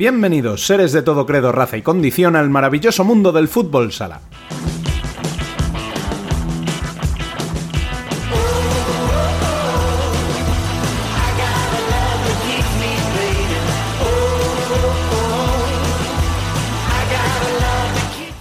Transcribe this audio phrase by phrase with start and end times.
[0.00, 4.22] Bienvenidos, seres de todo credo, raza y condición, al maravilloso mundo del fútbol sala.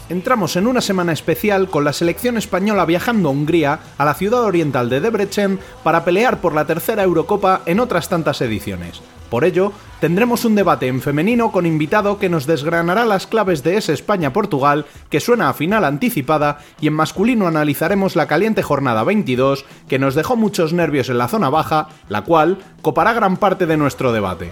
[0.08, 4.46] Entramos en una semana especial con la selección española viajando a Hungría, a la ciudad
[4.46, 9.02] oriental de Debrecen, para pelear por la tercera Eurocopa en otras tantas ediciones.
[9.30, 13.78] Por ello, tendremos un debate en femenino con invitado que nos desgranará las claves de
[13.78, 19.66] ese España-Portugal que suena a final anticipada y en masculino analizaremos la caliente jornada 22
[19.88, 23.78] que nos dejó muchos nervios en la zona baja, la cual copará gran parte de
[23.78, 24.52] nuestro debate.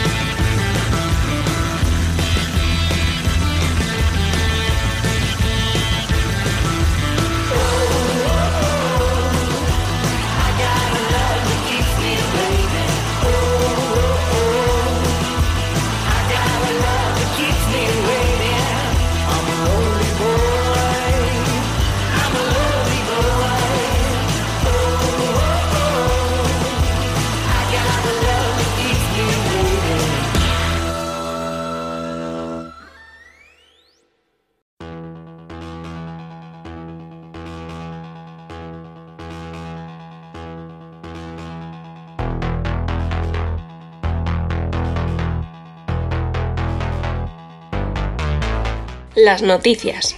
[49.23, 50.15] Las noticias.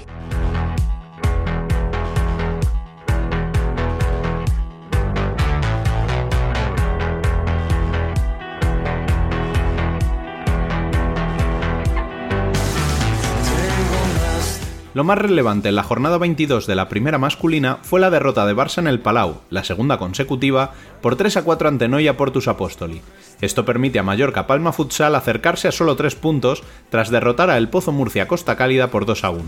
[14.94, 18.56] Lo más relevante en la jornada 22 de la primera masculina fue la derrota de
[18.56, 23.02] Barça en el Palau, la segunda consecutiva, por 3 a 4 ante Noia Portus Apostoli.
[23.42, 26.62] Esto permite a Mallorca Palma Futsal acercarse a solo 3 puntos
[26.92, 29.42] tras derrotar a El Pozo Murcia Costa Cálida por 2 a 1.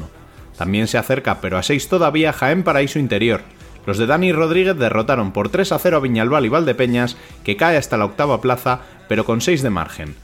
[0.57, 3.41] También se acerca, pero a 6 todavía, Jaén Paraíso Interior.
[3.85, 7.77] Los de Dani Rodríguez derrotaron por 3 a 0 a Viñalbal y Valdepeñas, que cae
[7.77, 10.15] hasta la octava plaza, pero con 6 de margen.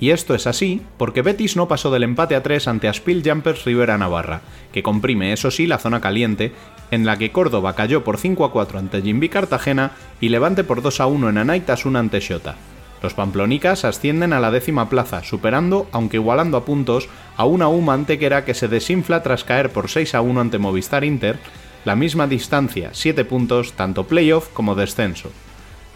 [0.00, 3.64] Y esto es así porque Betis no pasó del empate a 3 ante Aspil Jumpers
[3.64, 4.42] Rivera Navarra,
[4.72, 6.52] que comprime eso sí la zona caliente,
[6.90, 10.82] en la que Córdoba cayó por 5 a 4 ante Jimby Cartagena y Levante por
[10.82, 12.54] 2 a 1 en Anaitasuna ante Xota.
[13.02, 17.94] Los pamplonicas ascienden a la décima plaza, superando, aunque igualando a puntos, a una UMA
[17.94, 21.38] antequera que se desinfla tras caer por 6 a 1 ante Movistar Inter,
[21.84, 25.30] la misma distancia, 7 puntos, tanto playoff como descenso.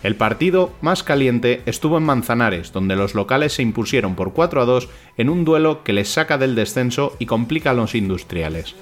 [0.03, 4.65] El partido más caliente estuvo en Manzanares, donde los locales se impusieron por 4 a
[4.65, 8.75] 2 en un duelo que les saca del descenso y complica a los industriales.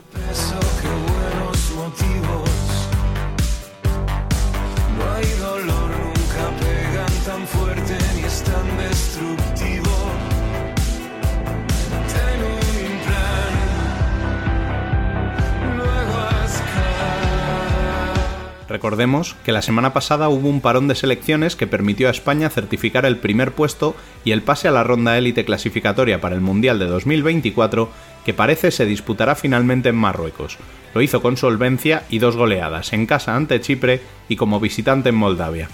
[18.70, 23.04] Recordemos que la semana pasada hubo un parón de selecciones que permitió a España certificar
[23.04, 26.86] el primer puesto y el pase a la ronda élite clasificatoria para el Mundial de
[26.86, 27.90] 2024
[28.24, 30.56] que parece se disputará finalmente en Marruecos.
[30.94, 35.16] Lo hizo con solvencia y dos goleadas, en casa ante Chipre y como visitante en
[35.16, 35.68] Moldavia.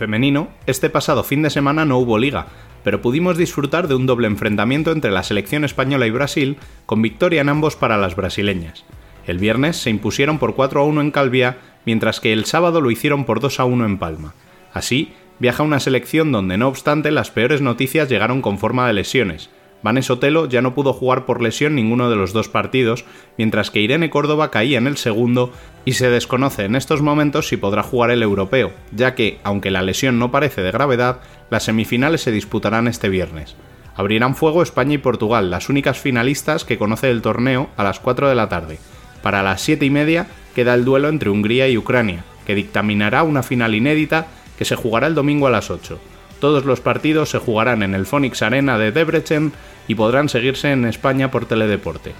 [0.00, 2.46] Femenino, este pasado fin de semana no hubo liga,
[2.82, 6.56] pero pudimos disfrutar de un doble enfrentamiento entre la selección española y Brasil,
[6.86, 8.86] con victoria en ambos para las brasileñas.
[9.26, 12.90] El viernes se impusieron por 4 a 1 en Calvia, mientras que el sábado lo
[12.90, 14.34] hicieron por 2 a 1 en Palma.
[14.72, 19.50] Así, viaja una selección donde no obstante las peores noticias llegaron con forma de lesiones,
[19.82, 23.04] Vanes Otelo ya no pudo jugar por lesión ninguno de los dos partidos,
[23.38, 25.52] mientras que Irene Córdoba caía en el segundo
[25.84, 29.82] y se desconoce en estos momentos si podrá jugar el europeo, ya que, aunque la
[29.82, 33.56] lesión no parece de gravedad, las semifinales se disputarán este viernes.
[33.96, 38.28] Abrirán fuego España y Portugal, las únicas finalistas que conoce el torneo, a las 4
[38.28, 38.78] de la tarde.
[39.22, 43.42] Para las 7 y media, queda el duelo entre Hungría y Ucrania, que dictaminará una
[43.42, 44.26] final inédita
[44.58, 45.98] que se jugará el domingo a las 8.
[46.40, 49.52] Todos los partidos se jugarán en el Phoenix Arena de Debrecen
[49.90, 52.12] y podrán seguirse en España por Teledeporte.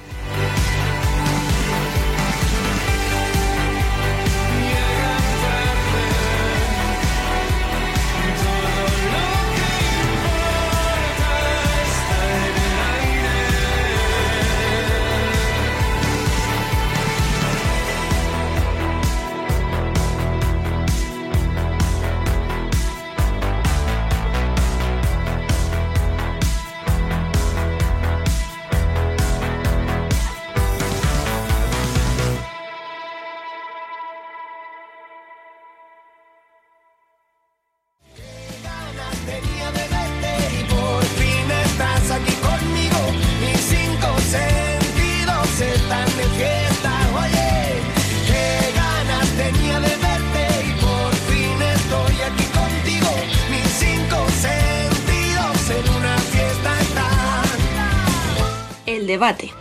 [59.33, 59.53] Debate.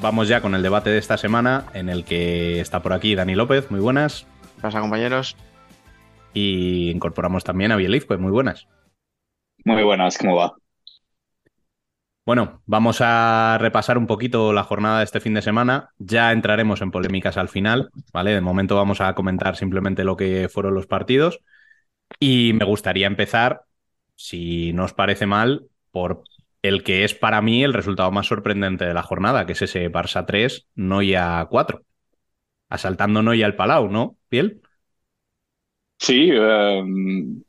[0.00, 3.34] Vamos ya con el debate de esta semana, en el que está por aquí Dani
[3.34, 4.26] López, muy buenas.
[4.56, 5.34] ¿Qué pasa, compañeros?
[6.34, 8.68] Y incorporamos también a Bielizco, muy buenas.
[9.64, 10.54] Muy buenas, ¿cómo va?
[12.26, 15.90] Bueno, vamos a repasar un poquito la jornada de este fin de semana.
[15.98, 18.32] Ya entraremos en polémicas al final, ¿vale?
[18.32, 21.40] De momento vamos a comentar simplemente lo que fueron los partidos.
[22.20, 23.62] Y me gustaría empezar,
[24.16, 26.22] si no os parece mal, por
[26.62, 29.90] el que es para mí el resultado más sorprendente de la jornada, que es ese
[29.92, 31.82] Barça 3, Noia 4.
[32.70, 34.62] Asaltando Noia al Palau, ¿no, Piel?
[35.98, 37.42] Sí, em,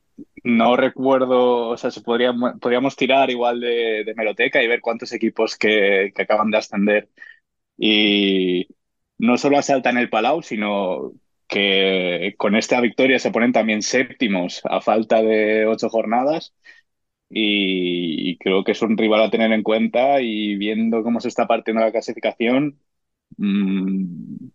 [0.46, 5.12] no recuerdo, o sea, se podría, podríamos tirar igual de, de meroteca y ver cuántos
[5.12, 7.10] equipos que, que, acaban de ascender.
[7.78, 8.68] Y
[9.18, 11.14] no solo asaltan el Palau, sino
[11.48, 16.54] que con esta victoria se ponen también séptimos a falta de ocho jornadas.
[17.30, 21.48] Y, creo que es un rival a tener en cuenta y viendo cómo se está
[21.48, 22.80] partiendo la clasificación,
[23.38, 24.50] mmm,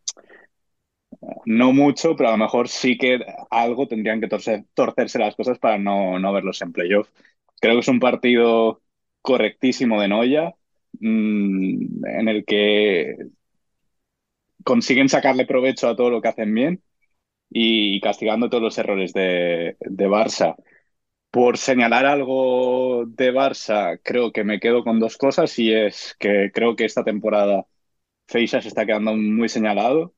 [1.44, 3.20] no mucho, pero a lo mejor sí que
[3.50, 7.08] algo tendrían que torcerse las cosas para no, no verlos en playoff.
[7.60, 8.82] Creo que es un partido
[9.22, 10.54] correctísimo de Noya,
[11.00, 13.16] mmm, en el que
[14.64, 16.82] consiguen sacarle provecho a todo lo que hacen bien
[17.50, 20.56] y castigando todos los errores de, de Barça.
[21.30, 26.50] Por señalar algo de Barça, creo que me quedo con dos cosas y es que
[26.52, 27.66] creo que esta temporada
[28.28, 30.14] Feixa se está quedando muy señalado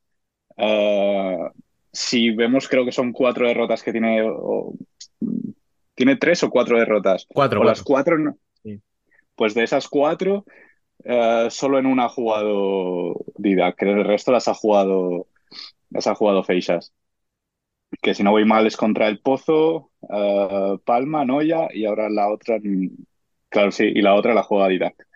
[0.56, 1.48] Uh,
[1.92, 4.22] si vemos, creo que son cuatro derrotas que tiene.
[4.22, 4.74] O,
[5.94, 7.26] ¿Tiene tres o cuatro derrotas?
[7.28, 7.60] Cuatro.
[7.60, 8.18] O las cuatro.
[8.18, 8.36] No.
[8.62, 8.80] Sí.
[9.34, 10.44] Pues de esas cuatro,
[11.04, 15.26] uh, solo en una ha jugado Didac, que el resto las ha jugado.
[15.90, 16.92] Las ha jugado Feixas.
[18.00, 22.30] Que si no voy mal es contra el Pozo, uh, Palma, Noya y ahora la
[22.30, 22.58] otra.
[23.50, 25.06] Claro, sí, y la otra la juega Didac.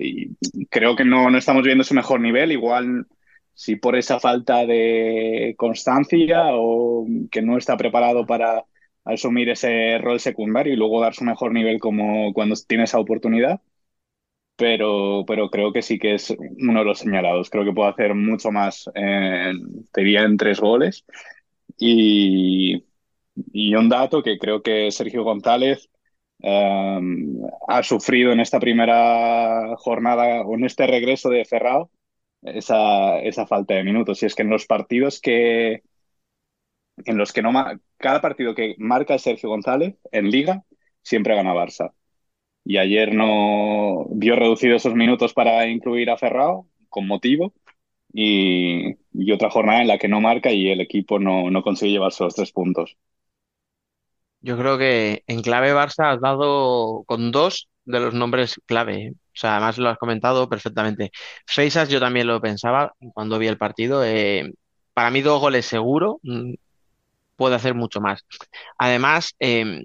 [0.00, 0.36] Y
[0.70, 2.52] creo que no, no estamos viendo su mejor nivel.
[2.52, 3.06] Igual
[3.54, 8.64] si por esa falta de constancia o que no está preparado para
[9.04, 13.60] asumir ese rol secundario y luego dar su mejor nivel como cuando tiene esa oportunidad.
[14.56, 17.48] Pero, pero creo que sí que es uno de los señalados.
[17.50, 21.04] Creo que puede hacer mucho más, en, diría, en tres goles.
[21.78, 22.84] Y,
[23.52, 25.89] y un dato que creo que Sergio González
[26.42, 31.90] Um, ha sufrido en esta primera jornada o en este regreso de Ferrao
[32.42, 34.22] esa, esa falta de minutos.
[34.22, 35.82] Y es que en los partidos que
[37.04, 37.52] en los que no
[37.96, 40.64] cada partido que marca Sergio González en Liga
[41.02, 41.92] siempre gana Barça.
[42.64, 47.54] Y ayer no vio reducidos esos minutos para incluir a Ferrao con motivo
[48.12, 51.92] y, y, otra jornada en la que no marca y el equipo no, no consigue
[51.92, 52.96] llevarse los tres puntos.
[54.42, 59.12] Yo creo que en clave Barça has dado con dos de los nombres clave.
[59.12, 61.10] O sea, además lo has comentado perfectamente.
[61.46, 64.04] Feisas yo también lo pensaba cuando vi el partido.
[64.04, 64.52] Eh,
[64.94, 66.20] para mí dos goles seguro.
[66.22, 66.54] Mm,
[67.36, 68.24] puede hacer mucho más.
[68.78, 69.82] Además, eh,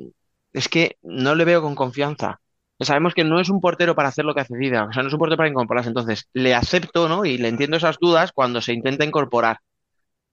[0.53, 2.41] es que no le veo con confianza.
[2.81, 5.07] Sabemos que no es un portero para hacer lo que hace Dida, o sea, no
[5.07, 5.89] es un portero para incorporarse.
[5.89, 7.25] Entonces, le acepto, ¿no?
[7.25, 9.59] Y le entiendo esas dudas cuando se intenta incorporar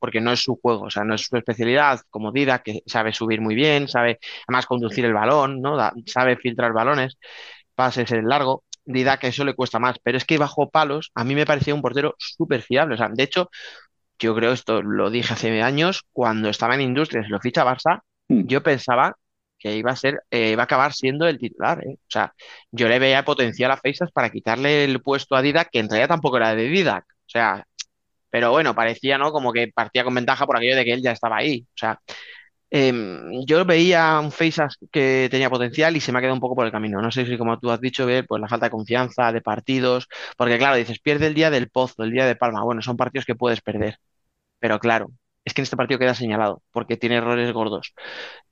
[0.02, 3.12] porque no es su juego, o sea, no es su especialidad, como Dida, que sabe
[3.12, 4.18] subir muy bien, sabe
[4.48, 5.78] además conducir el balón, ¿no?
[6.06, 7.18] sabe filtrar balones,
[7.76, 8.64] pases en largo.
[8.84, 11.72] Dida que eso le cuesta más, pero es que bajo palos a mí me parecía
[11.72, 12.96] un portero súper fiable.
[12.96, 13.48] O sea, de hecho,
[14.18, 18.00] yo creo esto lo dije hace años, cuando estaba en Industrias y lo ficha Barça,
[18.26, 18.46] mm.
[18.48, 19.16] yo pensaba
[19.56, 21.80] que iba a ser, eh, iba a acabar siendo el titular.
[21.86, 21.94] ¿eh?
[21.94, 22.34] O sea,
[22.72, 26.08] yo le veía potencial a Feisas para quitarle el puesto a Didac, que en realidad
[26.08, 27.04] tampoco era de Didac.
[27.08, 27.64] O sea,
[28.32, 29.32] pero bueno, parecía, ¿no?
[29.32, 31.66] Como que partía con ventaja por aquello de que él ya estaba ahí.
[31.68, 32.00] O sea,
[32.70, 36.56] em, yo veía un Feisas que tenía potencial y se me ha quedado un poco
[36.56, 37.02] por el camino.
[37.02, 40.08] No sé si, como tú has dicho, ver, pues la falta de confianza, de partidos,
[40.36, 42.64] porque claro, dices, pierde el día del Pozo, el día de Palma.
[42.64, 43.98] Bueno, son partidos que puedes perder.
[44.60, 45.10] Pero claro,
[45.44, 47.94] es que en este partido queda señalado, porque tiene errores gordos.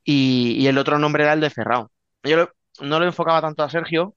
[0.05, 1.91] Y, el otro nombre era el de Ferrao.
[2.25, 2.49] Yo
[2.81, 4.15] no lo enfocaba tanto a Sergio,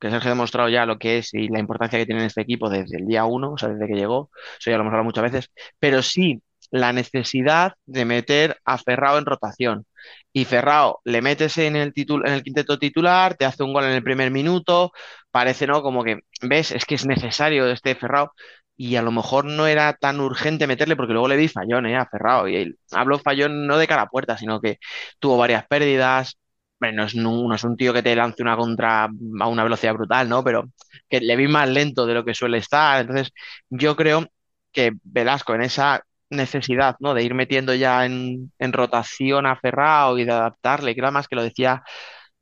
[0.00, 2.42] que Sergio ha demostrado ya lo que es y la importancia que tiene en este
[2.42, 5.04] equipo desde el día uno, o sea, desde que llegó, eso ya lo hemos hablado
[5.04, 9.86] muchas veces, pero sí la necesidad de meter a Ferrao en rotación.
[10.32, 13.92] Y Ferrao le metes en el, en el quinteto titular, te hace un gol en
[13.92, 14.92] el primer minuto,
[15.30, 15.82] parece, ¿no?
[15.82, 16.72] Como que, ¿ves?
[16.72, 18.32] Es que es necesario este Ferrao
[18.76, 21.96] y a lo mejor no era tan urgente meterle porque luego le di fallón eh,
[21.96, 22.48] a Ferrao.
[22.48, 24.78] Y hablo fallón no de cara a puerta, sino que
[25.18, 26.38] tuvo varias pérdidas.
[26.80, 29.94] Bueno, no es, no es un tío que te lance una contra a una velocidad
[29.94, 30.44] brutal, ¿no?
[30.44, 30.64] Pero
[31.08, 33.00] que le vi más lento de lo que suele estar.
[33.00, 33.32] Entonces,
[33.70, 34.26] yo creo
[34.72, 37.14] que Velasco en esa necesidad, ¿no?
[37.14, 41.42] De ir metiendo ya en, rotación a Ferrao y de adaptarle, creo más que lo
[41.42, 41.82] decía,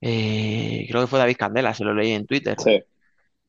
[0.00, 2.56] eh, creo que fue David Candela, se lo leí en Twitter.
[2.58, 2.82] Sí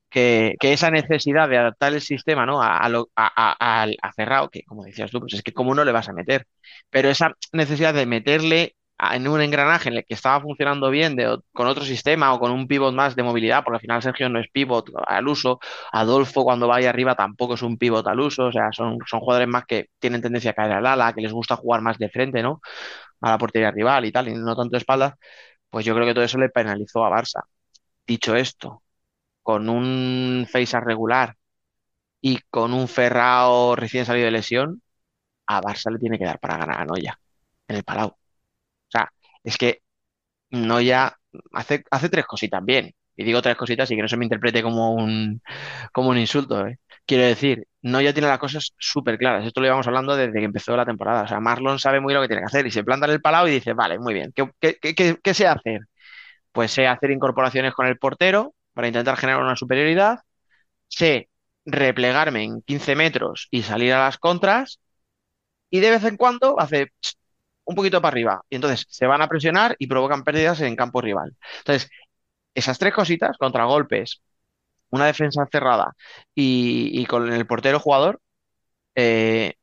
[0.09, 2.61] que, esa necesidad de adaptar el sistema ¿no?
[2.61, 6.09] a, a, a, cerrado, que como decías tú, pues es que como no le vas
[6.09, 6.47] a meter,
[6.89, 11.17] pero esa necesidad de meterle en un engranaje en el que estaba funcionando bien
[11.53, 14.39] con otro sistema o con un pivot más de movilidad, porque al final Sergio no
[14.39, 15.59] es pivot al uso,
[15.91, 19.47] Adolfo cuando vaya arriba tampoco es un pivot al uso, o sea, son, son jugadores
[19.47, 22.41] más que tienen tendencia a caer al ala, que les gusta jugar más de frente,
[22.41, 22.61] ¿no?
[23.21, 25.13] A la portería rival y tal, y no tanto de espaldas,
[25.69, 27.41] pues yo creo que todo eso le penalizó a Barça.
[28.07, 28.83] Dicho esto,
[29.43, 31.35] con un Feisa regular
[32.21, 34.81] y con un Ferrao recién salido de lesión,
[35.47, 37.19] a Barça le tiene que dar para ganar a Noya
[37.67, 38.17] en el Palau.
[39.43, 39.81] Es que
[40.51, 41.17] Noya
[41.53, 42.93] hace, hace tres cositas bien.
[43.15, 45.41] Y digo tres cositas y que no se me interprete como un,
[45.93, 46.67] como un insulto.
[46.67, 46.79] ¿eh?
[47.05, 49.45] Quiero decir, Noya tiene las cosas súper claras.
[49.45, 51.23] Esto lo íbamos hablando desde que empezó la temporada.
[51.23, 53.21] O sea, Marlon sabe muy lo que tiene que hacer y se planta en el
[53.21, 55.81] Palau y dice, vale, muy bien, ¿qué, qué, qué, qué sé hacer?
[56.51, 60.19] Pues sé hacer incorporaciones con el portero, para intentar generar una superioridad,
[60.87, 61.29] sé
[61.65, 64.79] replegarme en 15 metros y salir a las contras,
[65.69, 66.87] y de vez en cuando hace
[67.67, 71.01] un poquito para arriba, y entonces se van a presionar y provocan pérdidas en campo
[71.01, 71.35] rival.
[71.59, 71.89] Entonces,
[72.55, 74.21] esas tres cositas, contragolpes,
[74.89, 75.93] una defensa cerrada
[76.33, 78.21] y, con el portero jugador,
[78.95, 79.55] eh,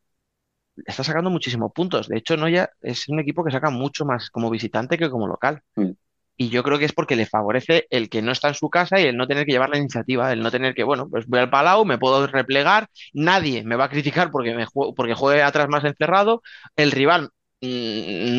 [0.87, 2.09] está sacando muchísimos puntos.
[2.09, 5.63] De hecho, Noya es un equipo que saca mucho más como visitante que como local.
[5.77, 5.93] Mm.
[6.37, 9.01] Y yo creo que es porque le favorece el que no está en su casa
[9.01, 11.39] y el no tener que llevar la iniciativa, el no tener que, bueno, pues voy
[11.39, 15.69] al palau, me puedo replegar, nadie me va a criticar porque, me porque juegue atrás
[15.69, 16.43] más encerrado,
[16.77, 17.31] el rival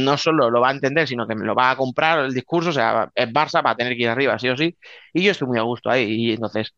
[0.03, 2.69] no solo lo va a entender, sino que me lo va a comprar el discurso,
[2.69, 4.77] o sea, es Barça, va a tener que ir arriba, sí o sí,
[5.13, 6.73] y yo estoy muy a gusto ahí, y entonces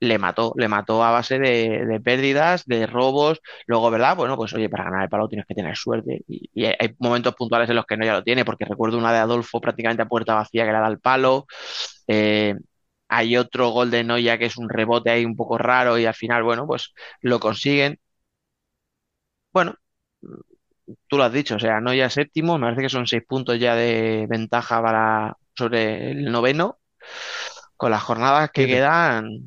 [0.00, 3.40] le mató, le mató a base de, pérdidas, de robos.
[3.66, 4.16] Luego, ¿verdad?
[4.16, 6.22] Bueno, pues oye, para ganar el palo tienes que tener suerte.
[6.28, 9.18] Y, hay momentos puntuales en los que no ya lo tiene, porque recuerdo una de
[9.18, 11.46] Adolfo prácticamente a puerta vacía que le da el palo.
[12.06, 12.54] Eh,
[13.08, 16.14] hay otro gol de Noya que es un rebote ahí un poco raro y al
[16.14, 17.98] final, bueno, pues lo consiguen.
[19.52, 19.76] Bueno,
[21.08, 23.74] tú lo has dicho, o sea, Noya séptimo, me parece que son seis puntos ya
[23.74, 26.78] de ventaja para sobre el noveno.
[27.76, 29.40] Con las jornadas que quedan,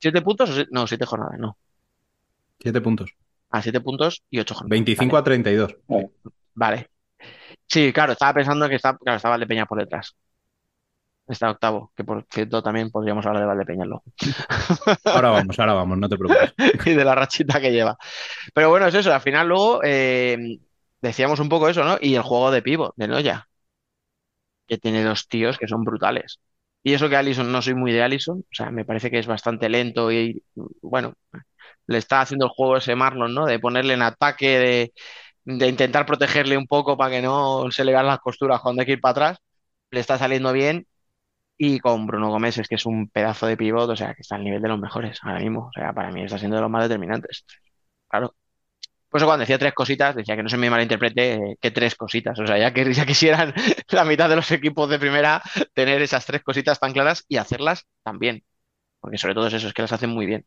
[0.00, 0.50] ¿Siete puntos?
[0.50, 1.56] O no, siete jornadas, no.
[2.58, 3.14] Siete puntos.
[3.50, 4.70] Ah, siete puntos y ocho jornadas.
[4.70, 5.76] 25 a 32.
[6.54, 6.88] Vale.
[7.66, 10.16] Sí, claro, estaba pensando que está, claro, está Valdepeña por detrás.
[11.30, 14.02] Está octavo, que por cierto también podríamos hablar de Valdepeña luego.
[15.04, 16.54] Ahora vamos, ahora vamos, no te preocupes.
[16.86, 17.96] y de la rachita que lleva.
[18.52, 20.58] Pero bueno, es eso, al final luego eh,
[21.00, 21.98] decíamos un poco eso, ¿no?
[22.00, 23.48] Y el juego de pivo, de Noya,
[24.66, 26.40] que tiene dos tíos que son brutales.
[26.82, 29.26] Y eso que Allison, no soy muy de Allison, o sea, me parece que es
[29.26, 30.42] bastante lento y,
[30.82, 31.14] bueno,
[31.86, 33.46] le está haciendo el juego ese Marlon, ¿no?
[33.46, 34.92] De ponerle en ataque,
[35.46, 38.86] de, intentar protegerle un poco para que no se le vean las costuras cuando hay
[38.86, 39.38] que ir para atrás.
[39.90, 40.86] Le está saliendo bien.
[41.62, 44.36] Y con Bruno Gómez es que es un pedazo de pivot, o sea, que está
[44.36, 45.66] al nivel de los mejores ahora mismo.
[45.68, 47.44] O sea, para mí está siendo de los más determinantes.
[48.08, 48.34] Claro,
[49.10, 52.38] pues cuando decía tres cositas, decía que no se me malinterprete eh, que tres cositas.
[52.40, 53.52] O sea, ya que ya quisieran
[53.90, 55.42] la mitad de los equipos de primera
[55.74, 58.42] tener esas tres cositas tan claras y hacerlas también.
[59.00, 60.46] Porque sobre todo es eso, es que las hacen muy bien.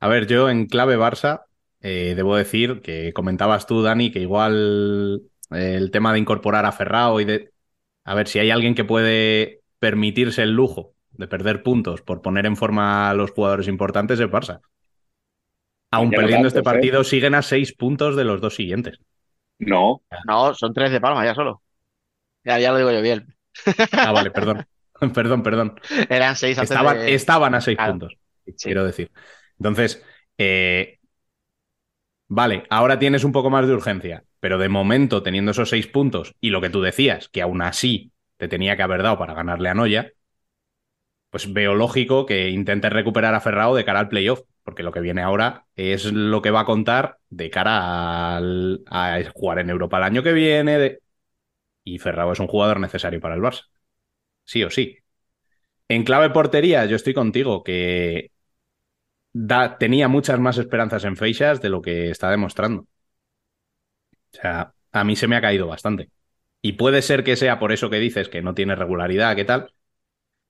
[0.00, 1.44] A ver, yo en clave Barça,
[1.82, 5.22] eh, debo decir que comentabas tú, Dani, que igual
[5.52, 7.52] eh, el tema de incorporar a Ferrao y de.
[8.04, 12.46] A ver, si hay alguien que puede permitirse el lujo de perder puntos por poner
[12.46, 14.60] en forma a los jugadores importantes es Barça.
[15.92, 19.00] Aún perdiendo este partido, siguen a seis puntos de los dos siguientes.
[19.58, 20.02] No.
[20.26, 21.62] No, son tres de Palma ya solo.
[22.44, 23.34] Ya, ya lo digo yo bien.
[23.92, 24.66] Ah, vale, perdón.
[25.14, 25.80] perdón, perdón.
[26.08, 27.92] Eran seis antes Estaban, de- estaban a seis Claro.
[27.92, 28.16] puntos,
[28.46, 28.54] Sí.
[28.62, 29.10] quiero decir.
[29.58, 30.02] Entonces,
[30.38, 30.98] eh,
[32.28, 36.34] vale, ahora tienes un poco más de urgencia, pero de momento, teniendo esos seis puntos
[36.40, 39.68] y lo que tú decías, que aún así te tenía que haber dado para ganarle
[39.68, 40.12] a Noya,
[41.30, 45.00] pues veo lógico que intentes recuperar a Ferrao de cara al playoff, porque lo que
[45.00, 49.98] viene ahora es lo que va a contar de cara al- a jugar en Europa
[49.98, 50.98] el año que viene.
[51.84, 53.64] Y Ferrao es un jugador necesario para el Barça.
[54.44, 54.98] Sí o sí.
[55.88, 58.30] En clave portería, yo estoy contigo, que
[59.32, 62.86] da- tenía muchas más esperanzas en Feixas de lo que está demostrando.
[64.34, 66.10] O sea, a mí se me ha caído bastante.
[66.62, 69.72] Y puede ser que sea por eso que dices que no tiene regularidad, ¿qué tal?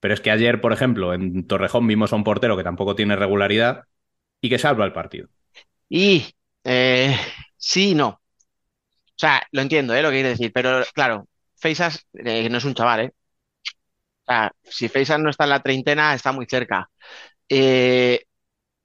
[0.00, 3.16] Pero es que ayer, por ejemplo, en Torrejón vimos a un portero que tampoco tiene
[3.16, 3.84] regularidad
[4.40, 5.28] y que salva el partido.
[5.88, 6.26] Y
[6.64, 7.16] eh,
[7.56, 8.08] sí no.
[8.10, 8.20] O
[9.16, 10.02] sea, lo entiendo, ¿eh?
[10.02, 13.12] Lo que quiere decir, pero claro, Feisas eh, no es un chaval, ¿eh?
[14.26, 16.90] O sea, si Feisas no está en la treintena, está muy cerca.
[17.48, 18.24] Eh,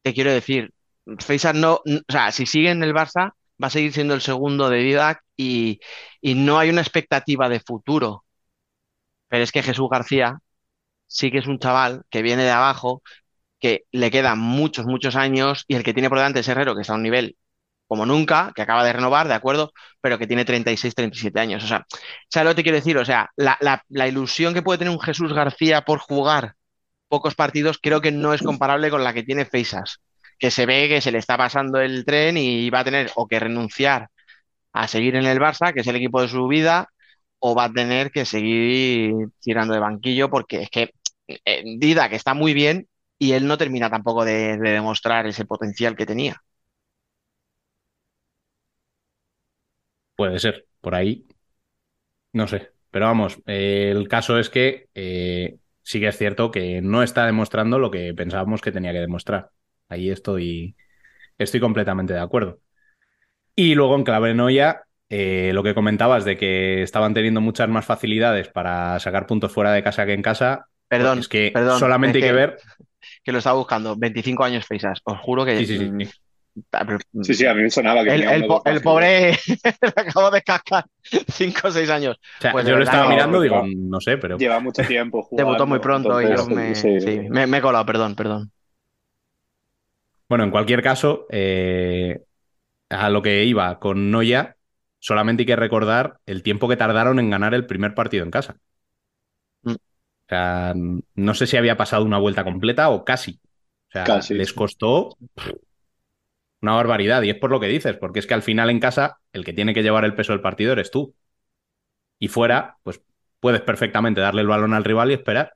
[0.03, 0.73] te quiero decir,
[1.19, 3.33] Feisas no, o sea, si sigue en el Barça,
[3.63, 5.79] va a seguir siendo el segundo de Didac y,
[6.23, 8.23] no hay una expectativa de futuro.
[9.27, 10.39] Pero es que Jesús García
[11.07, 13.03] sí que es un chaval que viene de abajo,
[13.59, 16.81] que le quedan muchos, muchos años y el que tiene por delante es Herrero, que
[16.81, 17.37] está a un nivel
[17.87, 21.63] como nunca, que acaba de renovar, de acuerdo, pero que tiene 36, 37 años.
[21.63, 21.85] O sea,
[22.29, 22.97] ¿sabes lo que te quiero decir?
[22.97, 26.55] O sea, la, la- la ilusión que puede tener un Jesús García por jugar
[27.09, 29.99] pocos partidos creo que no es comparable con la que tiene Feisas,
[30.39, 33.27] que se ve que se le está pasando el tren y va a tener o
[33.27, 34.09] que renunciar
[34.73, 36.89] a seguir en el Barça, que es el equipo de su vida,
[37.39, 40.91] o va a tener que seguir tirando de banquillo porque es que
[41.27, 42.87] eh, Dida, que está muy bien,
[43.19, 46.41] y él no termina tampoco de, de demostrar ese potencial que tenía.
[50.15, 51.25] Puede ser, por ahí.
[52.33, 52.71] No sé.
[52.91, 57.25] Pero vamos, eh, el caso es que eh, sí que es cierto que no está
[57.25, 59.51] demostrando lo que pensábamos que tenía que demostrar.
[59.89, 60.75] Ahí estoy,
[61.37, 62.59] estoy completamente de acuerdo.
[63.55, 67.85] Y luego en clave Noya, eh, lo que comentabas de que estaban teniendo muchas más
[67.85, 72.19] facilidades para sacar puntos fuera de casa que en casa, Perdón, es que perdón, solamente
[72.19, 72.57] es hay que que- ver.
[73.23, 75.57] que lo estaba buscando, 25 años Feisas, os juro que...
[75.59, 76.01] Sí, sí, sí, mm,
[77.23, 77.33] sí.
[77.33, 79.31] Sí, a mí me sonaba que El, tenía el po- pobre
[79.81, 80.85] le acabo de cascar
[81.27, 82.17] 5 o 6 años.
[82.17, 84.83] O sea, Pues yo lo estaba que- mirando, digo, Lleva- no sé, pero Lleva mucho
[84.83, 85.51] tiempo jugando.
[85.51, 86.99] Debutó muy pronto y yo entonces, me, sí.
[87.01, 88.51] sí, me- me he colado, perdón, perdón.
[90.27, 92.23] Bueno, en cualquier caso, eh,
[92.89, 94.57] a lo que iba con Noya,
[94.99, 98.57] solamente hay que recordar el tiempo que tardaron en ganar el primer partido en casa.
[99.65, 99.75] Mm.
[100.25, 100.73] O sea,
[101.15, 103.39] no sé si había pasado una vuelta completa o casi.
[103.89, 105.17] O sea, Casi, les costó
[106.61, 107.21] una barbaridad.
[107.23, 109.53] Y es por lo que dices, porque es que al final en casa el que
[109.53, 111.15] tiene que llevar el peso del partido eres tú.
[112.19, 113.01] Y fuera, pues
[113.39, 115.55] puedes perfectamente darle el balón al rival y esperar,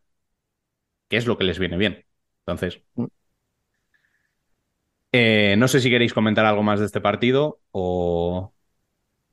[1.08, 2.06] que es lo que les viene bien.
[2.46, 3.06] Entonces, Mm.
[5.12, 8.54] Eh, no sé si queréis comentar algo más de este partido o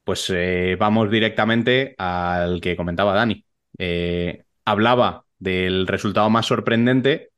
[0.04, 3.44] pues eh, vamos directamente al que comentaba Dani.
[3.78, 7.30] Eh, hablaba del resultado más sorprendente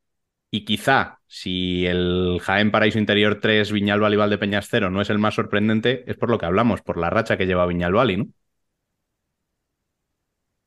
[0.50, 5.18] y quizá si el Jaén Paraíso Interior 3 Viñalbal y Valdepeñas 0 no es el
[5.18, 8.26] más sorprendente, es por lo que hablamos, por la racha que lleva Viñalbal, ¿no?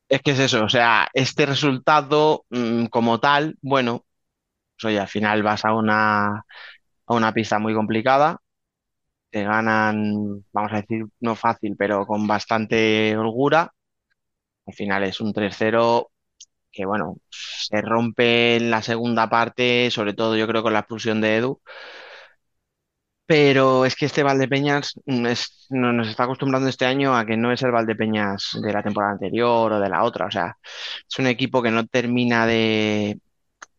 [0.08, 4.04] Es que es eso, o sea, este resultado mm, como tal, bueno,
[4.76, 6.44] pues oye, al final vas a una,
[7.06, 8.38] a una pista muy complicada,
[9.30, 13.72] te ganan, vamos a decir, no fácil, pero con bastante holgura.
[14.66, 16.10] Al final es un 3-0
[16.72, 21.20] que, bueno, se rompe en la segunda parte, sobre todo yo creo con la expulsión
[21.20, 21.60] de Edu.
[23.26, 25.26] Pero es que este Valdepeñas mm,
[25.70, 29.12] no- nos está acostumbrando este año a que no es el Valdepeñas de la temporada
[29.12, 30.26] anterior o de la otra.
[30.26, 30.56] O sea,
[31.08, 33.18] es un equipo que no termina de,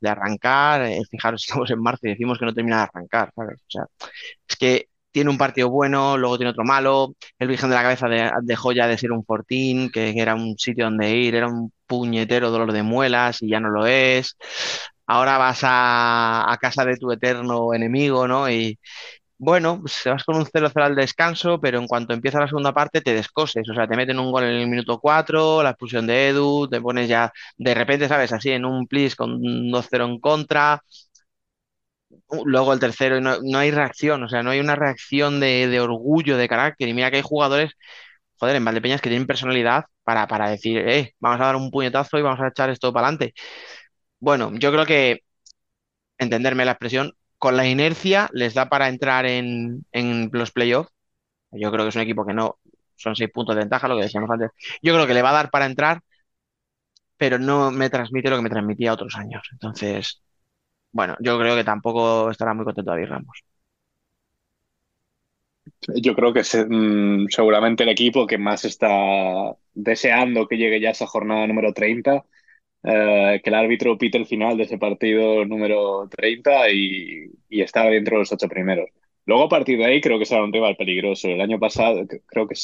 [0.03, 0.83] de arrancar.
[0.83, 3.61] Eh, fijaros, estamos en marzo y decimos que no termina de arrancar, ¿sabes?
[3.61, 3.85] O sea,
[4.47, 7.15] es que tiene un partido bueno, luego tiene otro malo.
[7.39, 10.57] El Virgen de la Cabeza de- dejó ya de ser un fortín, que, era un
[10.57, 14.35] sitio donde ir, era un puñetero dolor de muelas y ya no lo es.
[15.05, 18.49] Ahora vas a, a casa de tu eterno enemigo, ¿no?
[18.49, 18.79] Y
[19.43, 23.01] bueno, pues vas con un 0-0 al descanso, pero en cuanto empieza la segunda parte
[23.01, 23.67] te descoses.
[23.69, 26.82] O sea, te meten un gol en el minuto 4, la expulsión de Edu, te
[26.82, 28.32] pones ya de repente, ¿sabes?
[28.34, 30.82] Así en un plis con un 2-0 en contra.
[32.27, 35.39] Uh, Luego el tercero, y no, no hay reacción, o sea, no hay una reacción
[35.39, 36.88] de, de orgullo, de carácter.
[36.89, 37.71] Y mira que hay jugadores,
[38.39, 42.17] joder, en Valdepeñas que tienen personalidad para, para decir, eh, vamos a dar un puñetazo
[42.19, 43.34] y vamos a echar esto para adelante.
[44.19, 45.21] Bueno, yo creo que,
[46.17, 49.84] entenderme la expresión, con la inercia les da para entrar en,
[50.32, 50.89] los playoffs.
[51.51, 52.58] Yo creo que es un equipo que no,
[52.95, 54.51] son seis puntos de ventaja, lo que decíamos antes.
[54.82, 55.99] Yo creo que le va a dar para entrar,
[57.17, 59.43] pero no me transmite lo que me transmitía otros años.
[59.51, 60.21] Entonces,
[60.93, 63.43] bueno, yo creo que tampoco estará muy contento David Ramos.
[66.01, 68.88] Yo creo que es mm, seguramente el equipo que más está
[69.73, 72.23] deseando que llegue ya esa jornada número 30,
[72.83, 77.89] eh, que el árbitro pite el final de ese partido número 30 y, y estar
[77.89, 78.89] dentro de los ocho primeros.
[79.25, 81.29] Luego a partir de ahí creo que será un rival peligroso.
[81.29, 82.55] El año pasado, creo que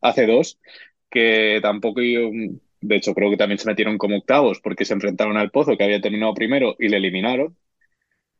[0.00, 0.58] hace dos,
[1.10, 5.50] que tampoco, de hecho creo que también se metieron como octavos porque se enfrentaron al
[5.50, 7.56] Pozo que había terminado primero y le eliminaron,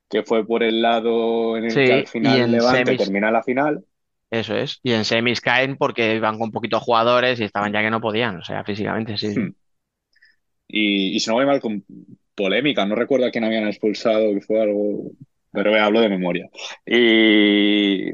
[0.09, 3.85] que fue por el lado en el que al final Levante termina la final.
[4.31, 4.79] Eso es.
[4.85, 8.37] Y en semis caen porque iban con poquitos jugadores y estaban ya que no podían,
[8.37, 9.37] o sea, físicamente sí.
[9.37, 9.55] Hmm.
[10.73, 11.85] Y, y si no voy mal con
[12.35, 15.13] polémica, no recuerdo a quién habían expulsado, que fue algo,
[15.53, 16.51] pero hablo de memoria.
[16.87, 18.13] Y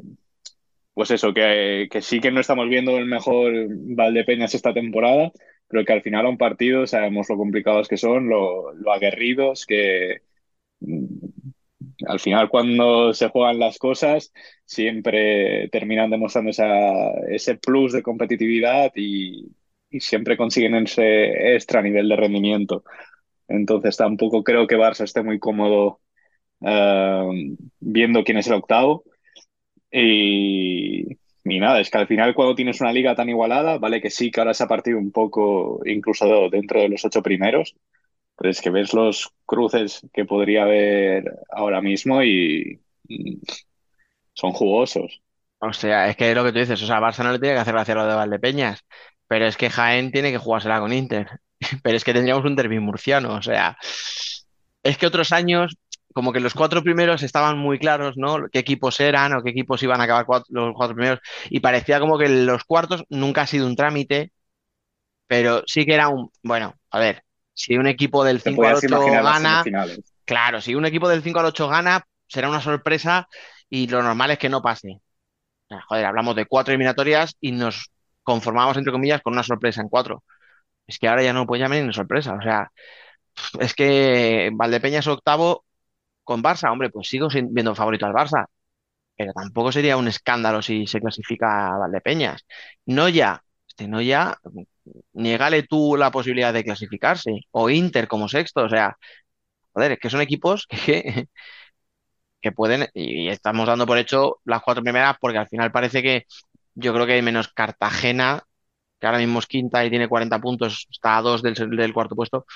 [0.94, 5.30] pues eso, que, que sí que no estamos viendo el mejor Valdepeñas esta temporada,
[5.68, 9.66] pero que al final a un partido sabemos lo complicados que son, lo, lo aguerridos,
[9.66, 10.22] que
[12.06, 14.32] al final cuando se juegan las cosas
[14.64, 16.50] siempre terminan demostrando
[17.28, 19.48] ese plus de competitividad y,
[20.00, 22.84] siempre consiguen ese extra nivel de rendimiento.
[23.48, 26.00] Entonces tampoco creo que Barça esté muy cómodo
[26.60, 29.04] eh, viendo quién es el octavo.
[29.90, 31.06] Y,
[31.44, 34.30] y, nada, es que al final cuando tienes una liga tan igualada, vale que sí,
[34.30, 37.76] que ahora se ha partido un poco incluso dentro de los ocho primeros,
[38.36, 42.80] pero es que ves los cruces que podría haber ahora mismo y,
[44.34, 45.22] son jugosos.
[45.58, 47.60] O sea, es que lo que tú dices, o sea, Barça no le tiene que
[47.60, 48.84] hacer gracia lo de Valdepeñas,
[49.28, 51.40] pero es que Jaén tiene que jugársela con Inter.
[51.82, 53.78] Pero es que tendríamos un derbi murciano, o sea,
[54.82, 55.76] es que otros años,
[56.12, 58.48] como que los cuatro primeros estaban muy claros, ¿no?
[58.52, 62.18] Qué equipos eran o qué equipos iban a acabar los cuatro primeros, y parecía como
[62.18, 64.32] que los cuartos nunca ha sido un trámite,
[65.26, 69.00] pero sí que era un, bueno, a ver, si un equipo del 5 al 8
[69.00, 69.64] gana,
[70.24, 73.28] claro, si un equipo del 5 al 8 gana, será una sorpresa
[73.68, 75.00] y lo normal es que no pase.
[75.88, 77.90] joder, hablamos de cuatro eliminatorias y nos
[78.26, 80.24] conformamos, entre comillas, con una sorpresa en cuatro.
[80.86, 82.34] Es que ahora ya no puede llamar ni sorpresa.
[82.34, 82.70] O sea,
[83.60, 85.64] es que Valdepeñas octavo
[86.24, 88.46] con Barça, hombre, pues sigo viendo favorito al Barça,
[89.16, 92.46] pero tampoco sería un escándalo si se clasifica a Valdepeñas.
[92.86, 94.38] No ya, este no ya,
[95.14, 98.96] niégale tú la posibilidad de clasificarse, o Inter como sexto, o sea,
[99.74, 101.28] joder, es que son equipos que,
[102.40, 106.24] que pueden, y estamos dando por hecho las cuatro primeras, porque al final parece que
[106.76, 108.42] yo creo que hay menos Cartagena,
[109.00, 112.46] que ahora mismo es quinta y tiene 40 puntos, está a dos del, cuarto puesto.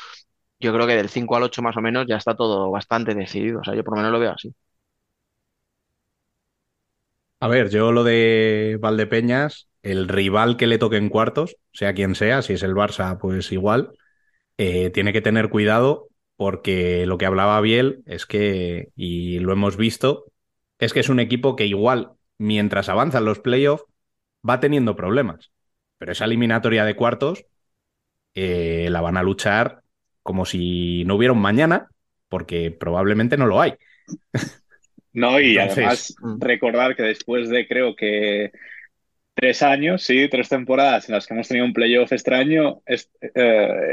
[0.60, 3.60] Yo creo que del 5 al 8 más o menos ya está todo bastante decidido.
[3.60, 4.54] O sea, yo por lo menos lo veo así.
[7.40, 12.14] A ver, yo lo de Valdepeñas, el rival que le toque en cuartos, sea quien
[12.14, 13.92] sea, si es el Barça, pues igual,
[14.58, 19.78] eh, tiene que tener cuidado porque lo que hablaba Biel es que, y lo hemos
[19.78, 20.26] visto,
[20.78, 23.84] es que es un equipo que igual, mientras avanzan los playoffs,
[24.48, 25.50] va teniendo problemas.
[25.98, 27.44] Pero esa eliminatoria de cuartos
[28.34, 29.82] eh, la van a luchar
[30.22, 31.88] como si no hubiera un mañana,
[32.28, 33.74] porque probablemente no lo hay.
[35.12, 36.40] No, y además mm.
[36.40, 38.52] recordar que después de creo que
[39.34, 42.98] tres años, sí, tres temporadas en las que hemos tenido un playoff extraño, eh,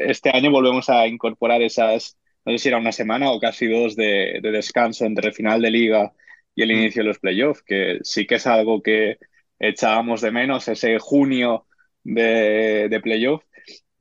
[0.05, 3.95] este, año volvemos a incorporar esas, no sé si era una semana o casi dos
[3.95, 6.13] de, descanso entre el final de liga
[6.53, 6.77] y el mm.
[6.77, 9.17] inicio de los playoffs, que sí que es algo que
[9.60, 11.65] echábamos de menos, ese junio
[12.04, 13.43] de, de playoff.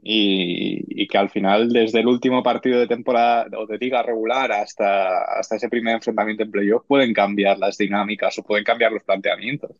[0.09, 5.23] Y, que al final, desde el último partido de temporada o de liga regular hasta,
[5.38, 9.73] hasta ese primer enfrentamiento en playoff, pueden cambiar las dinámicas o pueden cambiar los planteamientos.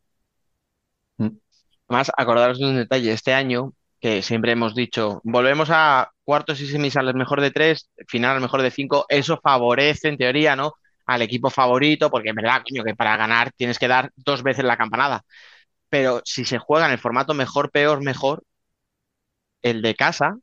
[1.89, 6.67] Más, acordaros de un detalle, este año, que siempre hemos dicho, volvemos a cuartos y
[6.67, 10.75] semis al mejor de tres, final al mejor de cinco, eso favorece en teoría, ¿no?
[11.07, 14.65] Al equipo favorito, porque es verdad, coño, que para ganar tienes que dar dos veces
[14.65, 15.23] la campanada.
[15.89, 18.45] Pero si se juega en el formato mejor, peor, mejor,
[19.63, 20.37] el de casa,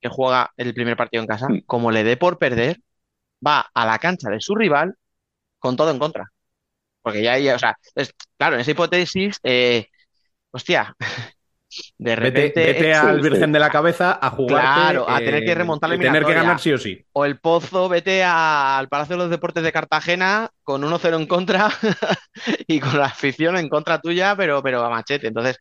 [0.00, 1.62] que juega el primer partido en casa, mm.
[1.66, 2.80] como le dé por perder,
[3.46, 4.96] va a la cancha de su rival
[5.58, 6.32] con todo en contra.
[7.02, 7.76] Porque ya, ya o sea,
[8.38, 9.88] claro, en esa hipótesis, eh,
[10.52, 10.96] hostia,
[11.98, 12.64] de repente.
[12.64, 14.62] Vete, al Virgen de la Cabeza a jugar.
[14.62, 17.04] Claro, a tener que remontar la Tener que ganar sí o sí.
[17.12, 21.70] O el Pozo, vete al Palacio de los Deportes de Cartagena con 1-0 en contra
[22.66, 25.28] y con la afición en contra tuya, pero, pero a machete.
[25.28, 25.58] Entonces,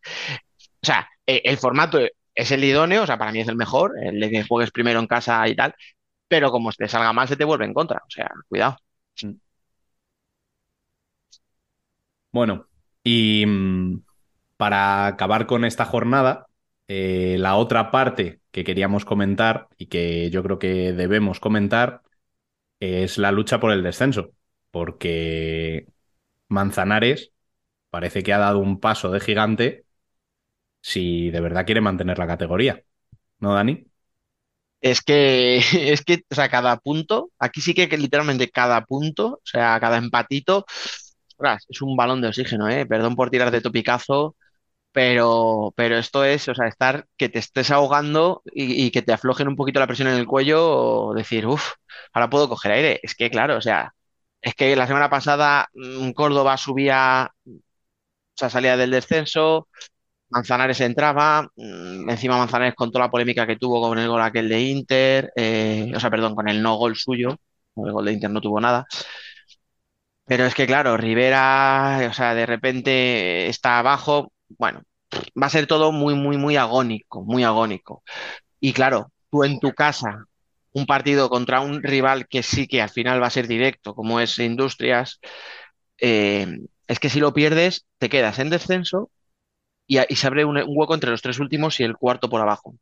[0.82, 2.00] o sea, e, el formato
[2.34, 5.00] es el idóneo, o sea, para mí es el mejor, el de que juegues primero
[5.00, 5.76] en casa y tal,
[6.28, 8.78] pero como te salga mal se te vuelve en contra, o sea, cuidado.
[9.24, 9.34] Mm.
[12.32, 12.68] Bueno,
[13.04, 14.04] y mm,
[14.60, 16.48] para acabar con esta jornada,
[16.90, 22.02] eh, la otra parte que queríamos comentar y que yo creo que debemos comentar
[22.80, 24.32] es la lucha por el descenso,
[24.72, 25.88] porque
[26.50, 27.32] Manzanares
[27.90, 29.86] parece que ha dado un paso de gigante
[30.82, 32.84] si de verdad quiere mantener la categoría.
[33.40, 33.86] ¿No, Dani?
[34.82, 35.58] Es que,
[35.94, 39.98] es que, o sea, cada punto, aquí sí que, literalmente cada punto, o sea, cada
[39.98, 40.66] empatito,
[41.70, 42.86] es un balón de oxígeno, ¿eh?
[42.86, 44.36] Perdón por tirar de topicazo,
[44.92, 49.48] pero, pero esto es, o sea, estar que te estés ahogando y, que te aflojen
[49.48, 51.74] un poquito la presión en el cuello o decir, uff,
[52.14, 53.00] ahora puedo coger aire.
[53.04, 53.94] Es que, claro, o sea,
[54.42, 57.52] es que la semana pasada mm, Córdoba subía, o
[58.36, 59.68] sea, salía del descenso,
[60.30, 64.50] Manzanares entraba, mm, encima Manzanares con toda la polémica que tuvo con el gol aquel
[64.50, 67.38] de Inter, eh, o sea, perdón, con el no gol suyo,
[67.78, 68.86] el gol de Inter no tuvo nada.
[70.26, 74.84] Pero es que, claro, Rivera, o sea, de repente está abajo, bueno,
[75.42, 78.04] va a ser todo muy, muy, muy agónico, muy agónico.
[78.60, 80.26] Y claro, tú en tu casa,
[80.74, 84.20] un partido contra un rival que sí que al final va a ser directo, como
[84.20, 85.20] es Industrias,
[86.00, 86.48] eh,
[86.88, 89.12] es que si lo pierdes, te quedas en descenso
[89.88, 92.76] y, se abre un, un hueco entre los tres últimos y el cuarto por abajo.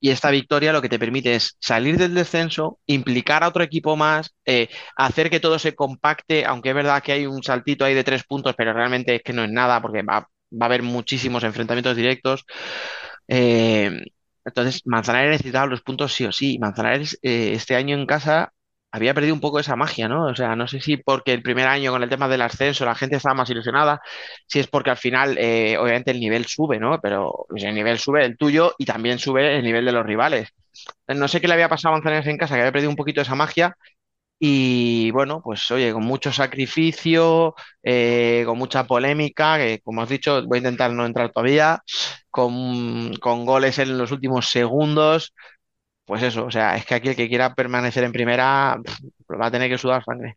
[0.00, 3.96] Y esta victoria lo que te permite es salir del descenso, implicar a otro equipo
[3.96, 7.94] más, eh, hacer que todo se compacte, aunque es verdad que hay un saltito ahí
[7.94, 10.82] de tres puntos, pero realmente es que no es nada porque va, va a haber
[10.82, 12.44] muchísimos enfrentamientos directos.
[13.28, 13.90] Eh,
[14.44, 16.58] entonces, Manzanares necesitaba los puntos sí o sí.
[16.58, 18.52] Manzanares eh, este año en casa
[18.90, 20.26] había perdido un poco esa magia, ¿no?
[20.26, 22.94] O sea, no sé si porque el primer año con el tema del ascenso la
[22.94, 24.00] gente estaba más ilusionada,
[24.46, 26.98] si es porque al final, eh, obviamente, el nivel sube, ¿no?
[27.00, 30.48] Pero pues, el nivel sube el tuyo y también sube el nivel de los rivales.
[31.08, 33.20] No sé qué le había pasado a Manzanares en casa, que había perdido un poquito
[33.20, 33.76] esa magia.
[34.40, 40.44] Y bueno, pues oye, con mucho sacrificio, eh, con mucha polémica, que como has dicho,
[40.46, 41.82] voy a intentar no entrar todavía,
[42.30, 45.34] con, con goles en los últimos segundos,
[46.04, 48.78] pues eso, o sea, es que aquí el que quiera permanecer en primera
[49.30, 50.36] va a tener que sudar sangre.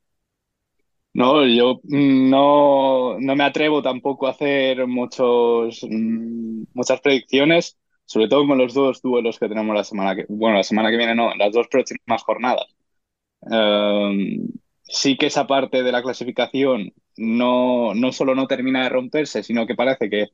[1.13, 8.47] No, yo no, no me atrevo tampoco a hacer muchos, mm, muchas predicciones, sobre todo
[8.47, 11.33] con los dos duelos que tenemos la semana que, bueno, la semana que viene no,
[11.35, 12.65] las dos próximas jornadas.
[13.41, 14.47] Um,
[14.83, 19.65] sí que esa parte de la clasificación no, no solo no termina de romperse, sino
[19.65, 20.27] que parece que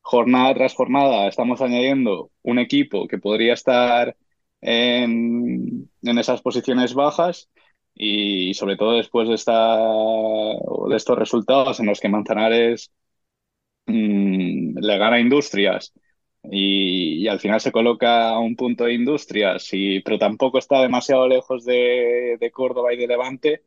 [0.00, 4.16] jornada tras jornada estamos añadiendo un equipo que podría estar
[4.60, 7.50] en, en esas posiciones bajas
[7.94, 12.92] y sobre todo después de, esta, de estos resultados en los que Manzanares
[13.86, 15.92] mmm, le gana a Industrias
[16.44, 20.80] y, y, al final se coloca a un punto de Industrias, y, pero tampoco está
[20.80, 23.64] demasiado lejos de, de Córdoba y de Levante.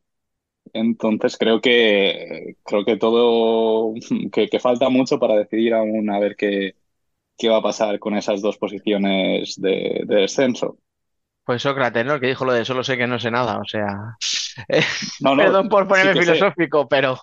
[0.74, 3.94] Entonces creo que creo que todo
[4.32, 6.76] que, que, falta mucho para decidir aún a ver qué,
[7.38, 10.78] qué va a pasar con esas dos posiciones de, de descenso.
[11.46, 12.16] Pues Sócrates, ¿no?
[12.16, 14.18] El que dijo lo de solo sé que no sé nada, o sea,
[14.68, 14.84] eh,
[15.22, 16.88] no, no, perdón por ponerme sí filosófico, sé.
[16.90, 17.20] pero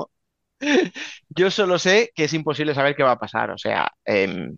[1.28, 4.50] yo solo sé que es imposible saber qué va a pasar, o sea, eh,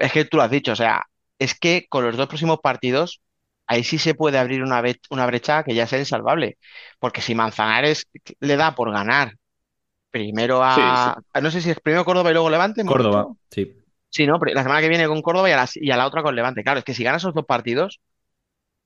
[0.00, 1.06] es que tú lo has dicho, o sea,
[1.38, 3.20] es que con los dos próximos partidos,
[3.66, 6.58] ahí sí se puede abrir una, una brecha que ya sea insalvable,
[6.98, 8.08] porque si Manzanares
[8.40, 9.34] le da por ganar
[10.10, 11.42] primero a, sí, sí.
[11.42, 12.84] no sé si es primero Córdoba y luego Levante.
[12.84, 13.76] Córdoba, sí.
[14.08, 16.22] Sí, no, la semana que viene con Córdoba y a, la, y a la otra
[16.22, 16.64] con Levante.
[16.64, 18.00] Claro, es que si gana esos dos partidos,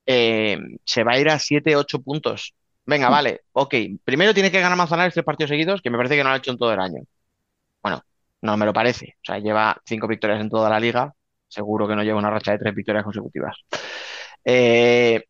[0.05, 2.53] eh, se va a ir a 7, 8 puntos.
[2.85, 3.73] Venga, vale, ok.
[4.03, 6.37] Primero tiene que ganar Manzanares tres partidos seguidos, que me parece que no lo ha
[6.37, 7.01] hecho en todo el año.
[7.81, 8.03] Bueno,
[8.41, 9.15] no me lo parece.
[9.21, 11.13] O sea, lleva cinco victorias en toda la liga.
[11.47, 13.57] Seguro que no lleva una racha de tres victorias consecutivas.
[14.45, 15.23] Eh,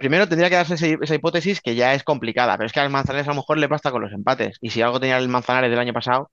[0.00, 3.28] primero tendría que darse esa hipótesis que ya es complicada, pero es que al Manzanares
[3.28, 4.58] a lo mejor le basta con los empates.
[4.60, 6.30] Y si algo tenía el Manzanares del año pasado,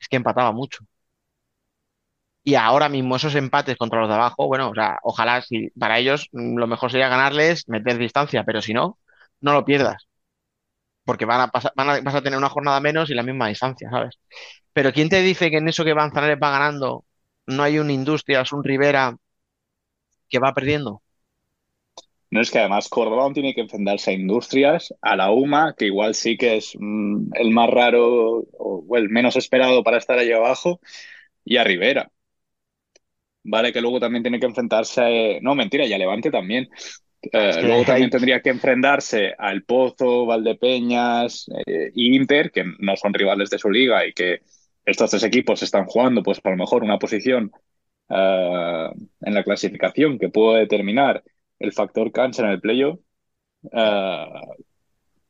[0.00, 0.84] es que empataba mucho.
[2.44, 5.98] Y ahora mismo esos empates contra los de abajo, bueno, o sea, ojalá si para
[5.98, 8.98] ellos lo mejor sería ganarles, meter distancia, pero si no,
[9.40, 10.08] no lo pierdas.
[11.04, 13.48] Porque van a pasar, van a, vas a tener una jornada menos y la misma
[13.48, 14.18] distancia, ¿sabes?
[14.72, 17.04] Pero ¿quién te dice que en eso que Manzanares va ganando
[17.46, 19.16] no hay un Industrias, un Rivera
[20.28, 21.02] que va perdiendo?
[22.30, 26.14] No es que además Córdoba tiene que enfrentarse a Industrias, a la UMA, que igual
[26.14, 30.80] sí que es mm, el más raro o el menos esperado para estar allí abajo,
[31.44, 32.10] y a Rivera.
[33.44, 35.36] Vale, que luego también tiene que enfrentarse.
[35.36, 35.40] A...
[35.40, 36.68] No, mentira, y a Levante también.
[37.30, 43.14] Eh, luego también tendría que enfrentarse al Pozo, Valdepeñas eh, y Inter, que no son
[43.14, 44.40] rivales de su liga y que
[44.84, 47.52] estos tres equipos están jugando, pues a lo mejor una posición
[48.08, 51.22] uh, en la clasificación que puede determinar
[51.60, 52.98] el factor cancha en el playoff.
[53.62, 54.64] Uh,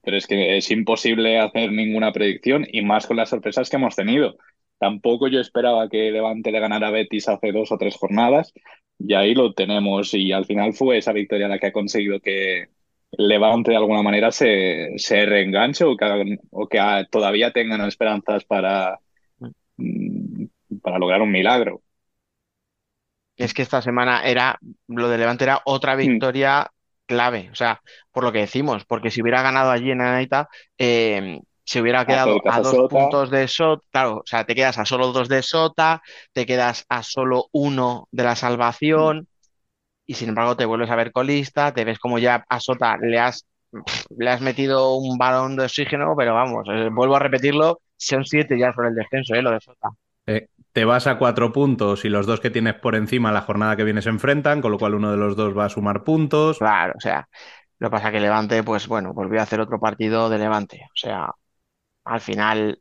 [0.02, 3.94] pero es que es imposible hacer ninguna predicción y más con las sorpresas que hemos
[3.94, 4.36] tenido.
[4.78, 8.52] tampoco yo esperaba que Levante le ganara a Betis hace dos o tres jornadas
[9.06, 12.68] y ahí lo tenemos y al final fue esa victoria la que ha conseguido que
[13.14, 16.78] Levante de alguna manera se, se reenganche o que, o que
[17.10, 18.98] todavía tengan esperanzas para,
[19.76, 20.46] mm,
[20.82, 21.82] para lograr un milagro.
[23.36, 25.98] Es que esta semana era, lo de Levante era otra mm.
[25.98, 26.70] victoria
[27.04, 31.40] clave, o sea, por lo que decimos, porque si hubiera ganado allí en Anaita, eh,
[31.64, 35.12] se hubiera quedado a dos puntos de Sota, claro, o sea, te quedas a solo
[35.12, 39.28] dos de Sota, te quedas a solo uno de la salvación,
[40.06, 43.18] y sin embargo te vuelves a ver colista, te ves como ya a Sota le
[43.18, 43.46] has,
[44.16, 48.58] le has metido un balón de oxígeno, pero vamos, eh, vuelvo a repetirlo, son siete
[48.58, 49.42] ya sobre el descenso, ¿eh?
[49.42, 49.90] lo de Sota.
[50.26, 53.76] Eh, te vas a cuatro puntos y los dos que tienes por encima la jornada
[53.76, 56.58] que viene se enfrentan, con lo cual uno de los dos va a sumar puntos.
[56.58, 57.28] Claro, o sea,
[57.78, 60.82] lo que pasa que Levante, pues bueno, volvió a hacer otro partido de Levante.
[60.86, 61.28] O sea,
[62.04, 62.80] al final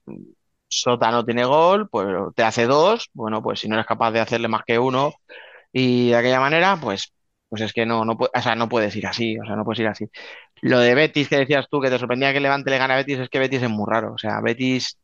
[0.67, 4.19] Sota no tiene gol, pues te hace dos, bueno, pues si no eres capaz de
[4.21, 5.13] hacerle más que uno
[5.73, 7.13] y de aquella manera, pues,
[7.49, 9.79] pues es que no, no, o sea, no puedes ir así, o sea, no puedes
[9.81, 10.07] ir así.
[10.61, 13.19] Lo de Betis que decías tú, que te sorprendía que Levante le gane a Betis,
[13.19, 14.99] es que Betis es muy raro, o sea, Betis,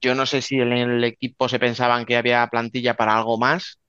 [0.00, 3.80] yo no sé si en el equipo se pensaban que había plantilla para algo más,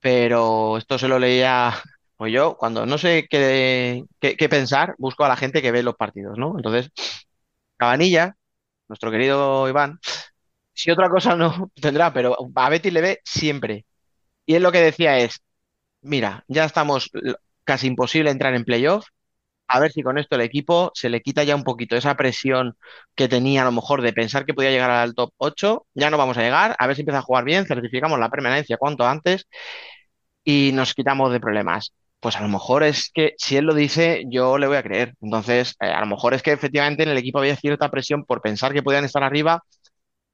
[0.00, 1.72] pero esto se lo leía,
[2.16, 5.82] pues yo, cuando no sé qué, qué, qué pensar, busco a la gente que ve
[5.82, 6.54] los partidos, ¿no?
[6.56, 6.90] Entonces,
[7.76, 8.36] Cabanilla,
[8.92, 9.98] nuestro querido Iván,
[10.74, 13.86] si otra cosa no tendrá, pero a Betty le ve siempre.
[14.46, 15.40] Y él lo que decía es,
[16.02, 17.10] mira, ya estamos
[17.64, 19.06] casi imposible entrar en playoff,
[19.68, 22.76] a ver si con esto el equipo se le quita ya un poquito esa presión
[23.14, 26.18] que tenía a lo mejor de pensar que podía llegar al top 8, ya no
[26.18, 29.46] vamos a llegar, a ver si empieza a jugar bien, certificamos la permanencia cuanto antes
[30.44, 34.24] y nos quitamos de problemas pues a lo mejor es que si él lo dice,
[34.30, 35.14] yo le voy a creer.
[35.20, 38.40] Entonces, eh, a lo mejor es que efectivamente en el equipo había cierta presión por
[38.42, 39.62] pensar que podían estar arriba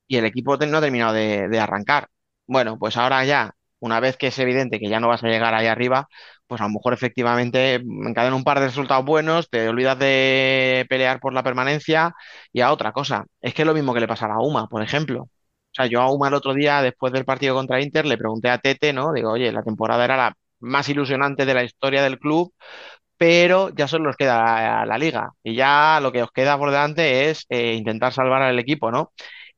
[0.06, 2.08] y el equipo no ha terminado de, arrancar.
[2.46, 5.54] Bueno, pues ahora ya, una vez que es evidente que ya no vas a llegar
[5.54, 6.08] ahí arriba,
[6.46, 11.20] pues a lo mejor efectivamente encadenan un par de resultados buenos, te olvidas de pelear
[11.20, 12.14] por la permanencia
[12.52, 13.26] y a otra cosa.
[13.40, 15.22] Es que es lo mismo que le pasa a UMA, por ejemplo.
[15.24, 15.30] O
[15.72, 18.58] sea, yo a UMA el otro día, después del partido contra Inter, le pregunté a
[18.58, 19.12] Tete, ¿no?
[19.12, 22.52] Digo, oye, la temporada era la más ilusionante de la historia del club,
[23.16, 27.30] pero ya solo os queda la, liga y ya lo que os queda por delante
[27.30, 29.12] es eh, intentar salvar al equipo, ¿no?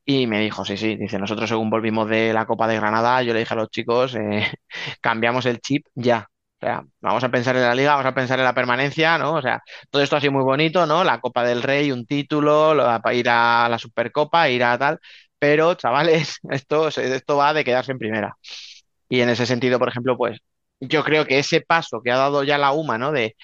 [0.04, 3.32] Y me dijo, sí, sí, dice, nosotros según volvimos de la Copa de Granada, yo
[3.32, 4.50] le dije a los chicos, eh,
[5.00, 6.26] cambiamos el chip ya.
[6.62, 9.34] O sea, vamos a pensar en la liga, vamos a pensar en la permanencia, ¿no?
[9.34, 11.04] O sea, todo esto ha sido muy bonito, ¿no?
[11.04, 12.74] La Copa del Rey, un título,
[13.12, 14.98] ir a la Supercopa, ir a tal,
[15.38, 18.36] pero chavales, esto, esto va de quedarse en primera.
[19.08, 20.38] Y en ese sentido, por ejemplo, pues
[20.80, 23.12] yo creo que ese paso que ha dado ya la UMA, ¿no?
[23.12, 23.36] De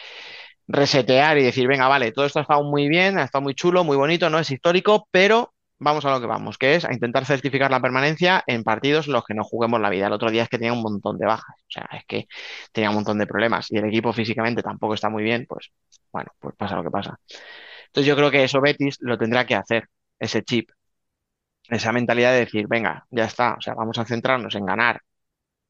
[0.68, 3.84] resetear y decir, venga, vale, todo esto ha estado muy bien, ha estado muy chulo,
[3.84, 7.24] muy bonito, no es histórico, pero vamos a lo que vamos, que es a intentar
[7.26, 10.06] certificar la permanencia en partidos en los que no juguemos la vida.
[10.06, 12.26] El otro día es que tenía un montón de bajas, o sea, es que
[12.72, 15.70] tenía un montón de problemas y el equipo físicamente tampoco está muy bien, pues
[16.12, 17.18] bueno, pues pasa lo que pasa.
[17.86, 20.70] Entonces yo creo que eso Betis lo tendrá que hacer, ese chip,
[21.68, 25.00] esa mentalidad de decir, venga, ya está, o sea, vamos a centrarnos en ganar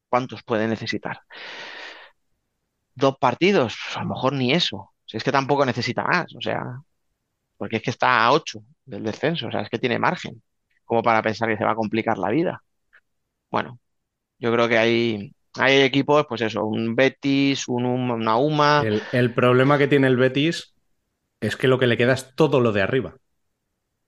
[0.08, 1.20] ¿Cuántos puede necesitar?
[2.94, 4.92] Dos partidos, a lo mejor ni eso.
[5.04, 6.80] Si es que tampoco necesita más, o sea,
[7.56, 10.42] porque es que está a ocho del descenso, o sea, es que tiene margen,
[10.84, 12.62] como para pensar que se va a complicar la vida.
[13.50, 13.78] Bueno,
[14.38, 18.82] yo creo que hay, hay equipos, pues eso, un Betis, un, una UMA.
[18.84, 20.74] El, el, problema que tiene el Betis
[21.40, 23.16] es que lo que le queda es todo lo de arriba.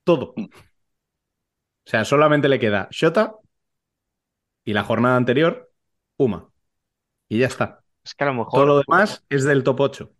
[0.04, 0.34] Todo.
[0.36, 3.34] O sea, solamente le queda Shota
[4.64, 5.67] y la jornada anterior
[6.18, 6.50] Puma.
[7.28, 7.80] Y ya está.
[8.04, 8.52] Es que a lo mejor.
[8.52, 10.10] Todo lo demás es del top 8.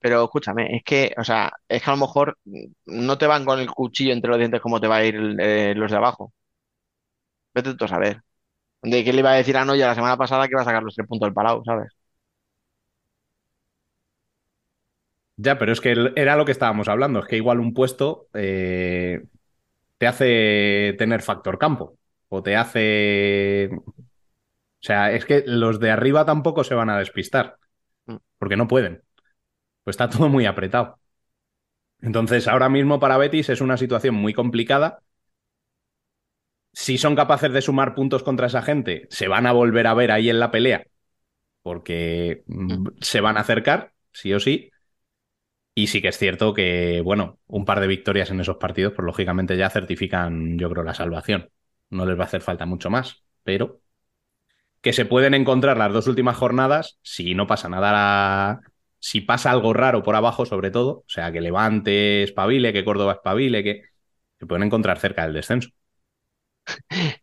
[0.00, 2.38] Pero escúchame, es que, o sea, es que a lo mejor
[2.86, 5.74] no te van con el cuchillo entre los dientes como te va a ir eh,
[5.76, 6.32] los de abajo.
[7.54, 8.22] Vete tú a saber.
[8.82, 10.82] ¿De qué le iba a decir a Noya la semana pasada que iba a sacar
[10.84, 11.92] los tres puntos del Palau, ¿sabes?
[15.36, 17.20] Ya, pero es que era lo que estábamos hablando.
[17.20, 19.24] Es que igual un puesto eh,
[19.98, 21.98] te hace tener factor campo.
[22.28, 23.70] O te hace
[24.80, 27.58] o sea, es que los de arriba tampoco se van a despistar,
[28.06, 28.16] mm.
[28.38, 29.02] porque no pueden.
[29.84, 31.00] Pues está todo muy apretado.
[32.00, 35.02] Entonces, ahora mismo para Betis es una situación muy complicada.
[36.72, 40.12] Si son capaces de sumar puntos contra esa gente, se van a volver a ver
[40.12, 40.86] ahí en la pelea,
[41.62, 42.96] porque mm, mm.
[43.00, 44.70] se van a acercar, sí o sí.
[45.74, 49.06] Y sí que es cierto que, bueno, un par de victorias en esos partidos, pues
[49.06, 51.50] lógicamente ya certifican, yo creo, la salvación.
[51.90, 53.80] No les va a hacer falta mucho más, pero
[54.80, 58.60] que se pueden encontrar las dos últimas jornadas si no pasa nada,
[58.98, 63.14] si pasa algo raro por abajo sobre todo, o sea, que Levante espabile, que Córdoba
[63.14, 63.82] espabile, que
[64.38, 65.70] se pueden encontrar cerca del descenso.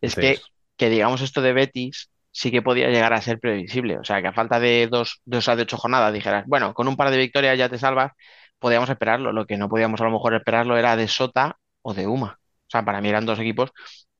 [0.01, 0.39] Es que,
[0.75, 3.97] que digamos esto de Betis sí que podía llegar a ser previsible.
[3.97, 6.87] O sea, que a falta de dos, dos a de ocho jornadas dijeras, bueno, con
[6.87, 8.11] un par de victorias ya te salvas,
[8.59, 9.31] podíamos esperarlo.
[9.31, 12.39] Lo que no podíamos a lo mejor esperarlo era de Sota o de Uma.
[12.41, 13.71] O sea, para mí eran dos equipos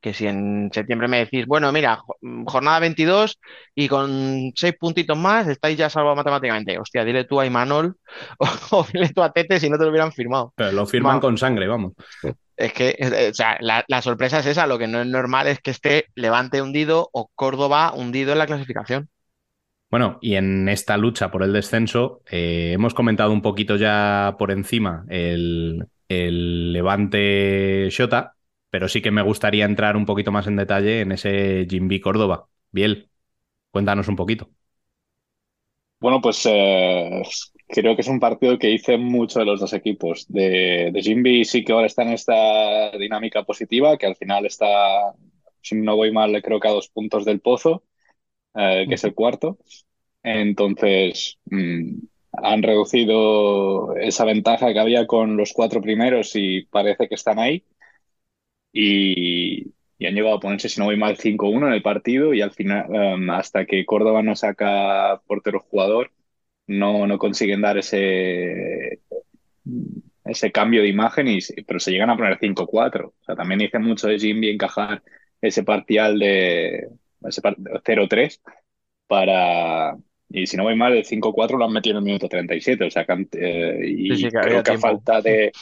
[0.05, 2.15] que si en septiembre me decís, bueno, mira, jo-
[2.47, 3.39] jornada 22
[3.75, 6.77] y con seis puntitos más estáis ya salvados matemáticamente.
[6.79, 7.97] Hostia, dile tú a Imanol
[8.39, 8.45] o,
[8.79, 10.53] o dile tú a Tete si no te lo hubieran firmado.
[10.55, 11.93] pero lo firman Ma- con sangre, vamos.
[12.57, 12.97] es que,
[13.31, 16.05] o sea, la, la sorpresa es esa, lo que no es normal es que esté
[16.15, 19.09] Levante hundido o Córdoba hundido en la clasificación.
[19.89, 24.51] Bueno, y en esta lucha por el descenso, eh, hemos comentado un poquito ya por
[24.51, 28.34] encima el, el Levante Shota,
[28.75, 32.49] pero sí que me gustaría entrar un poquito más en detalle en ese Jimby Córdoba.
[32.71, 33.09] Biel,
[33.71, 34.49] cuéntanos un poquito.
[36.01, 37.21] Bueno, pues eh,
[37.69, 40.25] creo que es un partido que hice mucho de los dos equipos.
[40.27, 45.13] De, de Jimby sí que ahora está en esta dinámica positiva, que al final está,
[45.61, 47.83] si no voy mal, creo que a dos puntos del Pozo,
[48.55, 49.57] eh, que es el cuarto.
[50.23, 51.99] Entonces, mm,
[52.33, 57.63] han reducido esa ventaja que había con los cuatro primeros y parece que están ahí.
[58.75, 62.41] Y, y han llegado a ponerse, si no voy mal, 5-1 en el partido y
[62.41, 66.11] al final, em, hasta que Córdoba no saca portero jugador,
[66.67, 69.01] no, no consiguen dar ese,
[70.25, 73.09] ese cambio de imagen, y, pero se llegan a poner 5-4.
[73.21, 75.03] O sea, también hice mucho de Jimmy encajar
[75.41, 76.87] ese parcial de
[77.23, 78.41] ese par- 0-3
[79.07, 79.97] para...
[80.29, 82.85] Y si no voy mal, el 5-4 lo han metido en el minuto 37.
[82.85, 84.77] O sea, que eh, Sí, sí, y que creo que a tiempo.
[84.77, 85.55] falta de,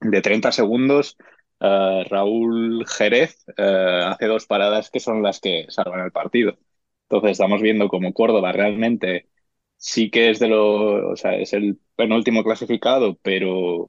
[0.00, 1.16] de 30 segundos,
[1.64, 6.58] eh, Raúl Jerez eh, hace dos paradas que son las que salvan el partido.
[7.04, 9.28] Entonces estamos viendo como Córdoba realmente
[9.76, 13.88] sí que es de lo, o sea, es el penúltimo clasificado, pero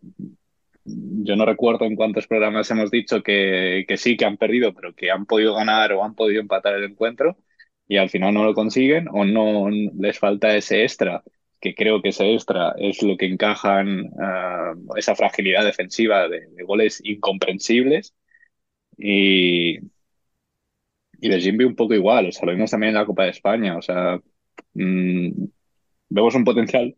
[0.85, 4.93] yo no recuerdo en cuántos programas hemos dicho que, que sí, que han perdido, pero
[4.95, 7.37] que han podido ganar o han podido empatar el encuentro
[7.87, 11.23] y al final no lo consiguen o no les falta ese extra,
[11.65, 16.63] que creo que ese extra es lo que encajan ah, esa fragilidad defensiva de, de
[16.63, 18.15] goles incomprensibles
[18.97, 19.79] y,
[21.19, 23.29] y de Jimby un poco igual, o sea, lo vimos también en la Copa de
[23.31, 24.19] España, o sea,
[24.73, 25.45] mm,
[26.09, 26.95] vemos un potencial,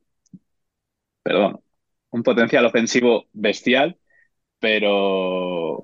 [1.23, 1.61] perdón,
[2.11, 3.97] un potencial ofensivo bestial,
[4.59, 5.83] pero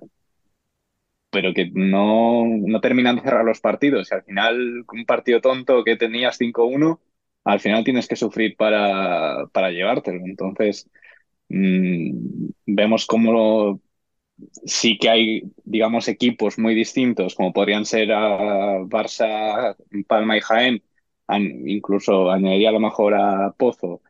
[1.30, 4.12] pero que no, no terminan de cerrar los partidos.
[4.12, 7.02] Y al final, un partido tonto que tenías 5-1,
[7.44, 10.20] al final tienes que sufrir para, para llevártelo.
[10.26, 10.90] Entonces,
[11.50, 13.82] mmm, vemos cómo
[14.66, 19.76] sí que hay, digamos, equipos muy distintos, como podrían ser a Barça,
[20.08, 20.84] Palma y Jaén,
[21.66, 24.02] incluso añadiría a lo mejor a Pozo,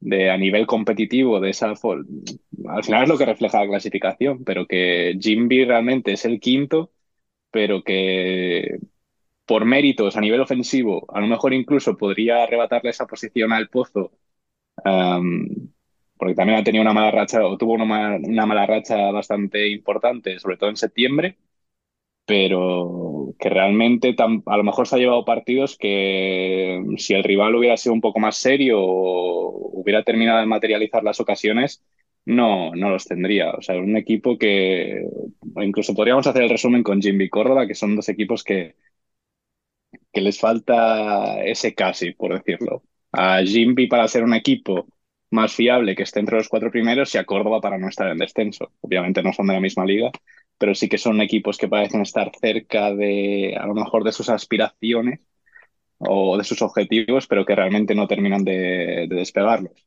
[0.00, 4.66] de a nivel competitivo, de esa al final es lo que refleja la clasificación, pero
[4.66, 6.92] que Jimby realmente es el quinto,
[7.50, 8.78] pero que
[9.48, 14.12] por méritos a nivel ofensivo, a lo mejor incluso podría arrebatarle esa posición al Pozo,
[16.16, 19.68] porque también ha tenido una mala racha, o tuvo una mala, una mala racha bastante
[19.68, 21.38] importante, sobre todo en septiembre,
[22.26, 24.14] pero que realmente
[24.46, 28.20] a lo mejor se ha llevado partidos que si el rival hubiera sido un poco
[28.20, 31.84] más serio o hubiera terminado de materializar las ocasiones,
[32.26, 33.52] no, no los tendría.
[33.52, 35.04] O sea, un equipo que
[35.62, 38.76] incluso podríamos hacer el resumen con Jimmy Córdoba, que son dos equipos que,
[40.18, 42.82] que les falta ese casi, por decirlo.
[43.12, 44.88] A Jimby para ser un equipo
[45.30, 48.18] más fiable que esté entre los cuatro primeros y a Córdoba para no estar en
[48.18, 48.72] descenso.
[48.80, 50.10] Obviamente no son de la misma liga,
[50.58, 54.28] pero sí que son equipos que parecen estar cerca de, a lo mejor, de sus
[54.28, 55.20] aspiraciones
[55.98, 59.86] o de sus objetivos, pero que realmente no terminan de, de despegarlos.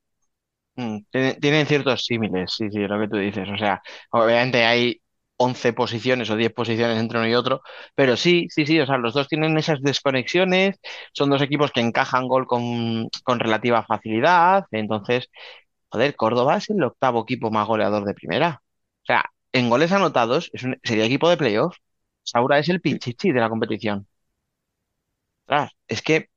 [0.75, 0.99] Mm,
[1.41, 3.49] tienen ciertos símiles, sí, sí, lo que tú dices.
[3.49, 5.00] O sea, obviamente hay
[5.43, 7.61] 11 posiciones o 10 posiciones entre uno y otro,
[7.95, 10.79] pero sí, sí, sí, o sea, los dos tienen esas desconexiones,
[11.13, 15.29] son dos equipos que encajan gol con, con relativa facilidad, entonces,
[15.89, 18.61] joder, Córdoba es el octavo equipo más goleador de primera.
[19.03, 21.75] O sea, en goles anotados es un- sería equipo de playoff.
[22.23, 24.07] Saura es el pichichi de la competición.
[25.45, 26.29] Ostras, es que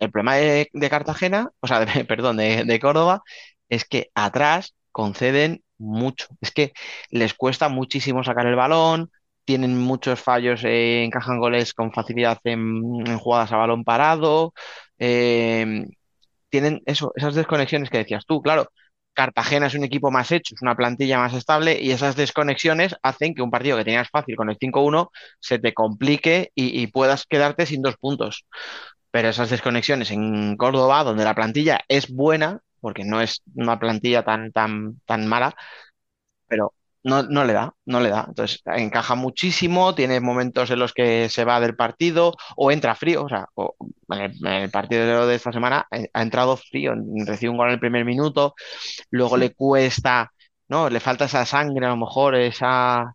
[0.00, 3.22] el problema de, de Cartagena, o sea, de- perdón, de, de Córdoba,
[3.68, 6.26] es que atrás conceden mucho.
[6.40, 6.72] Es que
[7.10, 9.10] les cuesta muchísimo sacar el balón,
[9.44, 14.54] tienen muchos fallos, eh, encajan goles con facilidad en, jugadas a balón parado,
[14.98, 15.84] eh,
[16.48, 18.70] tienen eso, esas desconexiones que decías tú, claro.
[19.12, 23.34] Cartagena es un equipo más hecho, es una plantilla más estable y esas desconexiones hacen
[23.34, 27.66] que un partido que tenías fácil con el 5-1 se te complique y puedas quedarte
[27.66, 28.44] sin dos puntos
[29.16, 34.24] pero esas desconexiones en Córdoba, donde la plantilla es buena, porque no es una plantilla
[34.24, 35.54] tan, tan, tan mala,
[36.48, 36.72] pero
[37.06, 38.26] no, no le da, no le da.
[38.28, 43.24] Entonces encaja muchísimo, tiene momentos en los que se va del partido o entra frío.
[43.24, 43.46] O sea,
[44.10, 47.80] en, el, partido de esta semana eh, ha entrado frío, recibe un gol en el
[47.80, 48.54] primer minuto,
[49.10, 50.32] luego le cuesta,
[50.68, 50.90] ¿no?
[50.90, 53.14] Le falta esa sangre, a lo mejor, esa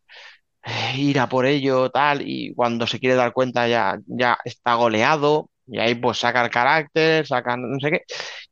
[0.63, 5.50] eh, ira por ello, tal, y cuando se quiere dar cuenta ya, ya está goleado.
[5.71, 8.01] Y ahí pues saca el carácter, saca no sé qué.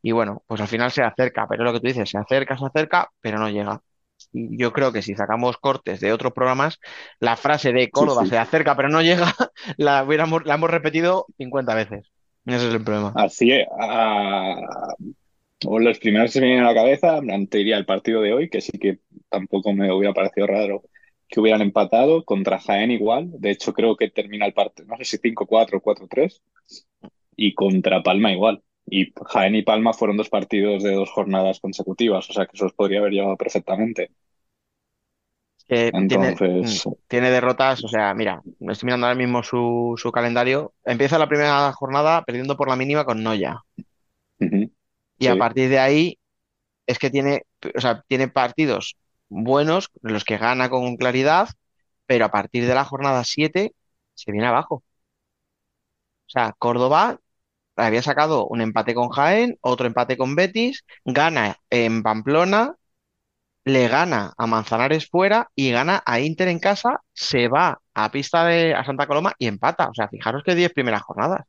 [0.02, 2.66] Y bueno, pues al final se acerca, pero lo que tú dices, se acerca, se
[2.66, 3.82] acerca, pero no llega
[4.32, 6.80] yo creo que si sacamos cortes de otros programas,
[7.20, 9.34] la frase de Córdoba se acerca pero no llega,
[9.78, 12.12] la, hubiéramos, la hemos repetido 50 veces.
[12.46, 13.14] Ese es el problema.
[13.16, 13.68] Así es.
[15.66, 18.34] o los primeros que se me vienen a la cabeza, te diría el partido de
[18.34, 19.00] hoy, que sí que
[19.30, 20.84] tampoco me hubiera parecido raro
[21.30, 23.30] que hubieran empatado contra Jaén igual.
[23.32, 26.42] De hecho, creo que termina el partido, no sé si 5-4 o 4-3.
[27.36, 28.64] Y contra Palma igual.
[28.86, 32.66] Y Jaén y Palma fueron dos partidos de dos jornadas consecutivas, o sea que eso
[32.66, 34.12] os podría haber llevado perfectamente.
[35.68, 36.88] Entonces...
[36.88, 40.74] Mm, tiene, derrotas, o sea, mira, estoy mirando ahora mismo su, calendario.
[40.84, 43.62] Empieza la primera jornada perdiendo por la mínima con Noya.
[45.20, 46.18] Y a partir de ahí
[46.88, 47.44] es que tiene,
[47.76, 48.98] o sea, tiene partidos
[49.30, 51.50] buenos, los que gana con claridad,
[52.06, 53.74] pero a partir de la jornada 7
[54.16, 54.84] se viene abajo.
[56.28, 57.20] O sea, Córdoba
[57.76, 62.76] había sacado un empate con Jaén, otro empate con Betis, gana en Pamplona,
[63.66, 68.46] le gana a Manzanares fuera y gana a Inter en casa, se va a pista
[68.46, 69.90] de a Santa Coloma y empata.
[69.90, 71.46] O sea, fijaros que 10 primeras jornadas.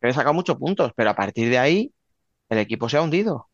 [0.00, 1.92] Que he sacado muchos puntos, pero a partir de ahí
[2.50, 3.48] el equipo se ha hundido.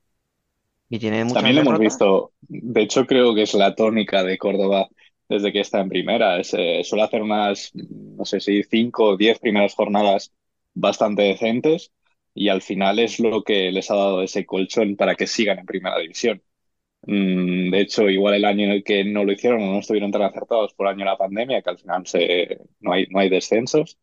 [0.90, 2.32] Y tiene También lo hemos visto.
[2.40, 4.88] De hecho, creo que es la tónica de Córdoba
[5.28, 6.40] desde que está en primera.
[6.40, 10.32] Eh, suele hacer unas, no sé si 5 o 10 primeras jornadas
[10.74, 11.92] bastante decentes
[12.34, 15.66] y al final es lo que les ha dado ese colchón para que sigan en
[15.66, 16.42] primera división.
[17.02, 20.10] Mm, de hecho, igual el año en el que no lo hicieron o no estuvieron
[20.10, 23.20] tan acertados por el año de la pandemia, que al final se, no, hay, no
[23.20, 23.98] hay descensos.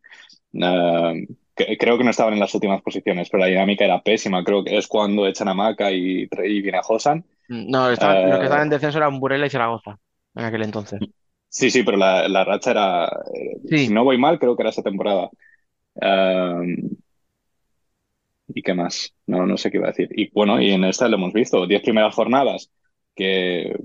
[1.57, 4.43] Eh, creo que no estaban en las últimas posiciones, pero la dinámica era pésima.
[4.43, 7.25] Creo que es cuando echan a Maca y, y viene a Josan.
[7.49, 9.99] No, los que estaban en eh, descenso eran Burela y Zaragoza
[10.35, 10.99] en aquel entonces.
[11.49, 13.05] Sí, sí, pero la, la racha era.
[13.33, 15.29] Eh, si no voy mal, creo que era esa temporada.
[18.53, 19.13] ¿Y qué más?
[19.25, 20.09] No, no sé qué iba a decir.
[20.11, 22.71] Y bueno, y en esta lo hemos visto, diez primeras jornadas
[23.15, 23.75] que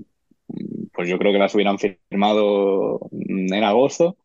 [0.93, 4.17] pues yo creo que las hubieran firmado en agosto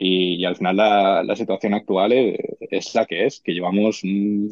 [0.00, 4.02] y, al final la, situación actual es, la que es, que llevamos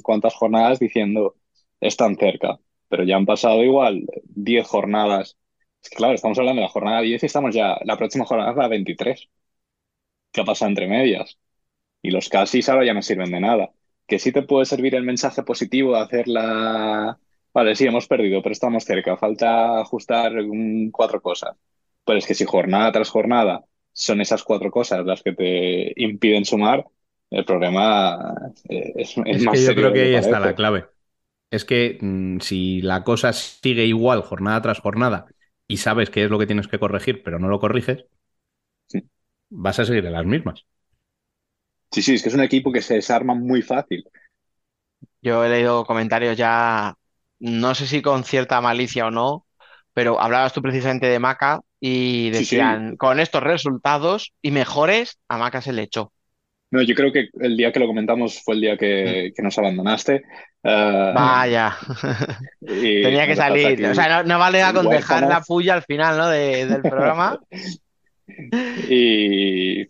[0.02, 1.36] cuantas jornadas diciendo
[1.80, 5.36] están cerca, pero ya han pasado igual 10 jornadas.
[5.82, 8.50] Es que claro, estamos hablando de la jornada 10 y estamos ya, la próxima jornada
[8.52, 9.28] es la 23.
[10.32, 11.38] ¿Qué ha pasado entre medias?
[12.02, 13.72] Y los casi ahora ya no sirven de nada.
[14.06, 17.18] Que sí te puede servir el mensaje positivo de hacer la,
[17.56, 19.16] Vale, sí, hemos perdido, pero estamos cerca.
[19.16, 20.32] Falta ajustar
[20.92, 21.56] cuatro cosas.
[22.04, 23.64] Pero es que si jornada tras jornada
[23.96, 26.86] son esas cuatro cosas las que te impiden sumar,
[27.30, 28.18] el problema
[28.68, 30.86] eh, es, es, es que yo creo que ahí está la clave.
[31.50, 35.26] Es que mm, si la cosa sigue igual jornada tras jornada
[35.68, 38.06] y sabes qué es lo que tienes que corregir, pero no lo corriges,
[39.50, 40.64] vas a seguir en las mismas.
[41.92, 44.04] Sí, sí, es que es un equipo que se desarma muy fácil.
[45.22, 46.96] Yo he leído comentarios ya
[47.38, 49.45] no sé si con cierta malicia o no,
[49.96, 55.62] pero hablabas tú precisamente de Maca y decían, con estos resultados y mejores, a Maca
[55.62, 56.12] se le echó.
[56.70, 59.42] No, yo creo que el día que lo comentamos fue el día que, mm.
[59.42, 60.22] nos abandonaste.
[60.62, 61.78] Ah, Vaya,
[62.60, 63.86] tenía que salir.
[63.86, 66.28] O sea, no, vale con dejar la puya al final ¿no?
[66.28, 67.40] del programa.
[68.90, 69.86] y,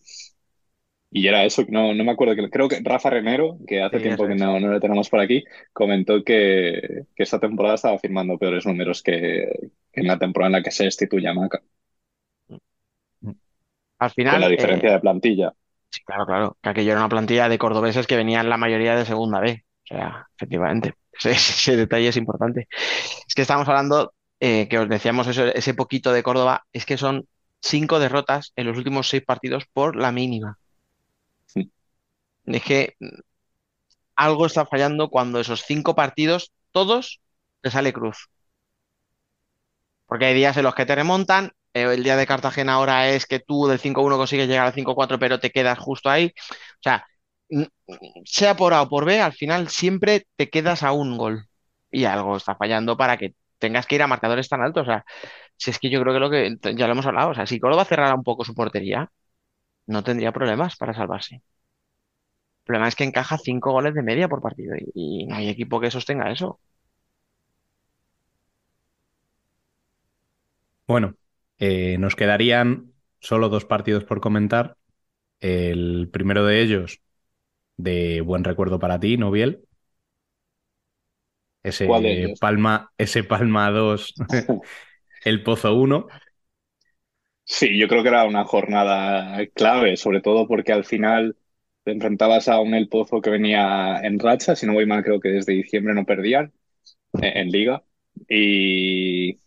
[1.16, 4.26] y era eso, no, no me acuerdo, que, creo que Rafa Renero, que hace tiempo
[4.26, 5.42] que no, no, lo tenemos por aquí,
[5.72, 9.48] comentó que, que, esta temporada estaba firmando peores números que,
[9.94, 11.62] en la temporada en la que se destituye a Maca.
[13.98, 14.42] Al final.
[14.42, 15.54] la diferencia eh, de plantilla.
[15.88, 16.58] Sí, claro, claro.
[16.60, 19.64] Que aquello era una plantilla de cordobeses que venían la mayoría de segunda B.
[19.84, 20.96] O sea, efectivamente.
[21.24, 22.68] Ese, detalle es importante.
[23.26, 26.98] Es que estamos hablando, eh, que os decíamos eso, ese poquito de Córdoba, es que
[26.98, 27.26] son
[27.62, 30.58] cinco derrotas en los últimos seis partidos por la mínima.
[32.46, 32.96] Es que
[34.14, 37.20] algo está fallando cuando esos cinco partidos, todos,
[37.62, 38.28] te sale cruz.
[40.06, 41.52] Porque hay días en los que te remontan.
[41.74, 45.18] Eh, el día de Cartagena ahora es que tú del 5-1 consigues llegar al 5-4,
[45.18, 46.32] pero te quedas justo ahí.
[46.36, 47.06] O sea,
[48.24, 51.46] sea por A o por B, al final siempre te quedas a un gol.
[51.90, 54.82] Y algo está fallando para que tengas que ir a marcadores tan altos.
[54.82, 55.04] O sea,
[55.56, 57.30] si es que yo creo que lo que ya lo hemos hablado.
[57.30, 59.10] O sea, si Córdoba cerrara un poco su portería,
[59.86, 61.42] no tendría problemas para salvarse.
[62.66, 65.78] El problema es que encaja cinco goles de media por partido y, no hay equipo
[65.78, 66.58] que sostenga eso.
[70.88, 71.14] Bueno,
[71.58, 74.76] Eh, nos quedarían solo dos partidos por comentar.
[75.38, 77.00] El primero de ellos,
[77.76, 79.62] de buen recuerdo para ti, Noviel.
[81.62, 81.88] Ese
[82.40, 84.12] Palma, ese Palma 2,
[85.24, 86.08] el Pozo 1.
[87.44, 91.36] Sí, yo creo que era una jornada clave, sobre todo porque al final
[91.86, 95.20] te enfrentabas a un El Pozo que venía en racha, si no voy mal, creo
[95.20, 96.52] que desde diciembre no perdían
[97.12, 97.84] en, liga.
[98.28, 99.38] Y,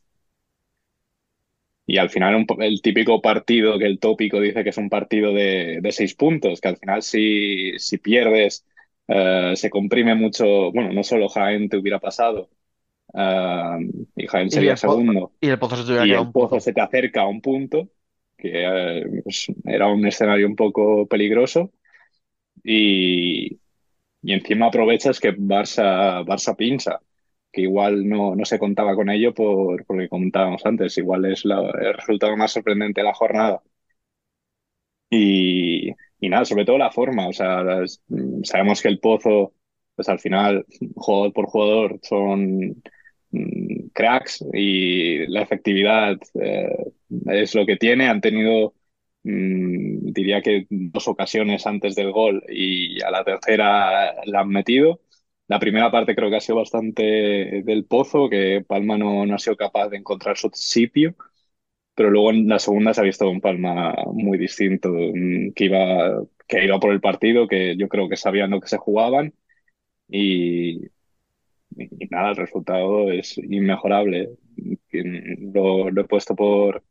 [1.86, 5.86] y al final el típico partido que el tópico dice que es un partido de,
[5.92, 8.66] seis puntos, que al final si, si pierdes
[9.10, 12.48] eh, se comprime mucho, bueno, no solo Jaén te hubiera pasado,
[13.16, 17.90] eh, y Jaén sería segundo, y el Pozo se, se te acerca a un punto,
[18.38, 21.74] que eh, pues, era un escenario un poco peligroso.
[22.64, 23.60] Y,
[24.24, 26.99] encima aprovechas que Barça, Barça pincha,
[27.51, 31.26] que igual no, no se contaba con ello por, por lo que comentábamos antes, igual
[31.26, 33.62] es el resultado más sorprendente de la jornada.
[35.10, 35.89] Y,
[36.20, 37.64] y nada, sobre todo la forma, o sea,
[38.43, 39.53] sabemos que el Pozo,
[39.95, 42.82] pues al final, jugador por jugador, son
[43.32, 46.91] mm, cracks y la efectividad eh,
[47.28, 48.07] es lo que tiene.
[48.07, 48.74] Han tenido
[49.24, 55.01] Mm, diría que dos ocasiones antes del gol y a la tercera la han metido.
[55.47, 57.03] La primera parte creo que ha sido bastante
[57.63, 61.15] del pozo, que Palma no, no ha sido capaz de encontrar su sitio,
[61.95, 66.24] pero luego en la segunda se ha visto un Palma muy distinto, mm, que iba,
[66.47, 69.34] que iba por el partido, que yo creo que sabían lo que se jugaban
[70.09, 70.88] y,
[71.78, 74.30] y nada, el resultado es inmejorable.
[75.53, 76.84] Lo, lo he puesto por,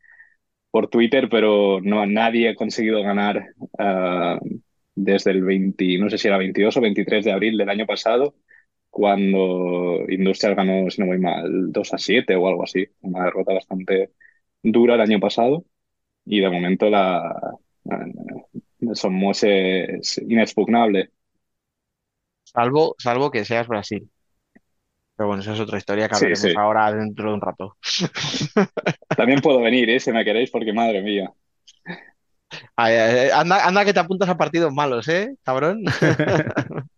[0.70, 4.38] por Twitter, pero no, nadie ha conseguido ganar uh,
[4.94, 8.34] desde el 20, no sé si era 22 o 23 de abril del año pasado,
[8.90, 13.54] cuando Industrial ganó, si no voy mal, 2 a 7 o algo así, una derrota
[13.54, 14.12] bastante
[14.62, 15.64] dura el año pasado,
[16.24, 21.10] y de momento la uh, Somos es inexpugnable.
[22.44, 24.08] Salvo, salvo que seas Brasil.
[25.18, 27.76] Pero bueno, esa es otra historia que hablaremos ahora dentro de un rato.
[29.16, 29.98] También puedo venir, ¿eh?
[29.98, 31.32] si me queréis, porque madre mía.
[32.76, 35.82] anda, anda que te apuntas a partidos malos, ¿eh, cabrón?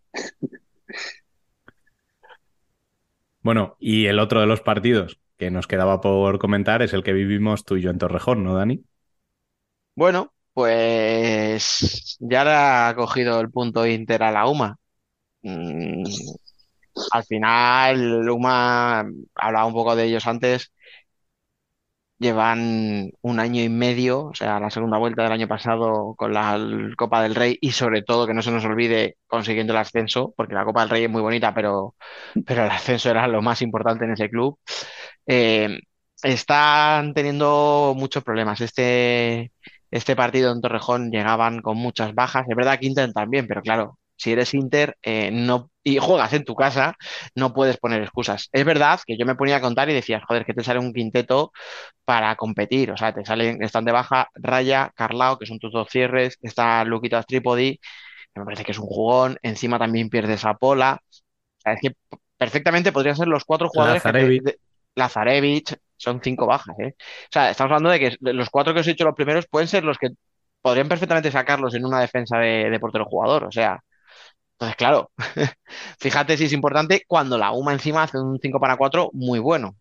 [3.41, 7.13] bueno, y el otro de los partidos que nos quedaba por comentar es el que
[7.13, 8.83] vivimos tú y yo en Torrejón, ¿no, Dani?
[9.95, 14.77] Bueno, pues ya le ha cogido el punto Inter a la UMA.
[15.41, 16.03] Mm,
[17.11, 20.71] al final, Luma, hablaba un poco de ellos antes,
[22.19, 26.59] llevan un año y medio, o sea, la segunda vuelta del año pasado con la
[26.95, 30.53] Copa del Rey y sobre todo que no se nos olvide consiguiendo el ascenso, porque
[30.53, 31.95] la Copa del Rey es muy bonita, pero,
[32.45, 34.59] pero el ascenso era lo más importante en ese club.
[35.27, 35.79] Eh,
[36.23, 38.61] están teniendo muchos problemas.
[38.61, 39.51] Este,
[39.91, 42.45] este partido en Torrejón llegaban con muchas bajas.
[42.49, 46.45] Es verdad que intentan bien, pero claro, si eres Inter eh, no, y juegas en
[46.45, 46.95] tu casa,
[47.33, 48.49] no puedes poner excusas.
[48.51, 50.93] Es verdad que yo me ponía a contar y decías, joder, que te sale un
[50.93, 51.51] quinteto
[52.05, 52.91] para competir.
[52.91, 56.83] O sea, te salen, están de baja Raya, Carlao, que son tus dos cierres, está
[56.83, 57.79] Luquitas Trípodi,
[58.33, 59.39] que me parece que es un jugón.
[59.41, 60.99] Encima también pierdes a Pola.
[61.01, 61.95] O sea, es que
[62.37, 64.55] perfectamente podrían ser los cuatro jugadores Lazarevich.
[64.95, 66.93] Lazarevich, son cinco bajas, ¿eh?
[66.97, 69.67] O sea, estamos hablando de que los cuatro que os he dicho los primeros pueden
[69.67, 70.09] ser los que
[70.61, 73.45] podrían perfectamente sacarlos en una defensa de, de portero jugador.
[73.45, 73.81] O sea,
[74.61, 75.11] entonces, claro,
[75.99, 79.75] fíjate si es importante cuando la UMA encima hace un 5 para 4 muy bueno.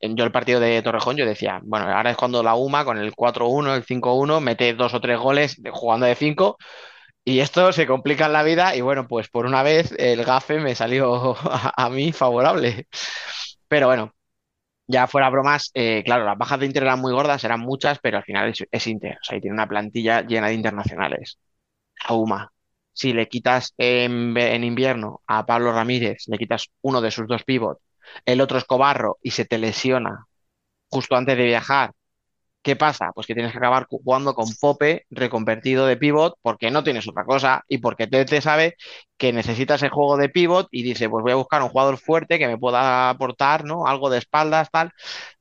[0.00, 3.12] Yo el partido de Torrejón, yo decía, bueno, ahora es cuando la UMA con el
[3.14, 6.56] 4-1, el 5-1, mete dos o tres goles jugando de 5
[7.24, 10.60] y esto se complica en la vida y bueno, pues por una vez el gafe
[10.60, 11.36] me salió
[11.76, 12.88] a, mí favorable.
[13.68, 14.14] Pero bueno,
[14.86, 18.18] ya fuera bromas, eh, claro, las bajas de Inter eran muy gordas, eran muchas, pero
[18.18, 21.38] al final es, Inter, o sea, y tiene una plantilla llena de internacionales.
[22.08, 22.53] La UMA,
[22.94, 27.82] si le quitas en, invierno a Pablo Ramírez, le quitas uno de sus dos pivots,
[28.24, 30.26] el otro es Cobarro y se te lesiona
[30.88, 31.92] justo antes de viajar,
[32.64, 33.12] ¿qué pasa?
[33.14, 37.24] Pues que tienes que acabar jugando con Pope reconvertido de pivot porque no tienes otra
[37.24, 38.76] cosa y porque Tete sabe
[39.18, 42.38] que necesita ese juego de pivot y dice, pues voy a buscar un jugador fuerte
[42.38, 43.86] que me pueda aportar, ¿no?
[43.86, 44.90] Algo de espaldas, tal.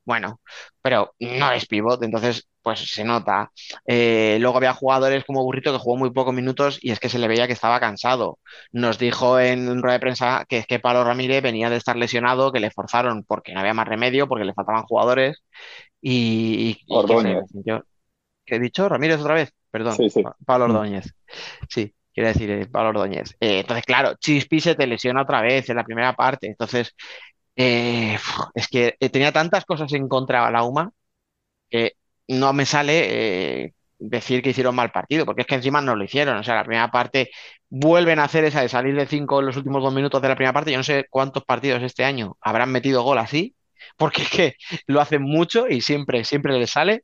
[0.05, 0.41] Bueno,
[0.82, 3.51] pero no es pivot, entonces pues se nota.
[3.86, 7.19] Eh, luego había jugadores como Burrito que jugó muy pocos minutos y es que se
[7.19, 8.39] le veía que estaba cansado.
[8.71, 12.51] Nos dijo en rueda de prensa que es que Pablo Ramírez venía de estar lesionado,
[12.51, 15.43] que le forzaron porque no había más remedio, porque le faltaban jugadores
[16.04, 16.76] y...
[18.45, 18.89] ¿Qué he dicho?
[18.89, 19.95] Ramírez otra vez, perdón.
[20.45, 20.72] Pablo mm.
[20.72, 21.14] Ordóñez.
[21.70, 23.36] Sí, quiere decir eh, Pablo Ordóñez.
[23.39, 26.47] Eh, entonces, claro, Chispi se te lesiona otra vez en la primera parte.
[26.47, 26.93] Entonces,
[27.56, 30.91] es que tenía tantas cosas en contra de la UMA
[31.70, 31.93] que
[32.28, 36.04] no me sale eh, decir que hicieron mal partido, porque es que encima no lo
[36.04, 36.38] hicieron.
[36.38, 37.30] O sea, la primera parte
[37.70, 40.36] vuelven a hacer esa de salir de cinco en los últimos dos minutos de la
[40.36, 40.72] primera parte.
[40.72, 43.56] Yo no sé cuántos partidos este año habrán metido gol así,
[43.97, 44.55] porque es que
[44.88, 47.03] lo hacen mucho y siempre, siempre les sale.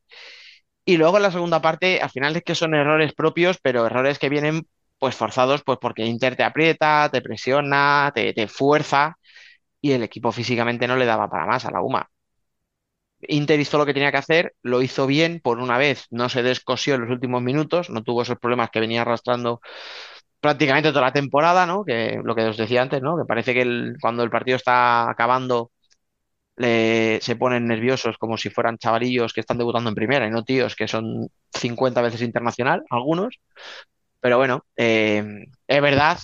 [0.84, 4.18] Y luego en la segunda parte, al final es que son errores propios, pero errores
[4.18, 4.66] que vienen
[4.98, 9.16] pues forzados, pues porque Inter te aprieta, te presiona, te, te fuerza
[9.80, 12.08] y el equipo físicamente no le daba para más a la UMA.
[13.28, 16.42] Inter hizo lo que tenía que hacer, lo hizo bien, por una vez no se
[16.42, 19.60] descosió en los últimos minutos, no tuvo esos problemas que venía arrastrando
[20.40, 21.84] prácticamente toda la temporada, ¿no?
[21.84, 23.18] Que lo que os decía antes, ¿no?
[23.18, 25.72] Que parece que cuando el partido está acabando
[26.56, 30.76] se ponen nerviosos como si fueran chavalillos que están debutando en primera y no tíos
[30.76, 33.40] que son 50 veces internacional, algunos.
[34.20, 35.24] Pero bueno, eh,
[35.66, 36.18] es verdad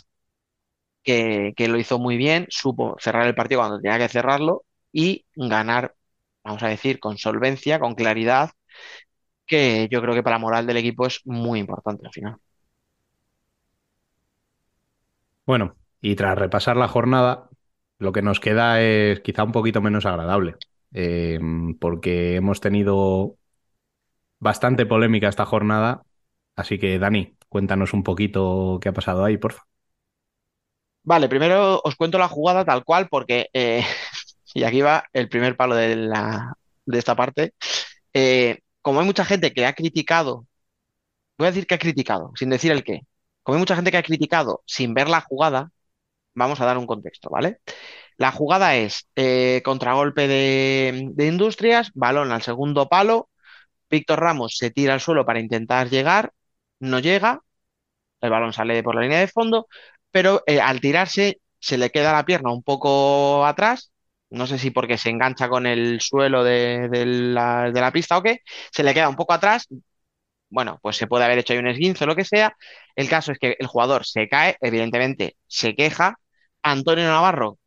[1.03, 5.25] que, que lo hizo muy bien, supo cerrar el partido cuando tenía que cerrarlo y
[5.35, 5.95] ganar
[6.47, 8.51] vamos a decir, con solvencia, con claridad,
[9.47, 12.37] que yo creo que para la moral del equipo es muy importante al final.
[15.45, 17.46] Bueno, y tras repasar la jornada,
[17.99, 20.57] lo que nos queda es quizá un poquito menos agradable,
[20.93, 21.39] eh,
[21.81, 23.37] porque hemos tenido
[24.39, 26.03] bastante polémica esta jornada,
[26.57, 29.69] así que Dani, cuéntanos un poquito qué ha pasado ahí, por favor.
[31.03, 33.85] Vale, primero os cuento la jugada tal cual, porque eh,
[34.55, 37.55] y aquí va el primer palo de esta parte.
[38.13, 40.47] Eh, como hay mucha gente que ha criticado,
[41.39, 43.03] voy a decir que ha criticado, sin decir el qué,
[43.43, 45.71] como hay mucha gente que ha criticado sin ver la jugada,
[46.37, 47.61] vamos a dar un contexto, ¿vale?
[48.19, 53.31] La jugada es eh, contragolpe de, Industrias, balón al segundo palo,
[53.91, 56.33] Víctor Ramos se tira al suelo para intentar llegar,
[56.81, 57.41] no llega,
[58.21, 59.69] el balón sale por la línea de fondo,
[60.11, 63.93] pero eh, al tirarse se le queda la pierna un poco atrás
[64.31, 68.23] no sé si porque se engancha con el suelo de, la, de, la, pista o
[68.23, 68.41] qué,
[68.73, 69.69] se le queda un poco atrás.
[70.49, 72.57] Bueno, pues se puede haber hecho ahí un esguince o lo que sea.
[72.95, 76.17] El caso es que el jugador se cae, evidentemente se queja.
[76.71, 77.59] Antonio Navarro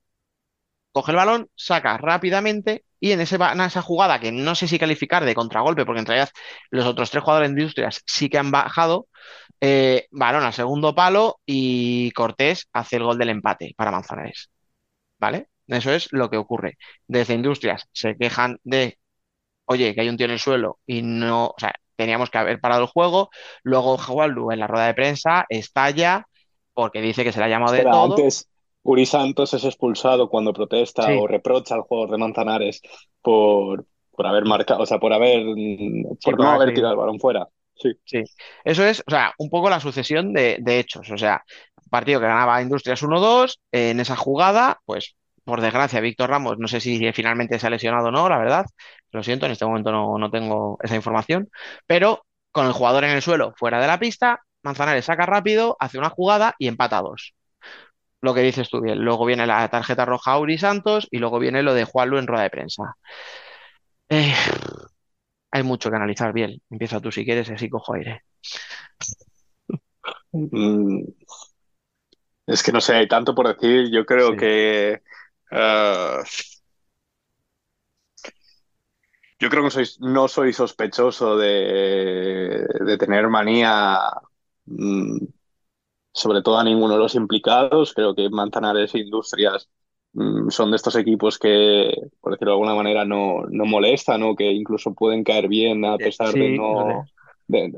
[0.91, 4.79] coge el balón, saca rápidamente y en, ese, en esa jugada que no sé si
[4.79, 6.29] calificar de contragolpe, porque en realidad
[6.71, 9.07] los otros tres jugadores de Industrias sí que han bajado,
[9.61, 14.49] eh, balón al segundo palo y Cortés hace el gol del empate para Manzanares.
[15.19, 15.49] ¿Vale?
[15.67, 16.77] Eso es lo que ocurre.
[17.07, 18.97] Desde industrias se quejan de,
[19.65, 22.59] oye, que hay un tío en el suelo y no, o sea, teníamos que haber
[22.59, 23.29] parado el juego.
[23.63, 26.25] Luego Jawalu en la rueda de prensa estalla
[26.73, 28.15] porque dice que se le ha llamado de todo.
[28.15, 28.48] Antes,
[28.83, 32.81] Uri Santos es expulsado cuando protesta o reprocha al jugador de Manzanares
[33.21, 35.43] por, por haber marcado, o sea, por haber,
[36.23, 37.47] por no haber tirado el balón fuera.
[37.75, 37.93] Sí.
[38.03, 38.23] sí.
[38.65, 41.09] Eso es, o sea, un poco la sucesión de, de hechos.
[41.11, 41.43] O sea,
[41.89, 46.79] partido que ganaba Industrias 1-2, en esa jugada, pues por desgracia, Víctor Ramos, no sé
[46.79, 48.65] si finalmente se ha lesionado o no, la verdad.
[49.11, 51.49] Lo siento, en este momento no, tengo esa información.
[51.87, 55.97] Pero con el jugador en el suelo, fuera de la pista, Manzanares saca rápido, hace
[55.97, 57.33] una jugada y empata dos.
[58.21, 58.99] Lo que dices tú bien.
[58.99, 62.27] Luego viene la tarjeta roja a Uri Santos y luego viene lo de Juanlu en
[62.27, 62.95] rueda de prensa.
[64.09, 64.33] Eh,
[65.51, 66.61] hay mucho que analizar bien.
[66.69, 68.23] Empieza tú si quieres, así cojo aire.
[70.33, 71.03] Mm,
[72.47, 73.89] es que no sé, hay tanto por decir.
[73.91, 75.01] Yo creo que
[75.51, 76.23] Uh,
[79.39, 83.97] yo creo que soy, no soy sospechoso de, de tener manía,
[84.65, 85.17] mm,
[86.19, 87.93] sobre todo a ninguno de los implicados.
[87.93, 89.69] Creo que Manzanares e Industrias
[90.13, 91.91] mm, son de estos equipos que,
[92.21, 95.97] por decirlo de alguna manera, no, no molestan o que incluso pueden caer bien a
[95.97, 97.05] pesar de, no,
[97.47, 97.71] de,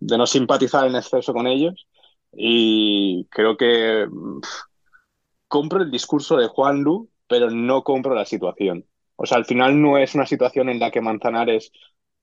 [0.00, 1.86] de, no simpatizar en exceso con ellos.
[2.32, 4.06] Y creo que
[5.48, 8.86] compro el discurso de Juan Lu, pero no compro la situación.
[9.16, 11.72] O sea, al final no es una situación en la que Manzanares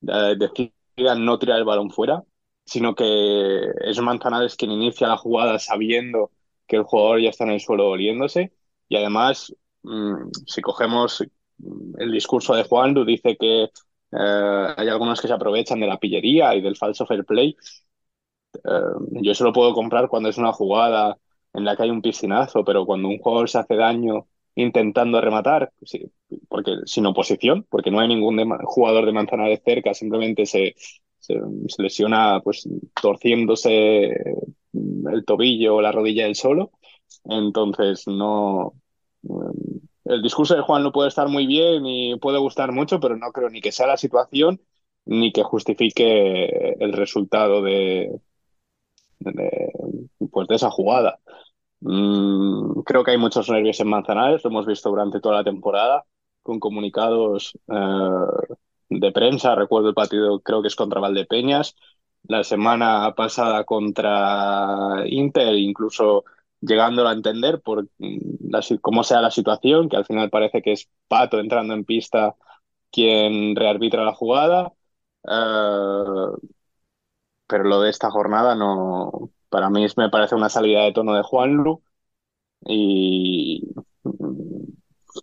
[0.08, 2.24] eh, decida no tirar el balón fuera,
[2.68, 6.32] sino que es Manzanares quien inicia la jugada sabiendo
[6.68, 8.54] que el jugador ya está en el suelo oliéndose.
[8.90, 11.24] Y además, mm, si cogemos
[11.98, 16.56] el discurso de Juan dice que eh, hay algunos que se aprovechan de la pillería
[16.56, 17.56] y del falso fair play.
[18.56, 18.60] Eh,
[19.22, 21.18] yo eso lo puedo comprar cuando es una jugada
[21.54, 25.72] en la que hay un piscinazo, pero cuando un jugador se hace daño intentando rematar,
[26.50, 30.76] porque sin oposición, porque no hay ningún jugador de Manzanares cerca, simplemente se,
[31.28, 32.68] se, lesiona pues
[33.02, 34.12] torciéndose
[34.74, 36.72] el tobillo o la rodilla él solo.
[37.26, 38.74] Entonces, no.
[40.06, 43.32] El discurso de Juan no puede estar muy bien y puede gustar mucho, pero no
[43.32, 44.62] creo ni que sea la situación
[45.06, 48.20] ni que justifique el resultado de,
[49.20, 49.72] de,
[50.32, 51.20] pues de esa jugada.
[51.82, 56.06] Mm, creo que hay muchos nervios en Manzanares, lo hemos visto durante toda la temporada,
[56.42, 58.56] con comunicados eh,
[58.90, 59.56] de prensa.
[59.56, 61.76] Recuerdo el partido, creo que es contra Valdepeñas,
[62.24, 66.26] la semana pasada contra Inter, incluso
[66.62, 70.90] llegándolo a entender por la, cómo sea la situación, que al final parece que es
[71.08, 72.36] Pato entrando en pista
[72.92, 74.74] quien rearbitra la jugada.
[75.30, 76.50] Eh,
[77.48, 81.24] pero lo de esta jornada no, para mí me parece una salida de tono de
[81.24, 81.82] Juanlu
[82.66, 83.64] y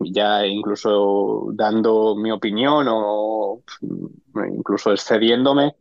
[0.01, 5.77] ya incluso dando mi opinión o mm, incluso excediéndome,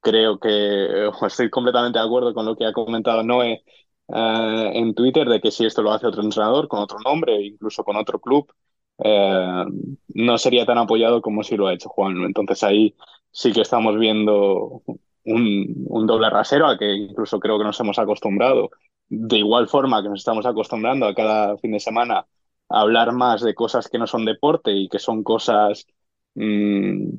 [0.00, 3.64] creo que estoy completamente de acuerdo con lo que ha comentado Noé
[4.08, 7.84] eh, en Twitter de que si esto lo hace otro entrenador con otro nombre, incluso
[7.84, 8.52] con otro club,
[8.98, 9.64] eh,
[10.08, 12.22] no sería tan apoyado como si lo ha hecho Juan.
[12.24, 12.94] Entonces ahí
[13.30, 14.82] sí que estamos viendo
[15.24, 18.70] un, doble rasero a que incluso creo que nos hemos acostumbrado,
[19.08, 22.26] de igual forma que nos estamos acostumbrando a cada fin de semana
[22.80, 25.86] hablar más de cosas que no son deporte y que son cosas
[26.34, 27.10] mm,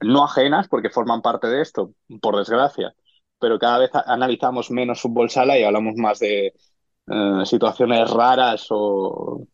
[0.00, 2.94] no ajenas porque forman parte de esto, por desgracia,
[3.38, 6.54] pero cada vez analizamos menos fútbol sala y hablamos más de
[7.06, 9.46] eh, situaciones raras o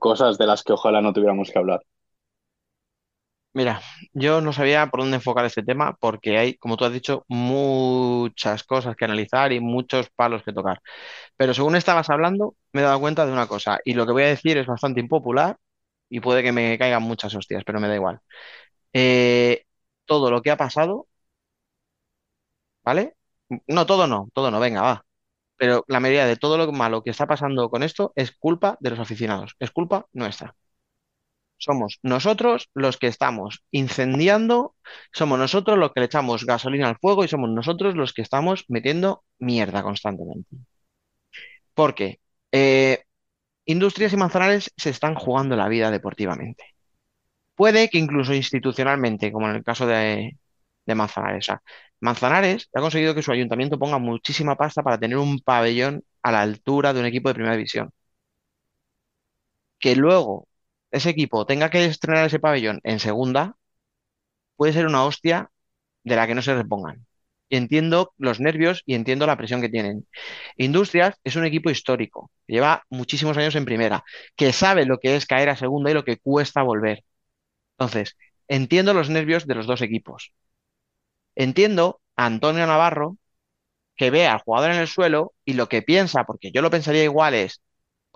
[0.00, 1.80] cosas de las que ojalá no tuviéramos que hablar.
[3.56, 3.80] Mira,
[4.12, 8.62] yo no sabía por dónde enfocar este tema porque hay, como tú has dicho, muchas
[8.64, 10.80] cosas que analizar y muchos palos que tocar.
[11.36, 14.24] Pero según estabas hablando, me he dado cuenta de una cosa y lo que voy
[14.24, 15.56] a decir es bastante impopular
[16.10, 18.20] y puede que me caigan muchas hostias, pero me da igual.
[18.94, 19.64] Eh,
[20.06, 21.08] todo lo que ha pasado,
[22.84, 23.16] ¿vale?
[23.68, 25.04] No, todo no, todo no, venga, va.
[25.56, 28.90] Pero la mayoría de todo lo malo que está pasando con esto es culpa de
[28.90, 30.56] los aficionados, es culpa nuestra.
[31.58, 34.74] Somos nosotros los que estamos incendiando,
[35.12, 38.64] somos nosotros los que le echamos gasolina al fuego y somos nosotros los que estamos
[38.68, 40.56] metiendo mierda constantemente.
[41.74, 42.20] Porque
[42.52, 43.04] eh,
[43.66, 46.64] Industrias y Manzanares se están jugando la vida deportivamente.
[47.54, 50.36] Puede que incluso institucionalmente, como en el caso de,
[50.86, 51.48] Manzanares.
[52.00, 56.42] Manzanares ha conseguido que su ayuntamiento ponga muchísima pasta para tener un pabellón a la
[56.42, 57.90] altura de un equipo de primera división.
[59.78, 60.48] Que luego
[60.90, 63.56] ese equipo tenga que estrenar ese pabellón en segunda,
[64.56, 65.50] puede ser una hostia
[66.04, 67.06] de la que no se repongan.
[67.48, 70.06] Y entiendo los nervios y entiendo la presión que tienen.
[70.56, 74.04] Industrias es un equipo histórico, lleva muchísimos años en primera,
[74.36, 77.04] que sabe lo que es caer a segunda y lo que cuesta volver.
[77.78, 78.16] Entonces,
[78.48, 80.32] entiendo los nervios de los dos equipos.
[81.36, 83.16] Entiendo a Antonio Navarro
[83.96, 87.04] que ve al jugador en el suelo y lo que piensa, porque yo lo pensaría
[87.04, 87.62] igual, es,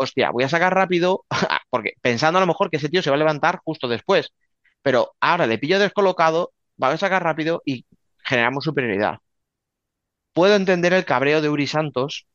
[0.01, 1.25] hostia, voy a sacar rápido,
[1.71, 4.33] porque pensando a lo mejor que ese tío se va a levantar justo después,
[4.83, 7.87] pero ahora le pillo descolocado, va a sacar rápido y
[8.25, 9.19] generamos superioridad.
[10.33, 12.27] Puedo entender el cabreo de Uri Santos,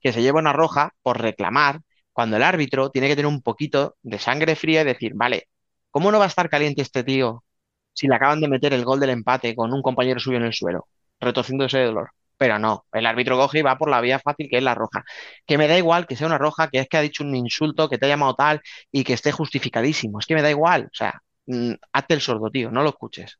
[0.00, 1.80] que se lleva una roja por reclamar,
[2.12, 5.48] cuando el árbitro tiene que tener un poquito de sangre fría y decir, vale,
[5.90, 7.44] ¿cómo no va a estar caliente este tío
[7.92, 10.54] si le acaban de meter el gol del empate con un compañero suyo en el
[10.54, 10.88] suelo,
[11.20, 12.10] retorciéndose de dolor?
[12.38, 15.04] Pero no, el árbitro coge y va por la vía fácil que es la roja.
[15.46, 17.88] Que me da igual que sea una roja, que es que ha dicho un insulto,
[17.88, 18.60] que te ha llamado tal
[18.92, 20.18] y que esté justificadísimo.
[20.20, 20.86] Es que me da igual.
[20.86, 23.38] O sea, mm, hazte el sordo, tío, no lo escuches.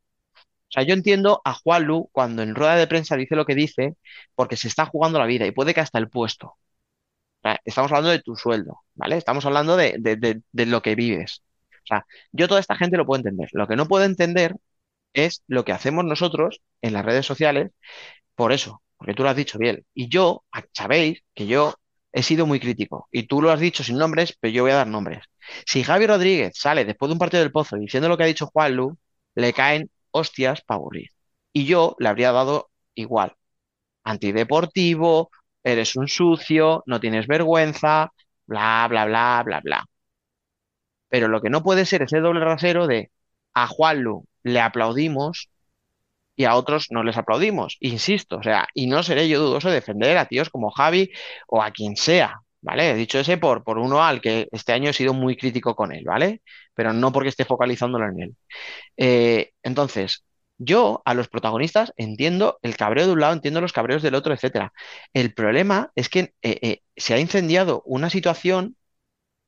[0.68, 3.54] O sea, yo entiendo a Juan Lu cuando en rueda de prensa dice lo que
[3.54, 3.96] dice
[4.34, 6.56] porque se está jugando la vida y puede que hasta el puesto.
[7.64, 9.16] Estamos hablando de tu sueldo, ¿vale?
[9.16, 11.42] Estamos hablando de, de lo que vives.
[11.84, 13.48] O sea, yo toda esta gente lo puedo entender.
[13.52, 14.56] Lo que no puedo entender
[15.14, 17.72] es lo que hacemos nosotros en las redes sociales
[18.36, 19.84] por eso, porque tú lo has dicho bien.
[19.94, 21.74] Y yo, sabéis que yo
[22.12, 23.08] he sido muy crítico.
[23.12, 25.24] Y tú lo has dicho sin nombres, pero yo voy a dar nombres.
[25.66, 28.46] Si Javi Rodríguez sale después de un partido del Pozo diciendo lo que ha dicho
[28.46, 28.98] Juan Lu,
[29.34, 31.10] le caen hostias para aburrir.
[31.52, 33.34] Y yo le habría dado igual.
[34.04, 35.30] Antideportivo,
[35.64, 38.12] eres un sucio, no tienes vergüenza,
[38.46, 39.86] bla, bla, bla, bla, bla.
[41.08, 43.10] Pero lo que no puede ser ese doble rasero de
[43.54, 45.48] a Juan Lu le aplaudimos
[46.36, 47.76] y a otros no les aplaudimos.
[47.80, 51.10] Insisto, o sea, y no seré yo dudoso de defender a tíos como Javi
[51.48, 52.90] o a quien sea, ¿vale?
[52.90, 55.92] He dicho ese por, por uno al que este año he sido muy crítico con
[55.92, 56.42] él, ¿vale?
[56.74, 58.36] Pero no porque esté focalizándolo en él.
[58.96, 60.24] Eh, entonces,
[60.58, 64.34] yo a los protagonistas entiendo el cabreo de un lado, entiendo los cabreos del otro,
[64.34, 64.72] etcétera.
[65.12, 68.76] El problema es que eh, eh, se ha incendiado una situación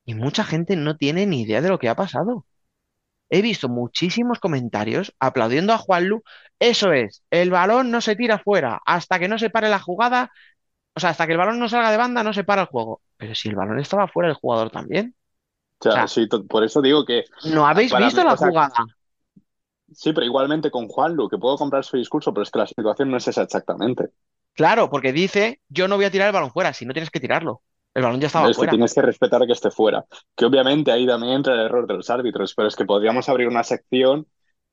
[0.05, 2.45] y mucha gente no tiene ni idea de lo que ha pasado
[3.29, 6.23] he visto muchísimos comentarios aplaudiendo a Juanlu.
[6.59, 10.31] Eso es, el balón no se tira fuera hasta que no se pare la jugada,
[10.95, 13.01] o sea, hasta que el balón no salga de banda no se para el juego.
[13.17, 15.15] Pero si el balón estaba fuera, el jugador también.
[15.79, 17.23] O sea, sí, por eso digo que...
[17.45, 18.85] ¿No habéis visto la jugada?
[19.93, 23.09] Sí, pero igualmente con Juanlu, que puedo comprar su discurso, pero es que la situación
[23.09, 24.09] no es esa exactamente.
[24.53, 27.19] Claro, porque dice, yo no voy a tirar el balón fuera, si no tienes que
[27.19, 27.61] tirarlo.
[27.99, 28.71] El balón ya estaba es fuera.
[28.71, 30.05] Que tienes que respetar que esté fuera.
[30.33, 33.49] Que obviamente ahí también entra el error de los árbitros, pero es que podríamos abrir
[33.49, 34.25] una sección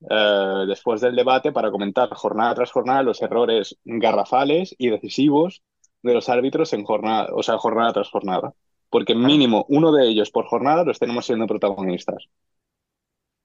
[0.09, 5.62] eh, después del debate para comentar jornada tras jornada los errores garrafales y decisivos
[6.03, 8.53] de los árbitros en jornada, o sea, jornada tras jornada.
[8.91, 12.29] Porque mínimo uno de ellos por jornada los tenemos siendo protagonistas.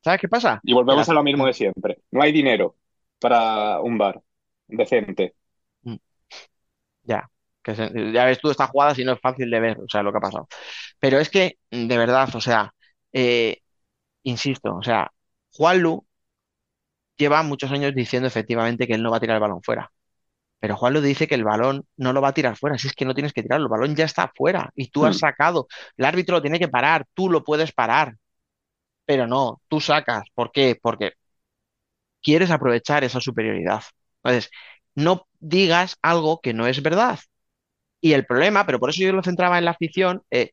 [0.03, 0.61] ¿Sabes qué pasa?
[0.63, 2.01] Y volvemos a lo mismo de siempre.
[2.11, 2.75] No hay dinero
[3.19, 4.21] para un bar
[4.67, 5.33] decente.
[5.81, 5.95] Mm.
[7.01, 7.27] Ya,
[7.63, 10.11] que ya ves tú esta jugada si no es fácil de ver, o sea, lo
[10.11, 10.47] que ha pasado.
[10.99, 12.73] Pero es que, de verdad, o sea,
[13.13, 13.59] eh,
[14.23, 15.11] insisto, o sea,
[15.53, 16.05] Juanlu
[17.17, 19.91] lleva muchos años diciendo efectivamente que él no va a tirar el balón fuera.
[20.59, 23.05] Pero Juanlu dice que el balón no lo va a tirar fuera, si es que
[23.05, 25.19] no tienes que tirarlo, el balón ya está fuera y tú has hmm.
[25.19, 28.15] sacado, el árbitro lo tiene que parar, tú lo puedes parar,
[29.05, 30.23] pero no, tú sacas.
[30.33, 30.77] ¿Por qué?
[30.81, 31.13] Porque
[32.21, 33.83] quieres aprovechar esa superioridad.
[34.23, 34.51] Entonces,
[34.95, 37.19] no digas algo que no es verdad.
[38.01, 40.51] Y el problema, pero por eso yo lo centraba en la afición, eh,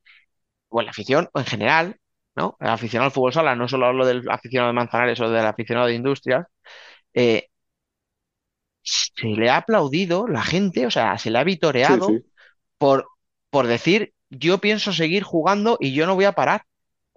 [0.69, 1.97] o en la afición, o en general,
[2.37, 2.57] ¿no?
[2.61, 5.89] El aficionado al fútbol sala, no solo hablo del aficionado de Manzanares o del aficionado
[5.89, 6.47] de Industrias,
[7.15, 7.49] eh,
[8.83, 12.19] se le ha aplaudido la gente, o sea, se le ha vitoreado
[12.79, 13.09] Por,
[13.51, 16.65] por decir, yo pienso seguir jugando y yo no voy a parar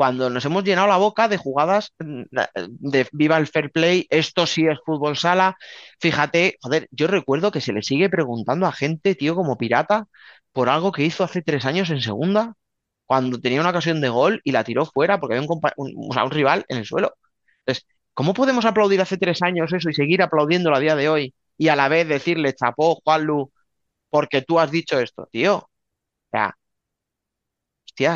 [0.01, 2.23] cuando nos hemos llenado la boca de jugadas mm,
[2.59, 5.57] de viva el fair play, esto sí es fútbol sala.
[5.99, 10.07] Fíjate, joder, yo recuerdo que se le sigue preguntando a gente, tío, como pirata,
[10.53, 12.55] por algo que hizo hace tres años en segunda,
[13.05, 16.65] cuando tenía una ocasión de gol y la tiró fuera porque había un, un rival
[16.67, 17.13] en el suelo.
[17.59, 17.85] Entonces,
[18.15, 21.67] ¿cómo podemos aplaudir hace tres años eso y seguir aplaudiéndolo a día de hoy y
[21.67, 23.51] a la vez decirle, chapó, Juanlu,
[24.09, 25.57] porque tú has dicho esto, tío?
[25.57, 25.69] O
[26.31, 26.55] sea,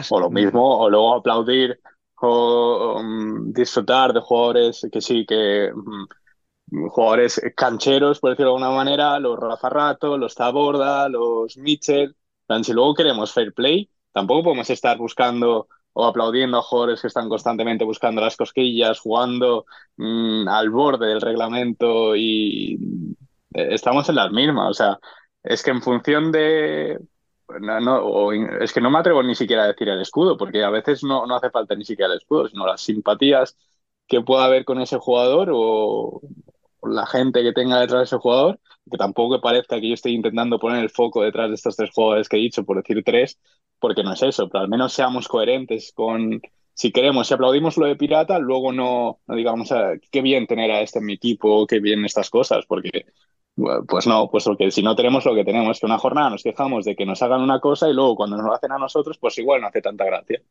[0.09, 1.79] o lo mismo, o luego aplaudir
[2.21, 8.75] o um, disfrutar de jugadores que sí, que mm, jugadores cancheros, por decirlo de alguna
[8.75, 12.15] manera, los Rafa Rato, los Taborda, los Mitchell.
[12.63, 17.29] Si luego queremos fair play, tampoco podemos estar buscando o aplaudiendo a jugadores que están
[17.29, 19.65] constantemente buscando las cosquillas, jugando
[19.97, 22.77] mm, al borde del reglamento y
[23.53, 24.69] estamos en las mismas.
[24.71, 24.99] O sea,
[25.43, 26.99] es que en función de,
[27.61, 31.03] no, es que no me atrevo ni siquiera a decir el escudo, porque a veces
[31.03, 33.57] no, no hace falta ni siquiera el escudo, sino las simpatías
[34.07, 36.21] que pueda haber con ese jugador o,
[36.83, 40.59] la gente que tenga detrás de ese jugador, que tampoco parezca que yo esté intentando
[40.59, 43.39] poner el foco detrás de estos tres jugadores que he dicho, por decir tres,
[43.79, 46.41] porque no es eso, pero al menos seamos coherentes con,
[46.73, 50.71] si queremos, si aplaudimos lo de Pirata, luego no, no digamos, ah, qué bien tener
[50.71, 53.05] a este en mi equipo, qué bien estas cosas, porque
[53.55, 56.85] pues no, pues porque si no tenemos lo que tenemos, que una jornada nos quejamos
[56.85, 59.37] de que nos hagan una cosa y luego cuando nos lo hacen a nosotros, pues
[59.37, 60.41] igual no hace tanta gracia.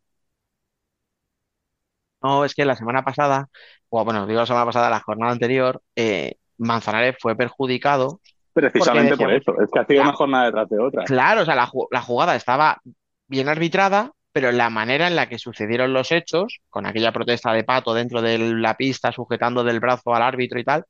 [2.23, 3.49] No, es que la semana pasada,
[3.91, 8.21] o bueno, digo la semana pasada, la jornada anterior, eh, Manzanares fue perjudicado.
[8.55, 11.05] Precisamente por eso, es que ha sido una jornada detrás de otra.
[11.05, 12.81] Claro, o sea, la, la jugada estaba
[13.27, 17.65] bien arbitrada, pero la manera en la que sucedieron los hechos, con aquella protesta de
[17.65, 20.87] Pato dentro de la pista sujetando del brazo al árbitro y tal,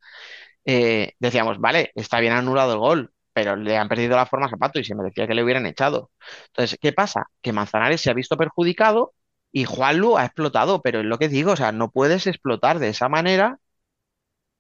[0.65, 4.51] eh, decíamos, vale, está bien anulado el gol, pero le han perdido la forma a
[4.51, 6.11] Zapato y se merecía que le hubieran echado.
[6.49, 7.27] Entonces, ¿qué pasa?
[7.43, 9.15] Que Manzanares se ha visto perjudicado
[9.53, 12.89] y Juanlu ha explotado, pero es lo que digo, o sea, no puedes explotar de
[12.89, 13.59] esa manera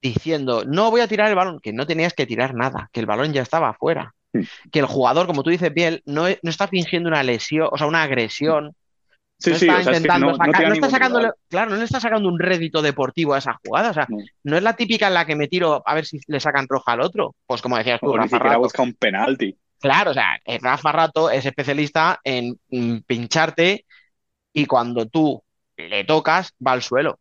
[0.02, 3.06] diciendo, no voy a tirar el balón, que no tenías que tirar nada, que el
[3.06, 4.14] balón ya estaba afuera.
[4.72, 7.86] Que el jugador, como tú dices, Biel, no, no está fingiendo una lesión, o sea,
[7.86, 8.74] una agresión
[9.38, 12.28] Sí, no sí, está intentando no, sacar, no está sacando, claro, no le está sacando
[12.28, 13.90] un rédito deportivo a esa jugada.
[13.90, 14.06] O sea,
[14.44, 14.56] no.
[14.56, 17.00] es la típica en la que me tiro a ver si le sacan roja al
[17.00, 17.34] otro.
[17.46, 19.58] Pues como decías tú, o Rafa ni siquiera busca un penalti.
[19.80, 22.58] Claro, o sea, Rafa Rato es especialista en
[23.06, 23.84] pincharte
[24.52, 25.42] y cuando tú
[25.76, 27.18] le tocas, va al suelo.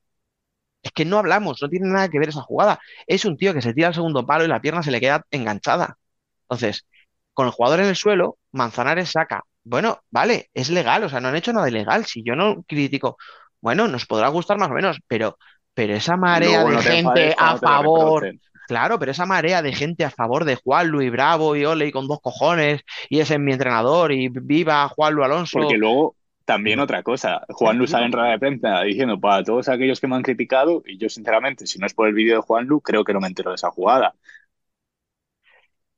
[0.81, 2.79] Es que no hablamos, no tiene nada que ver esa jugada.
[3.07, 5.25] Es un tío que se tira al segundo palo y la pierna se le queda
[5.31, 5.97] enganchada.
[6.43, 6.85] Entonces,
[7.33, 11.29] con el jugador en el suelo, Manzanares saca bueno, vale, es legal, o sea, no
[11.29, 12.05] han hecho nada ilegal.
[12.05, 13.17] Si yo no critico,
[13.61, 15.37] bueno, nos podrá gustar más o menos, pero,
[15.73, 18.33] pero esa marea de gente a favor.
[18.67, 21.91] Claro, pero esa marea de gente a favor de Juan Luis Bravo y Ole y
[21.91, 25.59] con dos cojones, y ese es mi entrenador, y viva Juan Luis Alonso.
[25.59, 29.67] Porque luego, también otra cosa, Juan Luis sale en rueda de prensa diciendo para todos
[29.69, 32.41] aquellos que me han criticado, y yo sinceramente, si no es por el vídeo de
[32.41, 34.13] Juan Luis, creo que no me entero de esa jugada.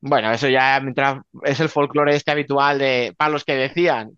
[0.07, 0.79] Bueno, eso ya
[1.45, 4.11] es el folclore este habitual de para los que decían,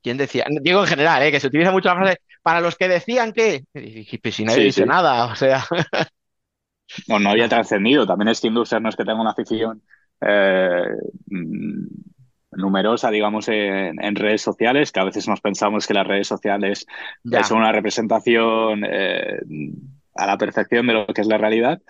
[0.00, 0.46] ¿quién decía?
[0.62, 1.32] Digo en general, ¿eh?
[1.32, 3.64] que se utiliza mucho la frase para los que decían que,
[4.22, 5.64] pues si no había dicho nada, o sea.
[7.08, 8.06] No había trascendido.
[8.06, 9.82] También es que Industrias no es que tenga una afición
[10.20, 10.86] eh,
[12.52, 16.86] numerosa, digamos, en, redes sociales, que a veces nos pensamos que las redes sociales
[17.42, 19.40] son una representación eh,
[20.14, 21.82] a la perfección de lo que es la realidad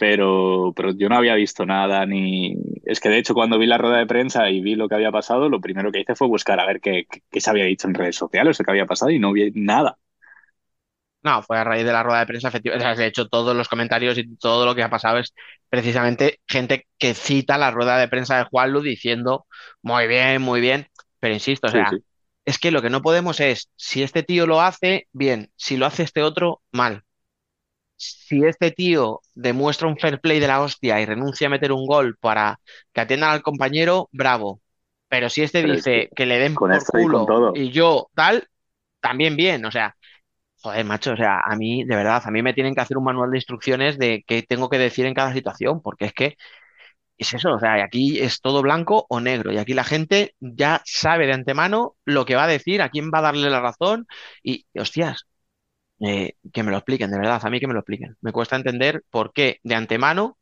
[0.00, 2.56] pero, pero yo no había visto nada, ni...
[2.86, 5.12] Es que de hecho cuando vi la rueda de prensa y vi lo que había
[5.12, 7.92] pasado, lo primero que hice fue buscar a ver qué, qué, se había dicho en
[7.92, 9.98] redes sociales, o qué había pasado y no vi nada.
[11.22, 12.98] No, fue a raíz de la rueda de prensa, efectivamente.
[12.98, 15.34] de hecho, todos los comentarios y todo lo que ha pasado es
[15.68, 19.44] precisamente gente que cita la rueda de prensa de Juanlu diciendo,
[19.82, 20.86] muy bien, muy bien.
[21.18, 21.90] Pero insisto, o sea,
[22.46, 25.84] es que lo que no podemos es, si este tío lo hace, bien, si lo
[25.84, 27.04] hace este otro, mal.
[28.02, 31.86] Si este tío demuestra un fair play de la hostia y renuncia a meter un
[31.86, 32.58] gol para
[32.92, 34.60] que atiendan al compañero, bravo.
[35.08, 38.48] Pero si este dice que, le den por culo y yo tal,
[39.00, 39.64] también bien.
[39.66, 39.94] O sea,
[40.62, 43.04] Joder, macho, o sea, a mí, de verdad, a mí me tienen que hacer un
[43.04, 46.36] manual de instrucciones de qué tengo que decir en cada situación, porque es que
[47.18, 50.82] es eso, o sea, aquí es todo blanco o negro, y aquí la gente ya
[50.84, 54.06] sabe de antemano lo que va a decir, a quién va a darle la razón,
[54.42, 55.26] y, hostias,
[56.00, 58.16] eh, que me lo expliquen, de verdad, a mí que me lo expliquen.
[58.20, 60.38] Me cuesta entender por qué de antemano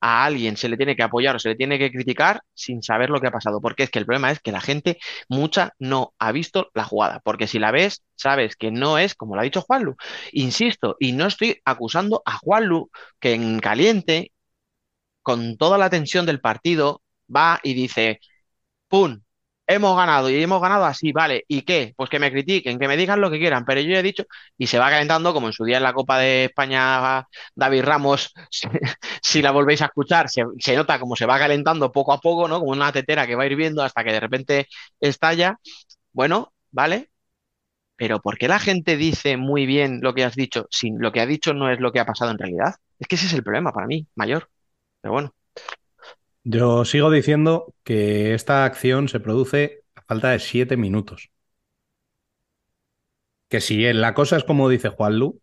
[0.00, 3.10] a alguien se le tiene que apoyar o se le tiene que criticar sin saber
[3.10, 3.60] lo que ha pasado.
[3.60, 4.98] Porque es que el problema es que la gente,
[5.28, 7.20] mucha, no ha visto la jugada.
[7.24, 9.96] Porque si la ves, sabes que no es como lo ha dicho Juanlu.
[10.32, 12.90] Insisto, y no estoy acusando a Juanlu
[13.20, 14.32] que en caliente,
[15.22, 17.02] con toda la tensión del partido,
[17.34, 18.20] va y dice,
[18.88, 19.22] ¡pum!
[19.66, 21.94] Hemos ganado y hemos ganado así, vale, ¿y qué?
[21.96, 24.24] Pues que me critiquen, que me digan lo que quieran, pero yo ya he dicho,
[24.58, 28.32] y se va calentando, como en su día en la Copa de España David Ramos,
[29.22, 30.44] si, la volvéis a escuchar, se,
[30.76, 32.60] nota como se va calentando poco a poco, ¿no?
[32.60, 34.68] Como una tetera que va hirviendo hasta que de repente
[35.00, 35.58] estalla.
[36.12, 37.10] Bueno, ¿vale?
[37.96, 41.20] Pero ¿por qué la gente dice muy bien lo que has dicho si lo que
[41.20, 42.74] ha dicho no es lo que ha pasado en realidad?
[42.98, 44.50] Es que ese es el problema para mí, mayor.
[45.00, 45.34] Pero bueno.
[46.44, 51.30] Yo sigo diciendo que esta acción se produce a falta de siete minutos.
[53.48, 55.40] Que si la cosa es como dice Juanlu,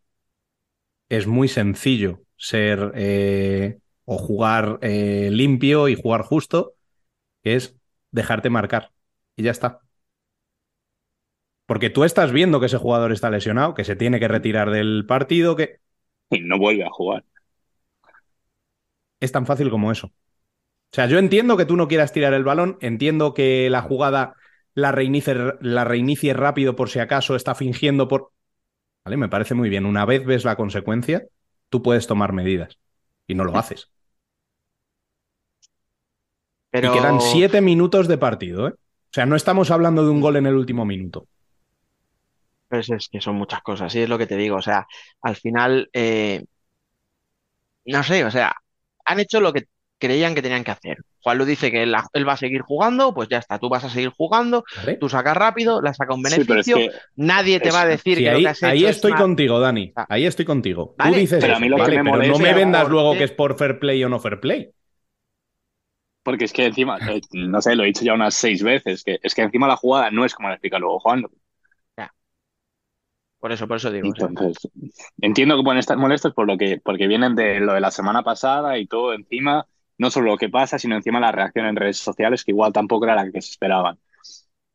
[1.09, 6.73] es muy sencillo ser eh, o jugar eh, limpio y jugar justo,
[7.43, 7.75] que es
[8.11, 8.91] dejarte marcar.
[9.35, 9.81] Y ya está.
[11.65, 15.05] Porque tú estás viendo que ese jugador está lesionado, que se tiene que retirar del
[15.07, 15.79] partido, que...
[16.31, 17.23] Y no vuelve a jugar.
[19.19, 20.11] Es tan fácil como eso.
[20.91, 24.33] O sea, yo entiendo que tú no quieras tirar el balón, entiendo que la jugada
[24.73, 28.31] la reinicie, la reinicie rápido por si acaso está fingiendo por...
[29.05, 29.85] Vale, me parece muy bien.
[29.85, 31.25] Una vez ves la consecuencia,
[31.69, 32.79] tú puedes tomar medidas
[33.27, 33.89] y no lo haces.
[36.71, 38.71] Y quedan siete minutos de partido, ¿eh?
[38.71, 41.27] O sea, no estamos hablando de un gol en el último minuto.
[42.67, 44.57] Pues es que son muchas cosas, sí es lo que te digo.
[44.57, 44.85] O sea,
[45.21, 46.45] al final, eh,
[47.85, 48.55] no sé, o sea,
[49.05, 49.65] han hecho lo que
[49.99, 50.97] creían que tenían que hacer.
[51.21, 53.89] Juan lo dice que él, va a seguir jugando, pues ya está, tú vas a
[53.89, 54.63] seguir jugando,
[54.99, 56.77] tú sacas rápido, la saca un beneficio,
[57.15, 59.91] nadie te va a decir que ahí, lo que has hecho Ahí estoy contigo, Dani,
[59.95, 60.07] ah.
[60.09, 60.95] ahí estoy contigo.
[60.97, 64.39] Tú dices pero, no me vendas luego que es por fair play o no fair
[64.39, 64.71] play.
[66.23, 69.19] Porque es que encima, eh, no sé, lo he dicho ya unas seis veces, que
[69.21, 71.25] es que encima la jugada no es como la explica luego Juan.
[73.39, 74.07] Por eso, por eso digo.
[74.07, 74.69] Entonces,
[75.21, 78.21] entiendo que pueden estar molestos por lo que, porque vienen de lo de la semana
[78.21, 79.65] pasada y todo encima
[79.99, 83.05] no solo lo que pasa, sino encima la reacción en redes sociales, que igual tampoco
[83.05, 83.99] era la que se esperaban.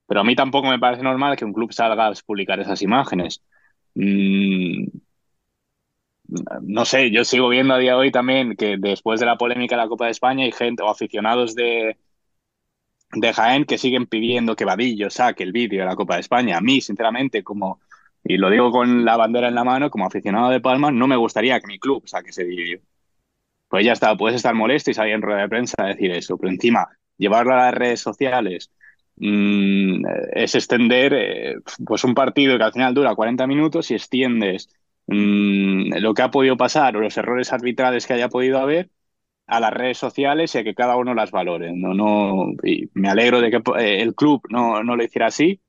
[0.06, 3.42] Pero a mí tampoco me parece normal que un club salga a publicar esas imágenes.
[3.94, 4.86] Mm,
[6.62, 9.76] no sé, yo sigo viendo a día de hoy también que después de la polémica
[9.76, 11.96] de la Copa de España hay gente o aficionados de,
[13.12, 16.58] de Jaén que siguen pidiendo que Vadillo saque el vídeo de la Copa de España.
[16.58, 17.80] A mí, sinceramente, como,
[18.24, 21.16] y lo digo con la bandera en la mano, como aficionado de Palma, no me
[21.16, 22.80] gustaría que mi club saque ese vídeo
[23.74, 26.38] pues ya está, puedes estar molesto y salir en rueda de prensa a decir eso,
[26.38, 26.86] pero encima
[27.18, 28.70] llevarlo a las redes sociales
[29.16, 34.68] mm, es extender eh, pues un partido que al final dura 40 minutos y extiendes
[35.08, 38.90] mm, lo que ha podido pasar o los errores arbitrales que haya podido haber
[39.48, 41.72] a las redes sociales y a que cada uno las valore.
[41.74, 45.60] No, no, y me alegro de que eh, el club no, no lo hiciera así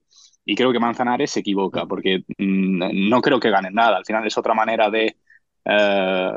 [0.46, 3.98] y creo que Manzanares se equivoca porque mm, no creo que ganen nada.
[3.98, 5.18] Al final es otra manera de...
[5.66, 6.32] Eh,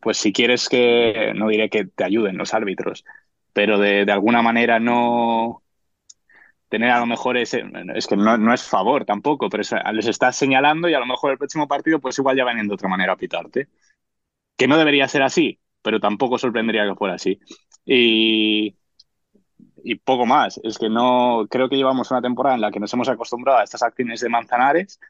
[0.00, 3.04] pues si quieres que, no diré que te ayuden los árbitros,
[3.52, 5.62] pero de, alguna manera no
[6.68, 9.62] tener a lo mejor ese, es que no, es favor tampoco, pero
[9.92, 12.74] les estás señalando y a lo mejor el próximo partido pues igual ya van de
[12.74, 13.68] otra manera a pitarte.
[14.56, 17.40] Que no debería ser así, pero tampoco sorprendería que fuera así.
[17.84, 18.76] Y,
[19.82, 20.60] y poco más.
[20.62, 23.64] Es que no creo que llevamos una temporada en la que nos hemos acostumbrado a
[23.64, 25.00] estas acciones de Manzanares,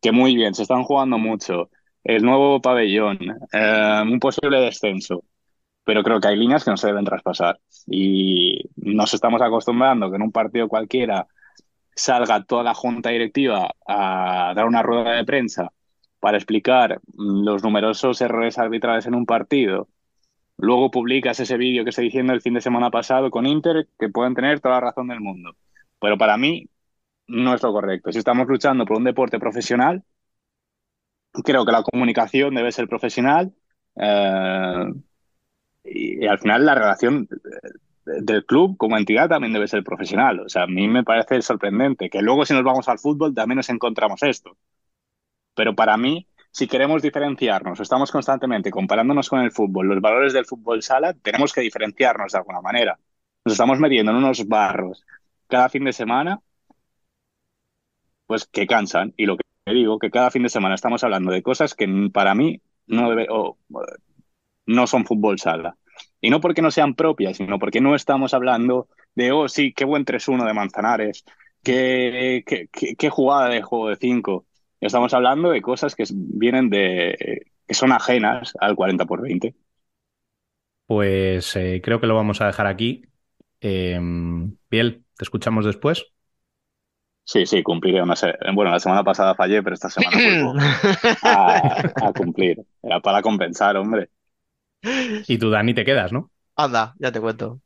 [0.00, 1.70] que muy bien, se están jugando mucho
[2.08, 3.18] el nuevo pabellón,
[3.52, 5.24] eh, un posible descenso.
[5.84, 7.60] Pero creo que hay líneas que no se deben traspasar.
[7.86, 11.26] Y nos estamos acostumbrando que en un partido cualquiera
[11.94, 15.72] salga toda la junta directiva a dar una rueda de prensa
[16.20, 19.88] para explicar los numerosos errores arbitrales en un partido.
[20.56, 24.08] Luego publicas ese vídeo que estoy diciendo el fin de semana pasado con Inter, que
[24.08, 25.56] pueden tener toda la razón del mundo.
[26.00, 26.68] Pero para mí
[27.28, 28.12] no es lo correcto.
[28.12, 30.04] Si estamos luchando por un deporte profesional,
[31.32, 33.52] creo que la comunicación debe ser profesional
[33.96, 34.92] eh,
[35.84, 37.28] y, al final la relación
[38.04, 40.40] del club como entidad también debe ser profesional.
[40.40, 43.56] O sea, a mí me parece sorprendente que luego si nos vamos al fútbol también
[43.56, 44.56] nos encontramos esto.
[45.54, 50.46] Pero para mí, si queremos diferenciarnos, estamos constantemente comparándonos con el fútbol, los valores del
[50.46, 52.98] fútbol sala, tenemos que diferenciarnos de alguna manera.
[53.44, 55.04] Nos estamos metiendo en unos barros
[55.48, 56.40] cada fin de semana,
[58.26, 59.14] pues que cansan.
[59.16, 62.34] Y lo que digo, que cada fin de semana estamos hablando de cosas que para
[62.34, 63.26] mí no, debe,
[64.66, 65.76] no son fútbol sala.
[66.20, 69.84] Y no porque no sean propias, sino porque no estamos hablando de, oh, sí, qué
[69.84, 71.24] buen 3-1 de Manzanares,
[71.62, 74.44] qué, qué, jugada de juego de 5.
[74.80, 79.54] Estamos hablando de cosas que vienen de, que son ajenas al 40 por 20.
[80.86, 83.02] Pues eh, creo que lo vamos a dejar aquí.
[83.60, 84.00] Eh,
[84.70, 86.06] ¿te escuchamos después?
[87.28, 88.14] Sí, sí, cumpliré una
[88.54, 90.54] Bueno, la semana pasada fallé, pero esta semana vuelvo
[91.22, 92.64] a, cumplir.
[92.82, 94.08] Era para compensar, hombre.
[94.82, 96.30] Y tú, Dani, te quedas, ¿no?
[96.56, 97.60] Anda, ya te cuento.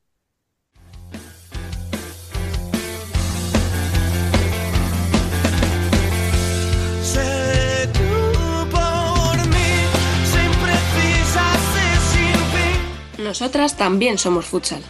[13.19, 14.83] Nosotras también somos futsal.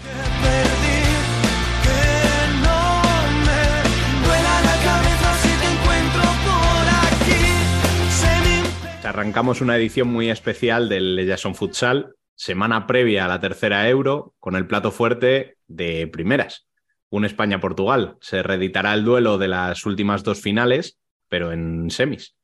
[9.13, 14.57] Arrancamos una edición muy especial del Jason Futsal, semana previa a la tercera Euro, con
[14.57, 16.67] el plato fuerte de primeras.
[17.11, 18.17] Un España-Portugal.
[18.23, 20.99] Se reeditará el duelo de las últimas dos finales,
[21.29, 22.37] pero en semis.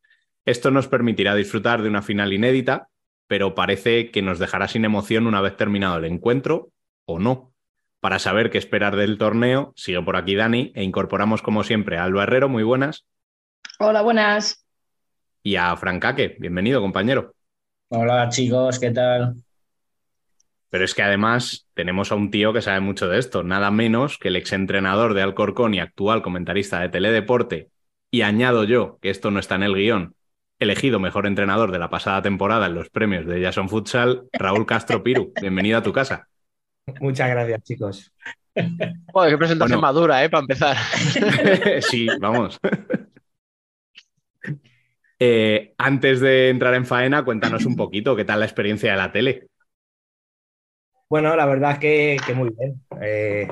[0.44, 2.88] Esto nos permitirá disfrutar de una final inédita,
[3.26, 6.68] pero parece que nos dejará sin emoción una vez terminado el encuentro,
[7.06, 7.54] o no.
[8.00, 12.04] Para saber qué esperar del torneo, sigue por aquí Dani e incorporamos como siempre a
[12.04, 12.50] Alba Herrero.
[12.50, 13.06] Muy buenas.
[13.78, 14.67] Hola, buenas
[15.42, 16.36] y a Francaque.
[16.38, 17.34] Bienvenido, compañero.
[17.88, 19.36] Hola, chicos, ¿qué tal?
[20.70, 24.18] Pero es que además tenemos a un tío que sabe mucho de esto, nada menos
[24.18, 27.70] que el exentrenador de Alcorcón y actual comentarista de Teledeporte.
[28.10, 30.14] Y añado yo, que esto no está en el guion,
[30.58, 35.02] elegido mejor entrenador de la pasada temporada en los premios de Jason Futsal, Raúl Castro
[35.02, 35.32] Piru.
[35.40, 36.28] Bienvenido a tu casa.
[37.00, 38.12] Muchas gracias, chicos.
[39.12, 40.28] Joder, qué presentación madura, ¿eh?
[40.28, 40.76] Para empezar.
[41.82, 42.58] sí, vamos.
[45.20, 49.10] Eh, antes de entrar en faena, cuéntanos un poquito qué tal la experiencia de la
[49.10, 49.48] tele.
[51.08, 51.78] Bueno, la verdad es
[52.22, 52.82] que, muy bien.
[53.00, 53.48] Eh,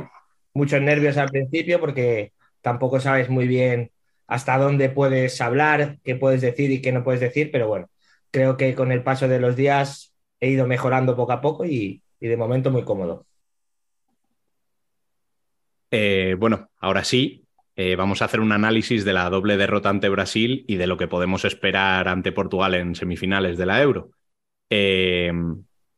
[0.53, 3.91] muchos nervios al principio porque tampoco sabes muy bien
[4.27, 7.89] hasta dónde puedes hablar, qué puedes decir y qué no puedes decir, pero bueno,
[8.31, 12.03] creo que con el paso de los días he ido mejorando poco a poco y,
[12.21, 13.25] de momento muy cómodo.
[15.91, 17.46] Eh, bueno, ahora sí,
[17.77, 20.97] eh, vamos a hacer un análisis de la doble derrota ante Brasil y de lo
[20.97, 24.11] que podemos esperar ante Portugal en semifinales de la Euro.
[24.71, 25.31] Eh,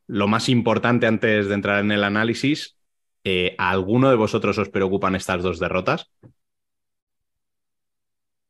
[0.07, 2.75] lo más importante antes de entrar en el análisis,
[3.23, 6.11] eh, ¿a alguno de vosotros os preocupan estas dos derrotas?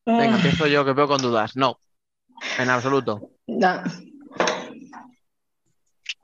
[0.06, 1.56] Venga, empiezo yo que veo con dudas.
[1.56, 1.80] No,
[2.57, 3.30] en absoluto.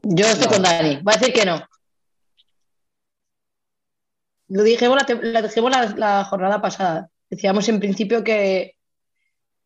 [0.02, 1.62] Yo estoy con Dani, va a decir que no.
[4.48, 7.10] Lo dijimos, la, la, jornada pasada.
[7.30, 8.76] Decíamos en principio que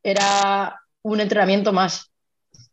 [0.02, 2.12] era un entrenamiento más,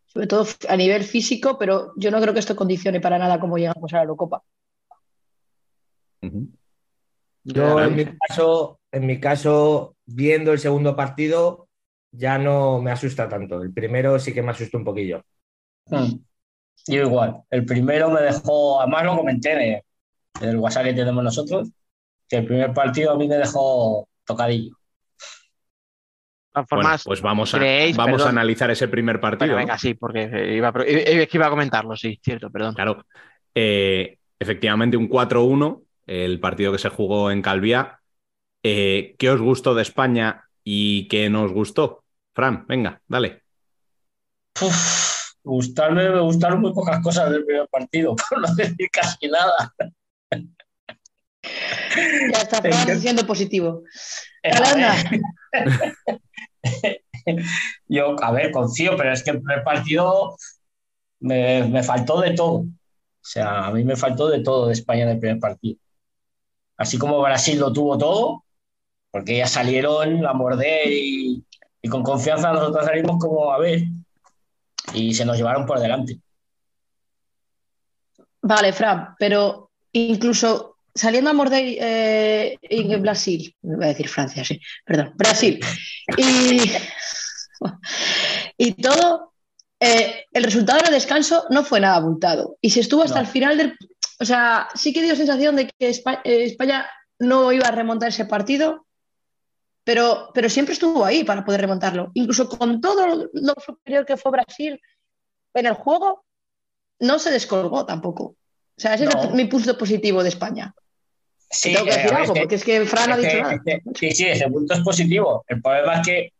[0.06, 3.58] sobre todo a nivel físico, pero yo no creo que esto condicione para nada cómo
[3.58, 4.42] llegamos a la Eurocopa.
[7.44, 11.68] Yo en mi caso, en mi caso, viendo el segundo partido,
[12.10, 13.62] ya no me asusta tanto.
[13.62, 15.22] El primero sí que me asusta un poquillo.
[15.86, 16.18] Hmm.
[16.88, 17.42] Yo igual.
[17.50, 19.82] El primero me dejó, además lo comenté en
[20.40, 21.70] el WhatsApp que tenemos nosotros,
[22.28, 24.76] que el primer partido a mí me dejó tocadillo.
[26.70, 27.60] Bueno, pues vamos a,
[27.94, 29.56] vamos a analizar ese primer partido.
[29.56, 32.74] venga, sí, porque iba, iba, a comentarlo, sí, cierto, perdón.
[32.74, 33.04] Claro.
[33.54, 38.00] Eh, efectivamente, un 4-1, el partido que se jugó en Calviá.
[38.62, 42.04] Eh, ¿Qué os gustó de España y qué nos gustó?
[42.34, 43.42] Fran, venga, dale.
[45.42, 49.74] gustarme, me gustaron muy pocas cosas del primer partido, por no decir casi nada.
[52.32, 52.62] Ya está
[52.98, 53.82] siendo positivo.
[57.88, 60.36] Yo, a ver, confío, pero es que el primer partido
[61.20, 62.58] me, faltó de todo.
[62.58, 62.66] O
[63.20, 65.78] sea, a mí me faltó de todo de España en el primer partido.
[66.76, 68.44] Así como Brasil lo tuvo todo,
[69.10, 71.44] porque ya salieron a morder y,
[71.80, 73.84] y con confianza nosotros salimos como a ver
[74.92, 76.20] y se nos llevaron por delante.
[78.42, 84.60] Vale, Fran, pero incluso saliendo a morder eh, en Brasil, voy a decir Francia, sí,
[84.84, 85.60] perdón, Brasil,
[86.16, 86.60] y,
[88.56, 89.32] y todo,
[89.78, 93.58] eh, el resultado del descanso no fue nada abultado y se estuvo hasta el final
[93.58, 93.76] del...
[94.18, 96.86] O sea, sí que dio sensación de que España, eh, España
[97.18, 98.86] no iba a remontar ese partido,
[99.84, 102.10] pero, pero siempre estuvo ahí para poder remontarlo.
[102.14, 104.80] Incluso con todo lo superior que fue Brasil
[105.52, 106.24] en el juego,
[107.00, 108.24] no se descolgó tampoco.
[108.24, 110.74] O sea, ese es mi punto positivo de España.
[111.50, 113.60] Sí, Tengo que eh, decir algo, porque es que Fran ha dicho nada.
[113.94, 115.44] sí, sí, ese punto es positivo.
[115.48, 116.32] El problema es que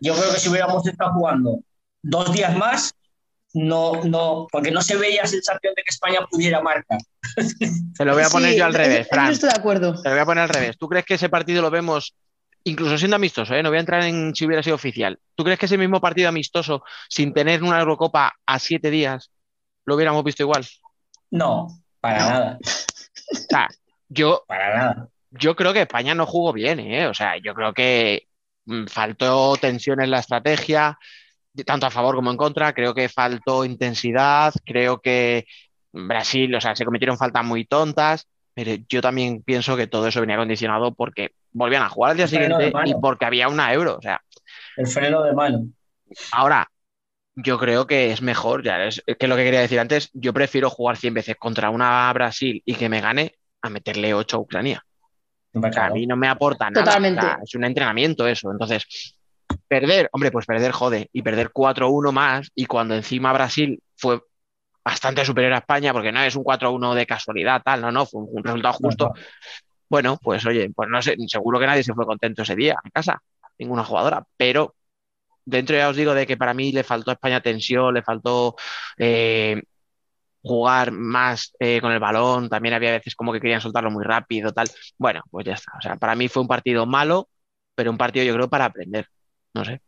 [0.00, 1.58] yo creo que si hubiéramos estado jugando
[2.02, 2.94] dos días más,
[3.54, 6.98] no, no, porque no se veía sensación de que España pudiera marcar.
[7.94, 9.24] Se lo voy a poner Sí, yo al revés, Fran.
[9.26, 10.00] eso estoy de acuerdo.
[10.02, 10.78] Te lo voy a poner al revés.
[10.78, 12.14] ¿Tú crees que ese partido lo vemos,
[12.64, 13.62] incluso siendo amistoso, ¿eh?
[13.62, 15.18] no voy a entrar en si hubiera sido oficial?
[15.34, 19.30] ¿Tú crees que ese mismo partido amistoso, sin tener una Eurocopa a siete días,
[19.84, 20.66] lo hubiéramos visto igual?
[21.30, 21.68] No,
[22.00, 23.68] para nada, O sea,
[24.12, 25.08] yo, para nada.
[25.30, 27.06] yo creo que España no jugó bien, ¿eh?
[27.06, 28.28] O sea, yo creo que
[28.66, 30.98] mm, faltó tensión en la estrategia,
[31.66, 32.72] tanto a favor como en contra.
[32.72, 34.52] Creo que faltó intensidad.
[34.64, 35.46] Creo que
[35.92, 38.26] Brasil, o sea, se cometieron faltas muy tontas.
[38.54, 42.28] Pero yo también pienso que todo eso venía condicionado porque volvían a jugar al día
[42.28, 43.96] siguiente y porque había una euro.
[43.96, 44.20] O sea,
[44.76, 45.66] El freno de mano.
[46.32, 46.68] ahora
[47.34, 50.32] yo creo que es mejor, ya es que es lo que quería decir antes, yo
[50.34, 54.40] prefiero jugar 100 veces contra una Brasil y que me gane a meterle 8 a
[54.40, 54.84] Ucrania.
[55.54, 56.84] O sea, a mí no me aporta nada.
[56.84, 57.20] Totalmente.
[57.20, 58.50] O sea, es un entrenamiento eso.
[58.50, 59.16] Entonces,
[59.68, 61.08] perder, hombre, pues perder jode.
[61.12, 62.50] Y perder 4-1 más.
[62.54, 64.20] Y cuando encima Brasil fue
[64.84, 68.22] bastante superior a España, porque no es un 4-1 de casualidad, tal, no, no, fue
[68.22, 69.12] un, un resultado justo.
[69.88, 72.90] Bueno, pues oye, pues no sé, seguro que nadie se fue contento ese día a
[72.90, 73.22] casa,
[73.58, 74.24] ninguna jugadora.
[74.36, 74.74] Pero
[75.44, 78.56] dentro ya os digo de que para mí le faltó a España tensión, le faltó
[78.96, 79.62] eh,
[80.42, 84.52] jugar más eh, con el balón, también había veces como que querían soltarlo muy rápido,
[84.52, 84.68] tal.
[84.98, 85.72] Bueno, pues ya está.
[85.78, 87.28] O sea, para mí fue un partido malo,
[87.74, 89.06] pero un partido yo creo para aprender.
[89.54, 89.80] No sé.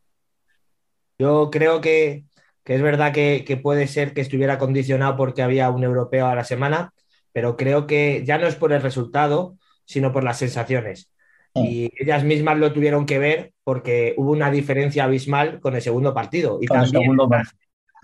[1.19, 2.25] Yo creo que,
[2.65, 6.35] que es verdad que, que puede ser que estuviera condicionado porque había un europeo a
[6.35, 6.93] la semana,
[7.33, 11.11] pero creo que ya no es por el resultado, sino por las sensaciones.
[11.57, 16.13] Y ellas mismas lo tuvieron que ver porque hubo una diferencia abismal con el segundo
[16.13, 16.59] partido.
[16.61, 17.59] Y Con el también, segundo partido.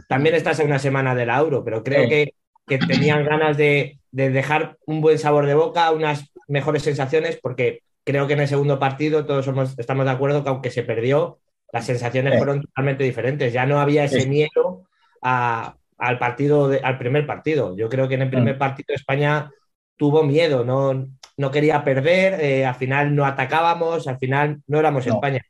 [0.08, 2.08] también estás en una semana de la Euro, pero creo Sí.
[2.08, 2.34] que,
[2.70, 7.80] que tenían ganas de, de dejar un buen sabor de boca, unas mejores sensaciones, porque
[8.04, 11.38] creo que en el segundo partido todos somos, estamos de acuerdo que aunque se perdió,
[11.72, 13.52] las sensaciones fueron totalmente diferentes.
[13.52, 14.84] Ya no había ese miedo
[15.20, 17.76] a- al partido, de- al primer partido.
[17.76, 18.58] Yo creo que en el primer Mm.
[18.58, 19.50] partido España
[19.96, 21.06] tuvo miedo, no,
[21.36, 25.14] no quería perder, eh, al final no atacábamos, al final no éramos No.
[25.14, 25.42] España.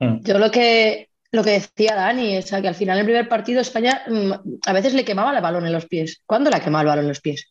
[0.00, 0.20] Mm.
[0.22, 4.04] Yo lo que, lo que decía Dani, o que al final el primer partido España
[4.06, 4.32] mm,
[4.66, 6.22] a veces le quemaba el balón en los pies.
[6.26, 7.50] ¿Cuándo la quemaba el balón en los pies?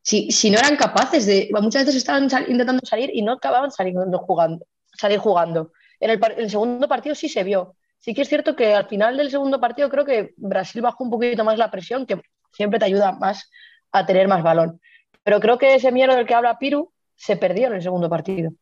[0.00, 4.18] Si, si no eran capaces de, muchas veces estaban intentando salir y no acababan saliendo
[4.18, 4.66] jugando,
[4.96, 5.72] salir jugando.
[5.98, 7.76] En el, en el segundo partido sí se vio.
[7.98, 11.10] Sí que es cierto que al final del segundo partido creo que Brasil bajó un
[11.10, 12.20] poquito más la presión, que
[12.52, 13.50] siempre te ayuda más
[13.90, 14.80] a tener más balón.
[15.24, 18.52] Pero creo que ese miedo del que habla Piru se perdió en el segundo partido.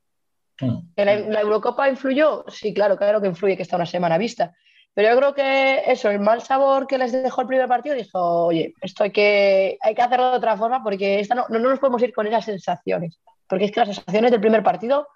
[0.60, 0.94] Mm.
[0.96, 2.44] ¿Que la, la Eurocopa influyó?
[2.48, 4.54] Sí, claro, claro que influye que está una semana vista.
[4.92, 8.46] Pero yo creo que eso, el mal sabor que les dejó el primer partido, dijo,
[8.46, 11.70] oye, esto hay que, hay que hacerlo de otra forma porque esta no, no, no
[11.70, 13.18] nos podemos ir con esas sensaciones.
[13.46, 15.06] Porque es que las sensaciones del primer partido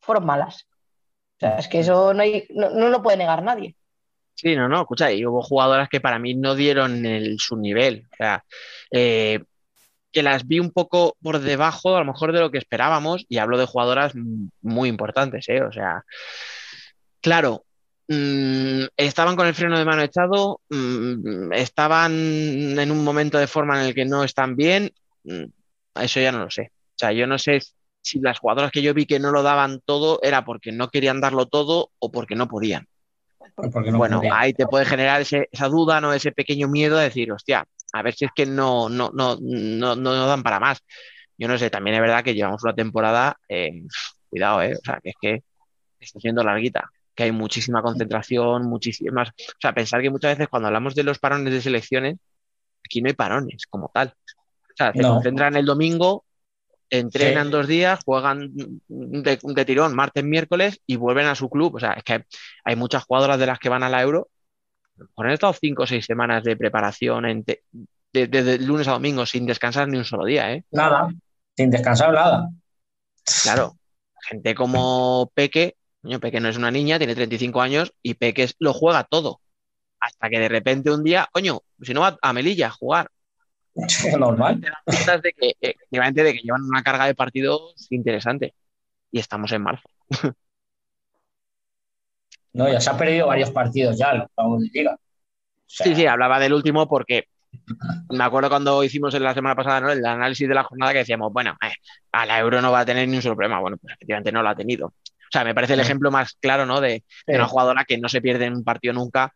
[0.00, 0.66] fueron malas.
[1.36, 3.74] O sea, es que eso no, hay, no, no lo puede negar nadie.
[4.34, 8.06] Sí, no, no, escucha, y hubo jugadoras que para mí no dieron el, su nivel.
[8.12, 8.44] O sea,
[8.90, 9.42] eh,
[10.16, 13.36] que las vi un poco por debajo, a lo mejor, de lo que esperábamos, y
[13.36, 14.14] hablo de jugadoras
[14.62, 15.60] muy importantes, ¿eh?
[15.60, 16.04] O sea,
[17.20, 17.66] claro,
[18.08, 22.12] mm, estaban con el freno de mano echado, mm, estaban
[22.78, 24.90] en un momento de forma en el que no están bien,
[25.24, 25.44] mm,
[26.00, 26.72] eso ya no lo sé.
[26.72, 27.60] O sea, yo no sé
[28.00, 31.20] si las jugadoras que yo vi que no lo daban todo era porque no querían
[31.20, 32.86] darlo todo o porque no podían.
[33.54, 36.14] Porque no Bueno, ahí te puede generar ese- esa duda, ¿no?
[36.14, 37.66] Ese pequeño miedo de decir, hostia,
[37.98, 40.82] a ver si es que no, no, no, no, no nos dan para más.
[41.38, 43.82] Yo no sé, también es verdad que llevamos una temporada, eh,
[44.30, 44.74] cuidado, ¿eh?
[44.74, 45.42] O sea, que es que
[46.00, 49.28] está siendo larguita, que hay muchísima concentración, muchísimas.
[49.30, 52.16] O sea, pensar que muchas veces cuando hablamos de los parones de selecciones,
[52.84, 54.14] aquí no hay parones como tal.
[54.70, 55.14] O sea, se No.
[55.14, 56.24] concentran el domingo,
[56.90, 57.52] entrenan Sí.
[57.52, 58.52] dos días, juegan
[58.88, 61.74] de, de tirón martes, miércoles y vuelven a su club.
[61.74, 62.24] O sea, es que
[62.64, 64.28] hay muchas jugadoras de las que van a la Euro,
[64.98, 67.62] mejor han estado cinco o seis semanas de preparación en te-
[68.12, 70.64] de- desde lunes a domingo sin descansar ni un solo día, ¿eh?
[70.70, 71.08] Nada,
[71.56, 72.50] sin descansar nada.
[73.42, 73.76] Claro,
[74.22, 75.76] gente como Peque,
[76.20, 79.40] Peque no es una niña, tiene 35 años y Peque es- lo juega todo.
[80.00, 83.08] Hasta que de repente un día, coño, si no va a Melilla a jugar,
[84.18, 84.60] Normal.
[84.60, 88.54] te de que, eh, de que llevan una carga de partidos interesante.
[89.10, 89.88] Y estamos en marzo.
[92.56, 94.94] No, ya se ha perdido varios partidos ya, vamos de liga.
[94.94, 94.98] O
[95.66, 97.28] sea, Sí, sí, hablaba del último porque
[98.10, 99.90] me acuerdo cuando hicimos en la semana pasada ¿no?
[99.90, 101.72] el análisis de la jornada que decíamos, bueno, eh,
[102.12, 103.60] a la Euro no va a tener ni un solo problema.
[103.60, 104.86] Bueno, pues efectivamente no lo ha tenido.
[104.86, 106.80] O sea, me parece el ejemplo más claro, ¿no?
[106.80, 109.32] De, de una jugadora que no se pierde en un partido nunca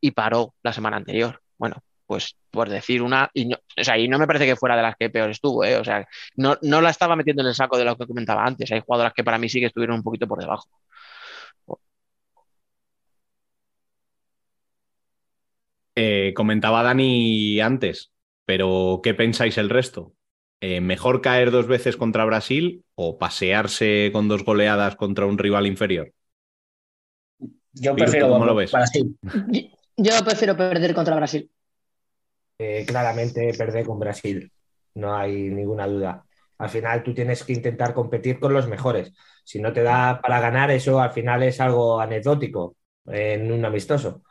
[0.00, 1.40] y paró la semana anterior.
[1.58, 1.76] Bueno,
[2.06, 4.82] pues por decir una, y no, o sea, y no me parece que fuera de
[4.82, 5.76] las que peor estuvo, ¿eh?
[5.76, 6.06] O sea,
[6.36, 8.70] no, no la estaba metiendo en el saco de lo que comentaba antes.
[8.72, 10.68] Hay jugadoras que para mí sí que estuvieron un poquito por debajo.
[15.96, 18.12] Eh, comentaba Dani antes,
[18.44, 20.12] pero ¿qué pensáis el resto?
[20.60, 25.66] Eh, ¿Mejor caer dos veces contra Brasil o pasearse con dos goleadas contra un rival
[25.66, 26.12] inferior?
[27.72, 28.72] yo prefiero ¿tú cómo lo ves?
[28.72, 29.16] Brasil.
[29.96, 31.50] Yo prefiero perder contra Brasil.
[32.58, 34.50] Eh, claramente perder con Brasil,
[34.94, 36.24] no hay ninguna duda.
[36.58, 39.12] Al final tú tienes que intentar competir con los mejores.
[39.44, 44.22] Si no te da para ganar, eso al final es algo anecdótico en un amistoso.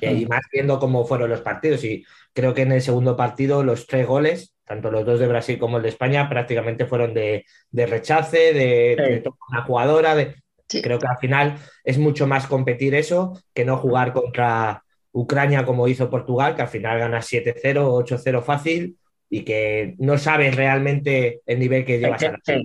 [0.00, 1.84] Y, y más viendo cómo fueron los partidos.
[1.84, 5.58] Y creo que en el segundo partido los tres goles, tanto los dos de Brasil
[5.58, 9.12] como el de España, prácticamente fueron de, de rechace, de, Sí.
[9.20, 10.14] de una jugadora.
[10.14, 10.36] De...
[10.68, 10.80] Sí.
[10.82, 14.82] Creo que al final es mucho más competir eso que no jugar contra
[15.12, 18.96] Ucrania como hizo Portugal, que al final gana 7-0, 8-0 fácil
[19.28, 22.62] y que no sabes realmente el nivel que llevas Es a la sí,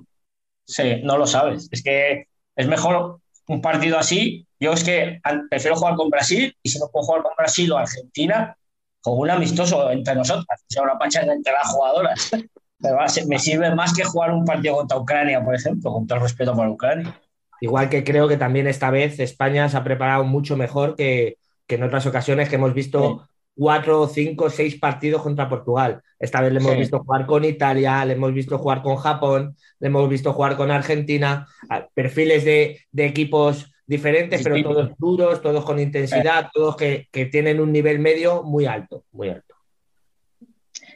[0.66, 1.68] sí, no lo sabes.
[1.72, 4.46] Es que es mejor un partido así.
[4.60, 5.20] Yo es que
[5.50, 8.56] prefiero jugar con Brasil y si no puedo jugar con Brasil o Argentina,
[9.02, 12.32] con un amistoso entre nosotras, o sea, una pachanga entre las jugadoras.
[13.28, 16.54] Me, sirve más que jugar un partido contra Ucrania, por ejemplo, con todo el respeto
[16.54, 17.20] por Ucrania.
[17.60, 21.76] Igual que creo que también esta vez España se ha preparado mucho mejor que, que
[21.76, 23.28] en otras ocasiones que hemos visto
[23.58, 26.02] cuatro, cinco, seis partidos contra Portugal.
[26.20, 26.80] Esta vez le hemos Sí.
[26.80, 30.72] visto jugar con Italia, le hemos visto jugar con Japón, le hemos visto jugar con
[30.72, 37.08] Argentina, a- perfiles de, de equipos diferentes, pero todos duros, todos con intensidad, todos que,
[37.12, 39.56] que tienen un nivel medio muy alto, muy alto.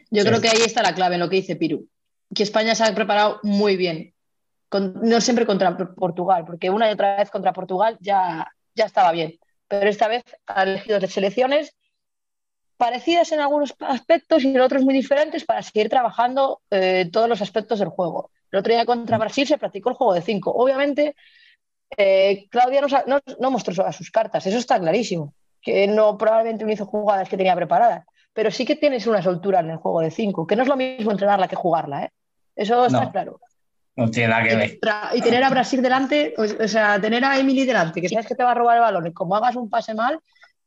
[0.09, 0.27] Yo Sí.
[0.27, 1.87] creo que ahí está la clave en lo que dice Piru.
[2.35, 4.13] Que España se ha preparado muy bien.
[4.69, 9.11] Con- no siempre contra Portugal, porque una y otra vez contra Portugal ya, ya estaba
[9.11, 9.37] bien.
[9.67, 11.75] Pero esta vez ha elegido selecciones
[12.85, 17.39] parecidas en algunos aspectos y en otros muy diferentes para seguir trabajando eh, todos los
[17.41, 18.31] aspectos del juego.
[18.51, 20.51] El otro día contra Brasil se practicó el juego de cinco.
[20.51, 21.15] Obviamente,
[21.95, 25.33] eh, Claudia no, no- no mostró a sus cartas, eso está clarísimo.
[25.61, 28.03] Que no probablemente no hizo jugadas que tenía preparadas
[28.33, 30.77] pero sí que tienes una soltura en el juego de 5, que no es lo
[30.77, 32.09] mismo entrenarla que jugarla, ¿eh?
[32.55, 33.11] Eso está No.
[33.11, 33.39] claro.
[33.97, 34.79] No tiene nada que ver.
[35.17, 38.35] y tener a Brasil delante, o, o sea, tener a Emily delante, que sabes que
[38.35, 40.17] te va a robar el balón, y como hagas un pase mal,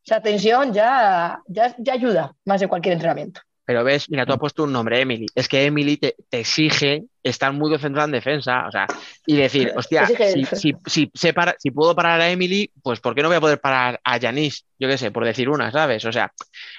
[0.05, 3.41] esa tensión ya, ya, ya ayuda más de cualquier entrenamiento.
[3.67, 5.25] Pero ves, mira, tú has puesto un nombre, Emily.
[5.35, 8.67] Es que Emily te, te exige estar muy concentrada en defensa.
[8.69, 8.87] O sea,
[9.27, 10.57] y decir, hostia, Exige si, defensa.
[10.57, 13.41] si, si, sé para- si puedo parar a Emily, pues ¿por qué no voy a
[13.41, 14.67] poder parar a Yanis?
[14.79, 16.05] Yo qué sé, por decir una, ¿sabes?
[16.05, 16.31] O sea,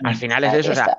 [0.03, 0.71] al final es Ahí eso.
[0.73, 0.95] O sea,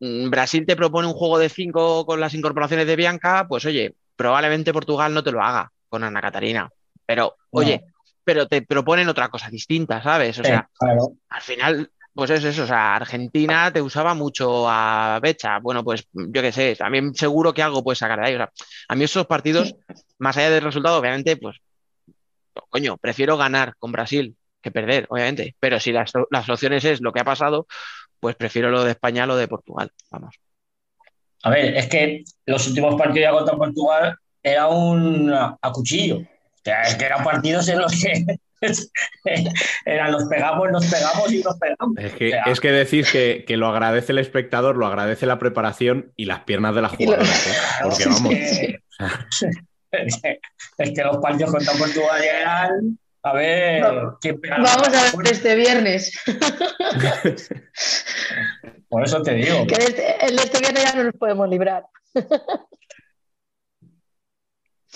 [0.00, 3.94] mm, Brasil te propone un juego de cinco con las incorporaciones de Bianca, pues oye,
[4.16, 6.68] probablemente Portugal no te lo haga con Ana Catarina.
[7.06, 7.84] Pero, oye,
[8.30, 10.38] pero te proponen otra cosa distinta, ¿sabes?
[10.38, 11.14] O sea, claro.
[11.30, 15.58] al final, pues es eso, o sea, Argentina te usaba mucho a Becha.
[15.58, 18.34] Bueno, pues yo qué sé, también seguro que algo puedes sacar de ahí.
[18.34, 18.52] O sea,
[18.86, 19.74] a mí esos partidos,
[20.18, 21.56] más allá del resultado, obviamente, pues,
[22.68, 25.56] coño, prefiero ganar con Brasil que perder, obviamente.
[25.58, 27.66] Pero si las, las opciones es lo que ha pasado,
[28.20, 29.90] pues prefiero lo de España a lo de Portugal.
[30.12, 30.36] Vamos.
[31.42, 36.20] A ver, es que los últimos partidos ya contra Portugal era un a cuchillo.
[36.64, 38.26] Es que eran partidos en los que
[39.86, 41.96] eran nos pegamos, nos pegamos y nos pegamos.
[41.98, 45.24] Es que, O sea, es que decís que, que lo agradece el espectador, lo agradece
[45.26, 47.46] la preparación y las piernas de lo- jugadoras.
[47.46, 47.52] ¿eh?
[47.82, 50.40] Porque vamos, es que-
[50.78, 52.98] es que los partidos contra Portugal ya eran.
[53.22, 53.84] A ver,
[54.20, 56.12] quién Vamos a ver este viernes.
[58.88, 59.66] Por eso te digo.
[59.66, 61.84] Que este- el de este viernes ya no nos podemos librar.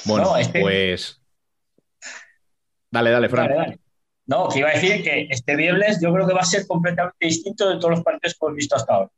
[0.04, 1.20] bueno, No, pues.
[2.94, 3.48] Dale, dale, Fran.
[3.48, 3.78] Dale, dale.
[4.26, 7.26] No, que iba a decir que este viernes yo creo que va a ser completamente
[7.26, 9.10] distinto de todos los partidos que hemos visto hasta ahora.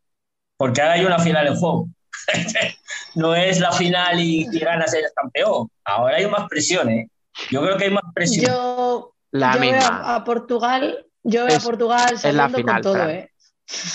[0.57, 1.89] Porque ahora hay una final en juego.
[3.15, 5.69] no es la final y, y ganas eres campeón.
[5.85, 7.09] Ahora hay más presión, ¿eh?
[7.51, 8.47] Yo creo que hay más presión.
[8.53, 9.87] Yo, La yo veo misma.
[9.89, 13.11] a, a Portugal, yo veo Es- a Portugal la saliendo final, con todo, Fran.
[13.11, 13.31] ¿eh?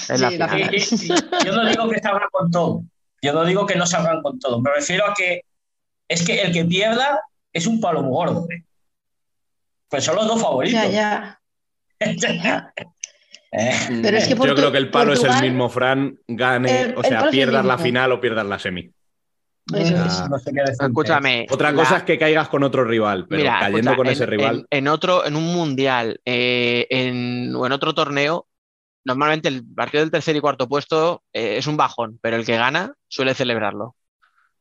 [0.10, 0.76] La Sí, final.
[0.76, 2.84] Y- y- y yo no digo que salgan con todo.
[3.22, 4.62] Yo no digo que no salgan con todo.
[4.62, 5.42] Me refiero a que
[6.08, 7.22] es que el que pierda
[7.54, 8.48] es un palo gordo.
[8.50, 8.64] ¿eh?
[9.92, 10.82] Pues son los dos favoritos.
[10.92, 11.40] Ya,
[12.00, 12.74] ya.
[13.54, 16.94] Eh, Pero es que Yo creo que el palo es el mismo, Fran, gane, El-
[16.98, 18.90] o sea, pierdas la final o pierdas la semi.
[19.76, 20.30] Eso es.
[20.30, 20.62] No sé qué.
[20.72, 21.48] Escúchame.
[21.52, 24.14] Otra la- cosa es que caigas con otro rival, pero Mira, cayendo escucha, con en-
[24.14, 24.68] ese rival.
[24.70, 28.48] En, en otro, en un mundial eh, en, o en otro torneo,
[29.04, 32.56] normalmente el partido del tercer y cuarto puesto eh, es un bajón, pero el que
[32.56, 33.98] gana suele celebrarlo.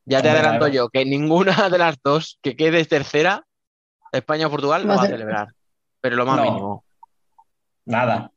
[0.04, 0.74] Ya te Hombre, adelanto claro.
[0.74, 3.44] yo que ninguna de las dos que quede tercera,
[4.12, 5.48] España o Portugal, lo Va a celebrar.
[6.00, 6.42] Pero lo más No.
[6.44, 6.84] mínimo.
[7.86, 8.30] Nada.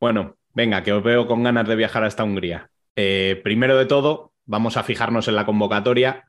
[0.00, 2.70] Bueno, venga, que os veo con ganas de viajar hasta Hungría.
[2.96, 6.28] Eh, primero de todo, vamos a fijarnos en la convocatoria.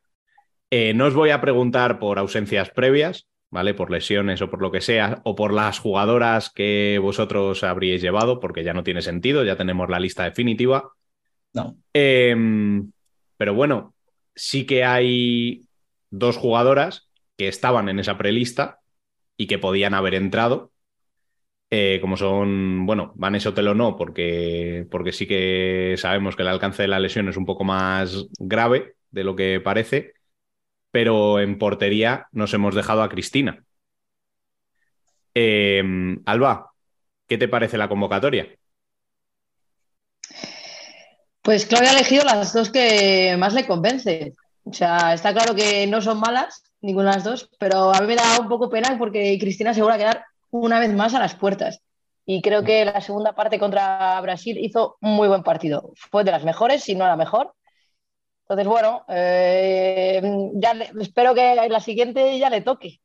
[0.70, 3.74] Eh, no os voy a preguntar por ausencias previas, ¿vale?
[3.74, 8.40] Por lesiones o por lo que sea, o por las jugadoras que vosotros habríais llevado,
[8.40, 10.92] porque ya no tiene sentido, ya tenemos la lista definitiva.
[11.54, 11.76] No.
[11.94, 12.36] Eh,
[13.38, 13.94] pero bueno,
[14.42, 15.68] sí que hay
[16.10, 17.08] dos jugadoras
[17.38, 18.80] que estaban en esa prelista
[19.38, 20.72] y que podían haber entrado,
[21.70, 26.84] eh, como son, bueno, Vanessa Otelo no, porque, porque sí que sabemos que el alcance
[26.84, 30.14] de la lesión es un poco más grave de lo que parece,
[30.92, 33.64] pero en portería nos hemos dejado a Cristina.
[35.34, 35.84] Eh,
[36.26, 36.72] Alba,
[37.28, 38.48] ¿qué te parece la convocatoria?
[41.42, 44.34] Pues Claudia ha elegido las dos que más le convence.
[44.64, 48.08] O sea, está claro que no son malas, ninguna de las dos, pero a mí
[48.08, 51.20] me da un poco pena porque Cristina se va a quedar una vez más a
[51.20, 51.82] las puertas.
[52.26, 55.92] Y creo que la segunda parte contra Brasil hizo un muy buen partido.
[55.96, 57.54] Fue de las mejores, si no la mejor.
[58.44, 60.22] Entonces, bueno, eh,
[60.54, 63.00] ya espero que la siguiente ya le toque.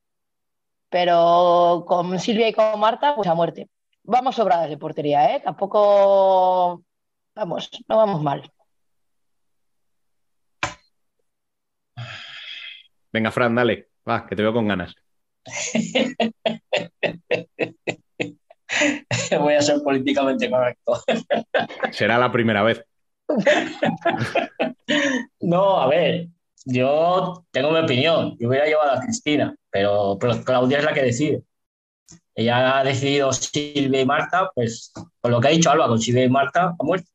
[0.91, 3.69] Pero con Silvia y con Marta, pues a muerte.
[4.03, 5.41] Vamos sobradas de portería, ¿eh?
[5.41, 6.83] Tampoco
[7.37, 8.51] Vamos, no vamos mal.
[13.13, 14.95] Venga, Fran, dale, va, que te veo con ganas.
[19.39, 20.99] Voy a ser políticamente correcto.
[21.93, 22.83] Será la primera vez.
[25.41, 26.29] No, a ver,
[26.65, 28.37] yo tengo mi opinión.
[28.39, 31.43] Yo hubiera llevado a Cristina, pero, pero Claudia es la que decide.
[32.35, 36.25] Ella ha decidido Silvia y Marta, pues con lo que ha dicho Alba, con Silvia
[36.25, 37.11] y Marta, ha muerto.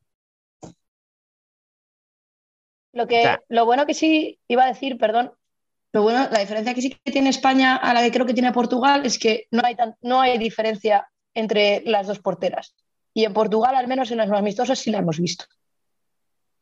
[2.94, 5.32] Lo, que, O sea- lo bueno que sí iba a decir, perdón,
[5.94, 8.52] lo bueno, la diferencia que sí que tiene España a la que creo que tiene
[8.52, 12.76] Portugal es que no hay, tan- no hay diferencia entre las dos porteras.
[13.14, 15.46] Y en Portugal, al menos en los amistosos, sí la hemos visto.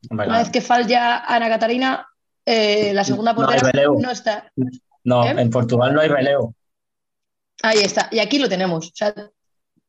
[0.10, 2.08] Una vez que falla Ana Catarina,
[2.46, 3.70] eh, la segunda portera
[4.00, 4.52] no está.
[5.04, 5.36] No, ¿Eh?
[5.38, 6.56] en Portugal no hay relevo.
[7.62, 8.08] Ahí está.
[8.12, 8.88] Y aquí lo tenemos.
[8.88, 9.14] O sea,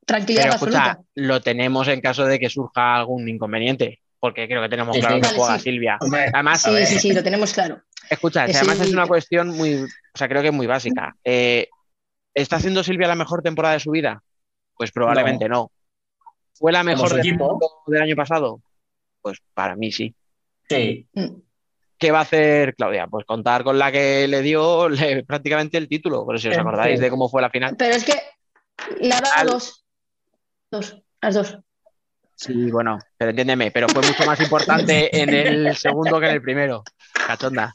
[0.05, 1.09] tranquilidad Pero escucha, absoluta.
[1.15, 5.17] lo tenemos en caso de que surja algún inconveniente, porque creo que tenemos Sí, claro
[5.17, 5.21] sí.
[5.23, 5.65] que Vale, juega sí.
[5.65, 5.99] Silvia.
[6.01, 7.81] Hombre, Además, Sí, sí, sí, lo tenemos claro.
[8.09, 11.17] escucha, además es una cuestión muy, o sea, creo que muy básica.
[11.25, 11.69] Eh,
[12.35, 14.23] ¿Está haciendo Silvia la mejor temporada de su vida?
[14.77, 15.71] Pues probablemente no.
[16.55, 18.61] ¿Fue la mejor del, año pasado?
[19.23, 20.15] Pues para mí sí.
[20.69, 21.41] Sí, Mm.
[21.99, 23.07] ¿Qué va a hacer Claudia?
[23.09, 26.61] Pues contar con la que le dio le- prácticamente el título, por si os Sí.
[26.61, 27.75] acordáis de cómo fue la final.
[27.77, 28.15] Pero es que
[29.01, 29.85] le ha dado Al- dos.
[30.71, 31.03] Dos.
[31.21, 31.59] Las dos.
[32.41, 36.41] Sí, bueno, pero entiéndeme, pero fue mucho más importante en el segundo que en el
[36.43, 36.83] primero.
[37.27, 37.75] Cachonda.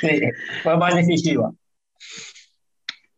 [0.00, 0.20] sí,
[0.62, 1.50] fue más decisiva.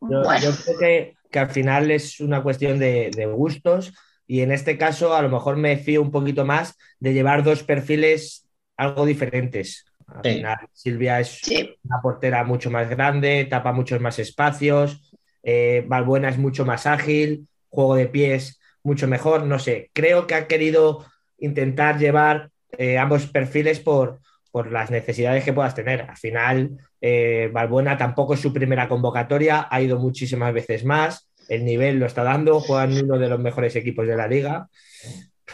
[0.01, 0.39] Yo, Bueno.
[0.39, 3.93] yo creo que, que al final es una cuestión de, de gustos
[4.25, 7.61] y en este caso a lo mejor me fío un poquito más de llevar dos
[7.63, 8.47] perfiles
[8.77, 9.85] algo diferentes.
[10.07, 10.33] Al Sí.
[10.37, 11.75] final Silvia es Sí.
[11.83, 15.13] una portera mucho más grande, tapa muchos más espacios,
[15.43, 20.35] eh, Valbuena es mucho más ágil, juego de pies mucho mejor, no sé, creo que
[20.35, 21.05] ha querido
[21.37, 24.19] intentar llevar eh, ambos perfiles por,
[24.51, 26.01] por las necesidades que puedas tener.
[26.01, 31.65] Al final, eh, Valbuena tampoco es su primera convocatoria, ha ido muchísimas veces más, el
[31.65, 34.67] nivel lo está dando, juega en uno de los mejores equipos de la liga.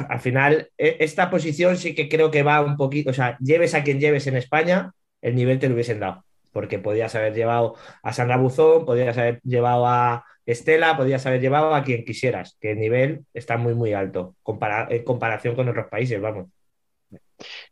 [0.09, 3.73] Al final, e- esta posición sí que creo que va un poquito, o sea, lleves
[3.73, 4.91] a quien lleves en España,
[5.21, 9.41] el nivel te lo hubiesen dado, porque podías haber llevado a Sandra Buzón, podías haber
[9.43, 13.93] llevado a Estela, podías haber llevado a quien quisieras, que el nivel está muy, muy
[13.93, 16.47] alto compara- en comparación con otros países, vamos.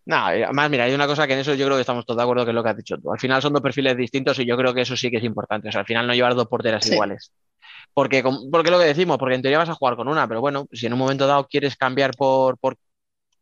[0.05, 2.23] No, además, mira, hay una cosa que en eso yo creo que estamos todos de
[2.23, 3.11] acuerdo que es lo que has dicho tú.
[3.11, 5.69] Al final son dos perfiles distintos y yo creo que eso sí que es importante.
[5.69, 6.93] O sea, al final no llevar dos porteras Sí.
[6.93, 7.31] iguales.
[7.93, 10.67] Porque, porque lo que decimos, porque en teoría vas a jugar con una, pero bueno,
[10.71, 12.77] si en un momento dado quieres cambiar por, por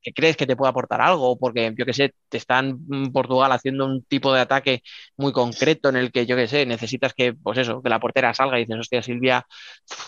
[0.03, 3.51] que crees que te puede aportar algo, porque yo que sé, te están en Portugal
[3.51, 4.84] haciendo un tipo de ataque
[5.17, 8.34] muy concreto en el que yo que sé, necesitas que, pues eso, que la portera
[8.34, 9.45] salga y dices, hostia, Silvia,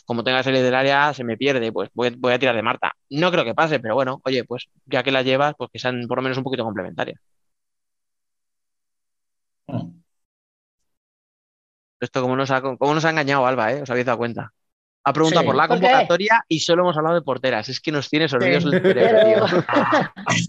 [0.06, 2.62] como tenga que salir del área, se me pierde, pues voy, voy a tirar de
[2.64, 2.94] Marta.
[3.10, 6.06] No creo que pase, pero bueno, oye, pues ya que la llevas, pues que sean
[6.08, 7.20] por lo menos un poquito complementarias.
[9.70, 10.02] Mm.
[12.00, 13.82] Esto como nos ha, cómo nos ha engañado Alba, ¿eh?
[13.82, 14.54] Os habéis dado cuenta.
[15.08, 15.46] Ha preguntado Sí.
[15.48, 17.70] por la convocatoria y solo hemos hablado de porteras.
[17.70, 18.70] Es que nos tienes olvidos Sí.
[18.74, 19.64] el cerebro, Pero- tío.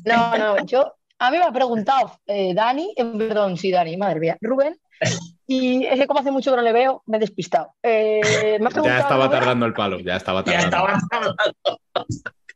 [0.07, 4.19] No, no, yo, a mí me ha preguntado eh, Dani, eh, perdón, sí, Dani, madre
[4.21, 4.79] mía, Rubén,
[5.47, 7.75] y es que como hace mucho que no le veo, me he despistado.
[7.83, 10.97] Eh, me ha Ya estaba tardando el palo, ya estaba Ya tardando.
[10.97, 11.35] estaban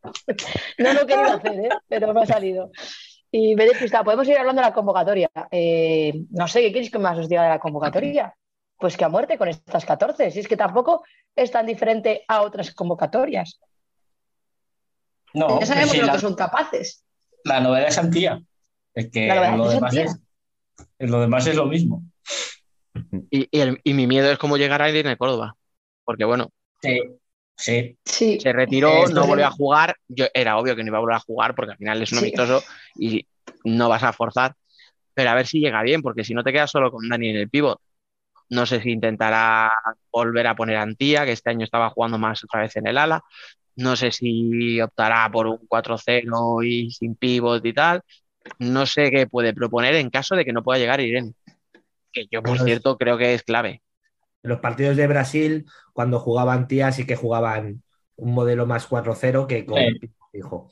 [0.78, 1.68] No lo he querido hacer, ¿eh?
[1.88, 2.70] pero me ha salido.
[3.30, 4.04] Y me he despistado.
[4.04, 5.30] Podemos ir hablando de la convocatoria.
[5.50, 8.34] Eh, no sé, ¿qué queréis que más os diga de la convocatoria?
[8.80, 10.30] Pues que a muerte con estas 14.
[10.30, 11.04] Si es que tampoco
[11.36, 13.60] es tan diferente a otras convocatorias.
[15.34, 17.04] No, ya sabemos lo la, que son capaces.
[17.44, 18.42] la novedad es Antía.
[18.94, 20.16] Es que lo es demás es,
[20.98, 22.02] lo demás es lo mismo.
[23.30, 25.54] Y, y el- y mi miedo es cómo llegar a Irene Córdoba.
[26.04, 26.48] Porque bueno,
[26.82, 26.98] Sí,
[27.56, 27.98] sí.
[28.04, 29.94] Sí, se retiró, Esto no volvió a jugar.
[30.08, 32.18] Yo era obvio que no iba a volver a jugar porque al final es un
[32.18, 32.24] Sí.
[32.24, 32.64] amistoso
[32.96, 33.26] y
[33.64, 34.54] no vas a forzar.
[35.14, 37.36] Pero a ver si llega bien, porque si no te quedas solo con Dani en
[37.36, 37.78] el pivot.
[38.50, 39.72] No sé si intentará
[40.12, 42.98] volver a poner a Antía, que este año estaba jugando más otra vez en el
[42.98, 43.22] ala.
[43.76, 48.02] No sé si optará por un 4-0 y sin pivot y tal.
[48.58, 51.32] No sé qué puede proponer en caso de que no pueda llegar Irene.
[52.12, 53.82] Que yo, por Bueno, es- cierto, creo que es clave.
[54.42, 57.82] En los partidos de Brasil, cuando jugaban tías, sí que jugaban
[58.16, 60.10] un modelo más 4-0 que con Sí.
[60.32, 60.70] fijo.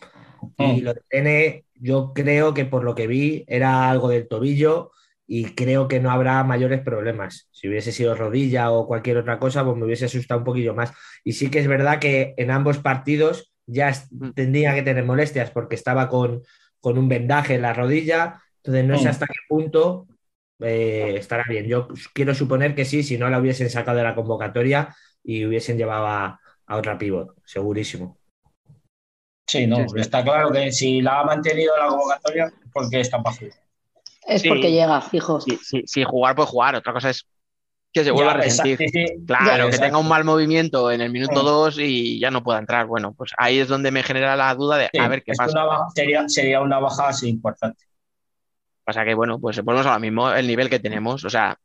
[0.57, 4.91] Y lo de N, yo creo que por lo que vi era algo del tobillo
[5.31, 7.49] y creo que no habrá mayores problemas.
[7.53, 10.93] Si hubiese sido rodilla o cualquier otra cosa, pues me hubiese asustado un poquillo más.
[11.23, 14.31] Y sí que es verdad que en ambos partidos ya Mm.
[14.33, 16.43] tendría que tener molestias porque estaba con,
[16.81, 18.43] con un vendaje en la rodilla.
[18.65, 19.11] Entonces no sé Mm.
[19.11, 20.07] hasta qué punto
[20.61, 21.67] eh, estará bien.
[21.67, 25.77] Yo quiero suponer que sí, si no la hubiesen sacado de la convocatoria y hubiesen
[25.79, 28.17] llevado a, a otra pivot, segurísimo.
[29.47, 33.37] Sí, no, está claro que si la ha mantenido en la convocatoria, porque está para
[33.37, 33.68] jugar.
[34.29, 34.49] Es Sí.
[34.49, 35.41] porque llega, fijo.
[35.41, 36.75] Si, jugar, pues jugar.
[36.77, 37.27] Otra cosa es
[37.93, 38.73] que se vuelva Ya, a resentir.
[38.83, 39.25] exacto, sí, sí.
[39.27, 41.47] Claro, Ya, que tenga un mal movimiento en el minuto Mm.
[41.47, 42.87] 2 y ya no pueda entrar.
[42.87, 45.53] Bueno, pues ahí es donde me genera la duda de Sí, a ver qué pasa.
[45.53, 47.85] una baja- sería, sería una baja así importante.
[48.85, 51.23] Pasa que, bueno, pues volvemos ahora mismo el nivel que tenemos.
[51.25, 51.59] O sea,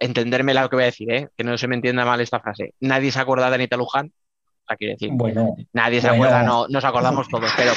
[0.00, 1.28] entenderme lo que voy a decir, ¿eh?
[1.36, 2.74] que no se me entienda mal esta frase.
[2.80, 4.06] Nadie se acuerda de Anita Luján.
[4.06, 6.24] O sea, quiero decir, Bueno, nadie se bueno.
[6.24, 7.72] acuerda, no, nos acordamos todos, pero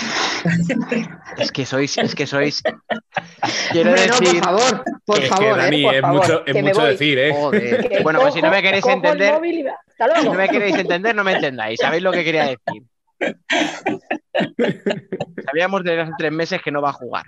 [1.38, 2.62] es que sois, es que sois.
[3.72, 4.42] Quiero no, decir.
[4.42, 6.84] por favor, por Es que, favor, Dani, eh, por es favor, mucho, es que mucho
[6.84, 7.34] decir, ¿eh?
[7.34, 7.90] Joder.
[7.90, 9.42] Que Bueno, pues si no me queréis entender,
[10.22, 11.80] si no me queréis entender, no me entendáis.
[11.80, 12.84] ¿Sabéis lo que quería decir?
[15.46, 17.26] Sabíamos desde hace tres meses que no va a jugar.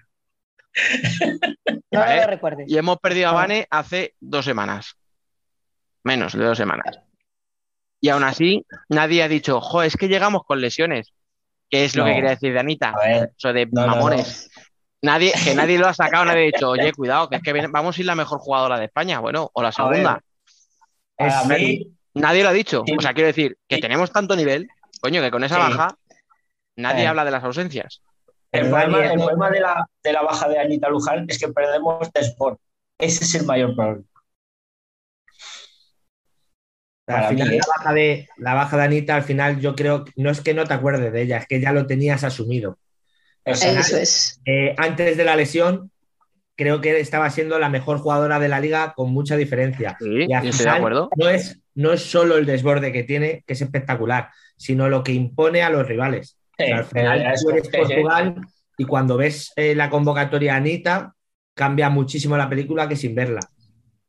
[1.91, 2.21] No ¿vale?
[2.21, 2.69] lo recuerdes.
[2.69, 3.33] Y hemos perdido a.
[3.33, 4.95] Vane hace dos semanas.
[6.03, 6.99] Menos de dos semanas.
[7.99, 11.13] Y aún así, nadie ha dicho, jo, es que llegamos con lesiones.
[11.69, 12.09] ¿Qué es lo No.
[12.09, 12.89] que quería decir de Anita?
[12.91, 13.31] A ver.
[13.37, 14.09] Eso de No.
[15.01, 17.67] Nadie, que nadie lo ha sacado, nadie ha dicho, oye, cuidado, que es que viene-
[17.69, 19.19] vamos a ir la mejor jugadora de España.
[19.19, 20.21] Bueno, o la A segunda.
[21.17, 22.81] Es- mí, Nadie lo ha dicho.
[22.85, 22.95] Sí.
[22.97, 23.81] O sea, quiero decir que Sí.
[23.81, 24.67] tenemos tanto nivel,
[25.01, 25.61] coño, que con esa Sí.
[25.61, 25.95] baja
[26.75, 27.07] nadie Eh.
[27.07, 28.01] habla de las ausencias.
[28.53, 32.09] el problema, el problema de, la, de la baja de Anita Luján es que perdemos
[32.13, 32.59] Sport.
[32.97, 34.01] Ese es el mayor problema.
[37.07, 40.29] Al final, la, baja de, la baja de Anita, al final, yo creo, que- no
[40.29, 42.77] es que no te acuerdes de ella, es que ya lo tenías asumido.
[43.45, 44.41] Eso es.
[44.45, 45.89] Eh, antes de la lesión,
[46.57, 49.95] creo que estaba siendo la mejor jugadora de la liga con mucha diferencia.
[49.99, 51.09] Sí, Y al yo estoy de final, acuerdo.
[51.15, 55.13] No es, no es solo el desborde que tiene, que es espectacular, sino lo que
[55.13, 56.37] impone a los rivales.
[56.57, 57.77] Sí, O sea, al final, tú eres sí.
[57.77, 58.35] Portugal
[58.77, 61.13] y cuando ves eh, la convocatoria a Anita,
[61.53, 63.39] cambia muchísimo la película que sin verla.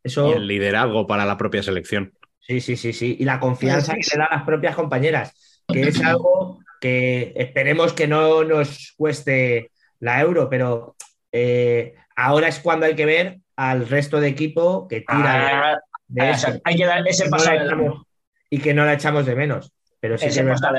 [0.02, 2.12] Eso, Y el liderazgo para la propia selección.
[2.40, 3.16] Sí, sí, sí, sí.
[3.20, 7.93] Y la confianza Sí, que le dan las propias compañeras, que es algo que esperemos
[7.93, 9.70] que no nos cueste
[10.01, 10.97] la euro, pero
[11.32, 16.23] eh, ahora es cuando hay que ver al resto de equipo que tira Ah, de
[16.23, 16.48] ah, eso.
[16.65, 18.02] hay que dar ese no paso echamos-
[18.48, 19.73] y que no la echamos de menos.
[20.01, 20.70] Pero sí que es verdad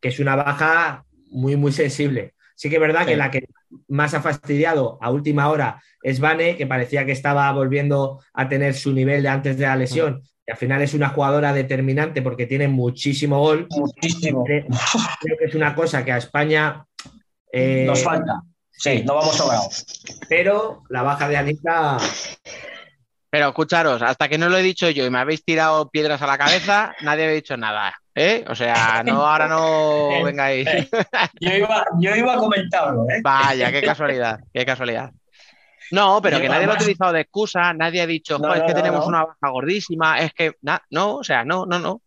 [0.00, 2.34] que, es una baja muy, muy sensible.
[2.54, 3.44] Sí que es verdad que la que
[3.88, 8.74] más ha fastidiado a última hora es Vane, que parecía que estaba volviendo a tener
[8.74, 10.22] su nivel de antes de la lesión.
[10.46, 13.66] Y al final es una jugadora determinante porque tiene muchísimo gol.
[13.70, 14.42] Muchísimo.
[14.44, 14.64] Creo
[15.20, 16.84] creo que es una cosa que a España.
[17.52, 18.40] eh, Nos falta.
[18.70, 19.84] Sí, no vamos sobrados.
[20.28, 21.98] pero la baja de Anita.
[23.30, 26.26] Pero escucharos, hasta que no lo he dicho yo y me habéis tirado piedras a
[26.26, 27.94] la cabeza, nadie había dicho nada.
[28.14, 28.44] ¿eh?
[28.48, 30.68] O sea, no, ahora no vengáis.
[31.40, 33.20] Yo iba, yo iba a comentarlo, ¿eh?
[33.22, 35.12] Vaya, qué casualidad, qué casualidad.
[35.92, 38.62] No, pero que nadie lo ha utilizado de excusa, nadie ha dicho, No, "Jo, es
[38.62, 40.52] que tenemos una baja gordísima, es que,
[40.90, 42.02] no, o sea, no, no, no.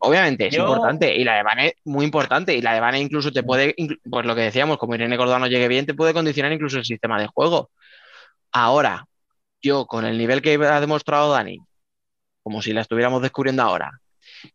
[0.00, 3.32] Obviamente es Yo- importante y la de Vane muy importante y la de Vane incluso
[3.32, 6.52] te puede, inclu- pues lo que decíamos, como Irene Cordano llegue bien, te puede condicionar
[6.52, 7.70] incluso el sistema de juego.
[8.52, 9.04] Ahora,
[9.60, 11.58] yo con el nivel que ha demostrado Dani,
[12.44, 13.90] como si la estuviéramos descubriendo ahora,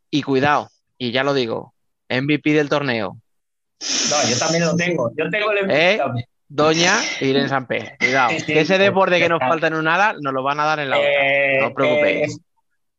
[0.10, 1.74] Y cuidado, y ya lo digo,
[2.08, 3.18] MVP del torneo,
[4.10, 5.12] No, yo también lo tengo.
[5.18, 5.98] Yo tengo el ¿Eh?
[5.98, 6.26] también.
[6.56, 7.98] Doña Irene Samper.
[8.00, 10.60] Cuidado, Sí, sí, que ese deporte que nos falta en un ala, nos lo van
[10.60, 11.10] a dar en la otra.
[11.12, 12.38] Eh, no os preocupéis.
[12.38, 12.42] eh,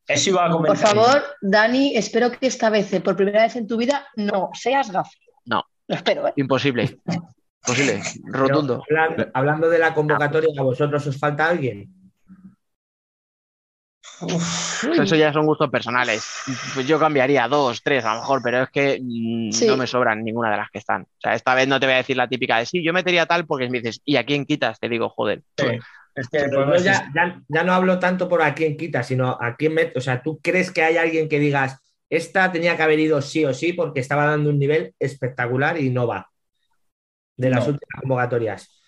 [0.08, 0.76] eso iba a comentar.
[0.76, 4.50] Por favor, Dani, espero que esta vez, eh, por primera vez en tu vida, no
[4.54, 5.12] seas gafo.
[5.44, 5.64] No.
[5.86, 6.32] Lo espero, ¿eh?
[6.36, 6.98] Imposible.
[7.66, 8.02] Imposible.
[8.24, 8.82] Rotundo.
[8.88, 11.88] Pero, hablando de la convocatoria, ¿a vosotros os falta alguien?
[14.96, 16.30] Eso ya son gustos personales.
[16.72, 19.66] Pues yo cambiaría dos, tres a lo mejor, pero es que mm, Sí.
[19.66, 21.02] no me sobran ninguna de las que están.
[21.02, 23.26] O sea, esta vez no te voy a decir la típica de sí, yo metería
[23.26, 24.78] tal porque me dices, ¿y a quién quitas?
[24.78, 25.42] Te digo, joder.
[25.56, 25.66] Sí,
[26.14, 28.54] es que el Pero problema yo es ya, ya- ya no hablo tanto por a
[28.54, 29.98] quién quita, sino a quién mete.
[29.98, 31.78] O sea, ¿tú crees que hay alguien que digas,
[32.08, 35.90] esta tenía que haber ido sí o sí porque estaba dando un nivel espectacular y
[35.90, 36.30] no va?
[37.36, 37.68] De las No.
[37.68, 38.82] últimas convocatorias.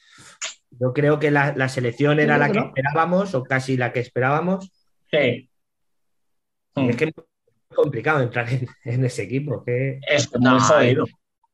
[0.70, 2.66] Yo creo que la, la selección era la que que no.
[2.68, 4.72] esperábamos, o casi la que esperábamos.
[5.10, 5.48] Sí.
[6.76, 7.14] Es que es
[7.74, 9.64] complicado entrar en, en ese equipo.
[9.64, 11.06] que- Es muy No, jodido.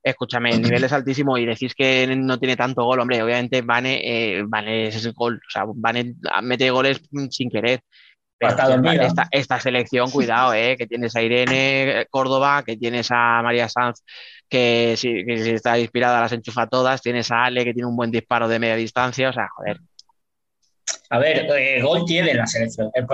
[0.04, 4.00] Escúchame, el nivel es altísimo y decís que no tiene tanto gol, hombre, obviamente Vane,
[4.02, 7.80] eh, Vane es el gol, o sea, Vane mete goles mm, sin querer.
[8.36, 9.06] Pero esta- dormida.
[9.06, 14.02] esta, esta selección, cuidado, eh, que tienes a Irene Córdoba, que tienes a María Sanz,
[14.48, 17.94] que si, que si está inspirada las enchufa todas, tienes a Ale, que tiene un
[17.94, 19.78] buen disparo de media distancia, o sea, joder,
[21.10, 22.90] A ver, eh, gol tiene la selección.
[22.94, 23.06] El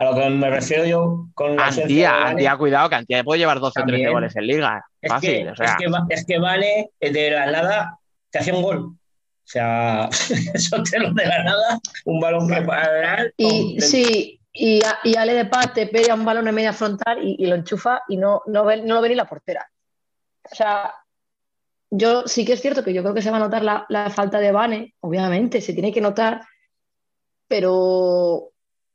[0.00, 3.60] A lo que me refiero yo con la Antía, Antía, cuidado, que Antía puede llevar
[3.60, 4.12] 12 o 13 También.
[4.12, 7.30] goles en liga, es, fácil, que, o sea, es, que, es que Vane eh, de
[7.32, 7.98] la nada
[8.30, 8.78] te hace un gol.
[8.78, 8.96] O
[9.44, 10.08] sea,
[10.54, 15.16] eso te lo de la nada, un balón que para Y sí, y, a- y
[15.16, 18.16] Ale de Paz te pega un balón en media frontal y, y lo enchufa y
[18.16, 19.70] no, no, ve, no lo ve ni la portera.
[20.50, 20.94] O sea,
[21.90, 24.08] yo sí que es cierto que yo creo que se va a notar la, la
[24.08, 26.40] falta de Vane, obviamente, se tiene que notar,
[27.46, 28.50] pero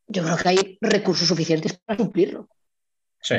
[0.07, 2.48] yo creo que hay recursos suficientes para suplirlo.
[3.22, 3.36] Sí.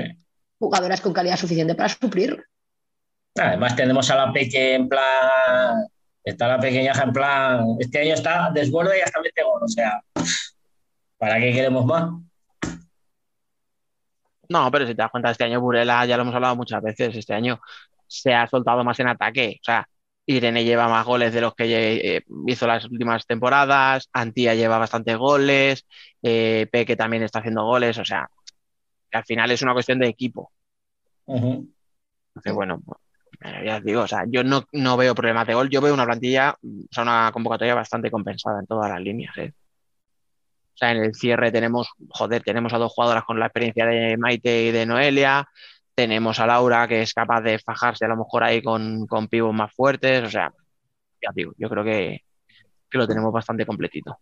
[0.58, 2.42] Jugadoras con calidad suficiente para suplirlo.
[3.36, 5.86] Además tenemos a la Peque en plan,
[6.24, 10.02] está la pequeñaja en plan, este año está desborda y hasta mete gol, o sea,
[11.18, 12.10] ¿para qué queremos más?
[14.48, 17.14] No, pero si te das cuenta, este año Burela, ya lo hemos hablado muchas veces,
[17.16, 17.60] este año
[18.06, 19.58] se ha soltado más en ataque.
[19.60, 19.88] O sea,
[20.26, 25.16] Irene lleva más goles de los que eh, hizo las últimas temporadas, Antía lleva bastantes
[25.16, 25.86] goles,
[26.22, 28.28] eh, Peque también está haciendo goles, o sea,
[29.12, 30.50] al final es una cuestión de equipo.
[31.26, 32.98] Entonces, bueno, pues,
[33.44, 35.94] eh, ya os digo, o sea, yo no, no veo problemas de gol, yo veo
[35.94, 39.36] una plantilla, o sea, una convocatoria bastante compensada en todas las líneas.
[39.38, 39.52] ¿eh?
[40.74, 44.16] O sea, en el cierre tenemos, joder, tenemos a dos jugadoras con la experiencia de
[44.16, 45.48] Maite y de Noelia,
[45.96, 49.54] tenemos a Laura que es capaz de fajarse a lo mejor ahí con, con pibos
[49.54, 50.52] más fuertes, o sea,
[51.22, 52.20] ya os digo, yo creo que,
[52.90, 54.18] que lo tenemos bastante completito.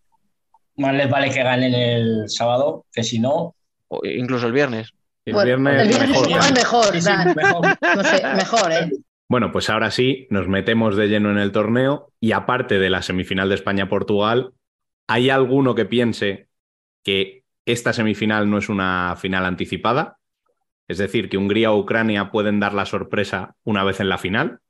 [0.77, 3.55] Más les vale que ganen el sábado, que si no,
[3.89, 4.93] O incluso el viernes.
[5.25, 6.31] El Bueno, viernes, el viernes mejor.
[6.31, 7.35] igual mejor, sí, sí, Fran.
[7.35, 7.67] mejor.
[7.97, 8.91] No sé, mejor, ¿eh?
[9.29, 13.03] Bueno, pues ahora sí, nos metemos de lleno en el torneo y aparte de la
[13.03, 14.53] semifinal de España-Portugal,
[15.09, 16.49] ¿hay alguno que piense
[17.03, 20.19] que esta semifinal no es una final anticipada?
[20.89, 24.61] Es decir, que Hungría o Ucrania pueden dar la sorpresa una vez en la final.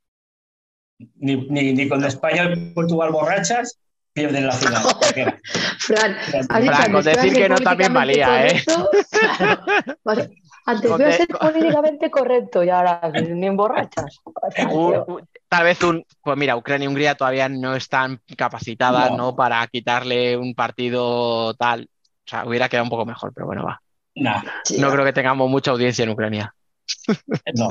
[1.15, 3.79] Ni, ni, ni con España y Portugal borrachas
[4.13, 4.81] pierden la final.
[5.79, 6.15] Fran,
[6.47, 8.63] Fran, con decir que no también valía, ¿eh?
[10.05, 10.29] Vale.
[10.67, 14.19] Antes voy a ser políticamente correcto y ahora ni emborrachas.
[14.23, 19.11] O sea, Un- tal vez un, pues mira, Ucrania y Hungría todavía no están capacitadas,
[19.11, 19.17] No.
[19.17, 19.35] ¿no?
[19.35, 21.89] Para quitarle un partido tal.
[21.91, 23.81] O sea, hubiera quedado un poco mejor, pero bueno, va.
[24.15, 26.53] Nah, Sí, No creo que tengamos mucha audiencia en Ucrania.
[27.55, 27.67] no.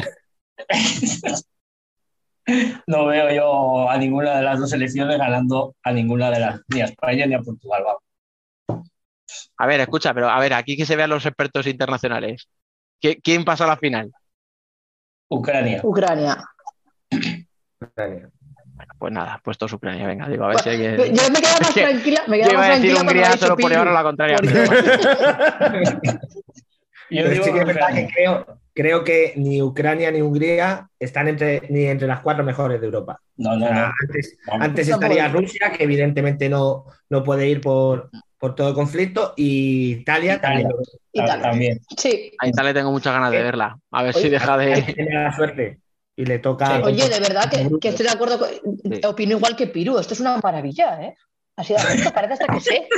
[2.87, 6.83] No veo yo a ninguna de las dos selecciones ganando a ninguna de las, ni
[6.83, 7.83] a España ni a Portugal.
[7.87, 8.03] vamos.
[9.57, 12.47] A ver, escucha, pero a ver, aquí que se vean los expertos internacionales.
[13.03, 14.13] ¿Qui- ¿Quién pasa a la final?
[15.29, 15.81] Ucrania.
[15.83, 16.45] Ucrania.
[18.99, 21.69] Pues nada, puestos Ucrania, venga, digo, a ver si hay que- Yo me quedo más
[21.69, 22.23] Es tranquila.
[22.27, 23.69] Me Yo quedo iba más a decir Hungría solo por Piru.
[23.71, 24.37] llevar a la contraria.
[24.43, 26.01] Bueno.
[27.11, 30.89] Yo Pero digo sí que es verdad que creo, creo que ni Ucrania ni Hungría
[30.99, 33.21] están entre, ni entre las cuatro mejores de Europa.
[33.37, 33.93] No, O no, sea, no.
[34.09, 39.35] antes, antes estaría Rusia, que evidentemente no, no puede ir por, por todo el conflicto,
[39.37, 40.67] y Italia, Italia.
[40.69, 41.43] también Italia.
[41.43, 41.81] También.
[41.97, 42.33] Sí.
[42.41, 43.79] A Italia tengo muchas ganas de verla.
[43.93, 44.83] A ver si deja de.
[44.95, 45.79] tiene la suerte.
[46.17, 46.77] Y le toca.
[46.77, 46.83] Sí.
[46.85, 48.39] Oye, de verdad que, que estoy de acuerdo.
[48.39, 48.49] Con,
[48.85, 49.01] Sí.
[49.05, 49.99] Opino igual que Piru.
[49.99, 51.17] Esto es una maravilla, ¿eh?
[51.57, 51.79] Así de
[52.11, 52.89] parece hasta que sé.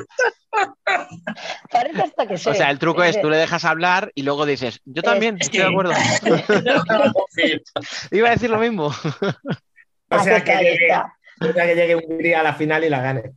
[1.70, 2.50] Parece hasta que sé.
[2.50, 5.36] O sea, el truco es Eh, tú le dejas hablar y luego dices, yo también,
[5.38, 5.92] Es estoy de acuerdo.
[8.10, 8.86] Iba a decir lo mismo.
[8.86, 11.14] O sea, que llegue, está.
[11.40, 13.32] o sea, que llegue Hungría a la final y la gane.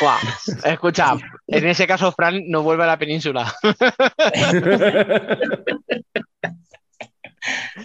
[0.00, 0.18] Buah,
[0.64, 1.14] escucha,
[1.46, 3.52] en ese caso Fran no vuelve a la península.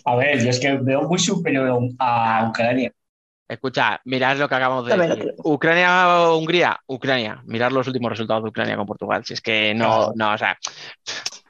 [0.05, 2.91] A ver, yo es que veo muy superior a Ucrania.
[3.49, 5.33] Escucha, mirad lo que acabamos de A ver, decir.
[5.43, 7.41] Ucrania-Hungría, Ucrania.
[7.45, 9.23] Mirad los últimos resultados de Ucrania con Portugal.
[9.25, 10.57] Si es que no, no, o sea,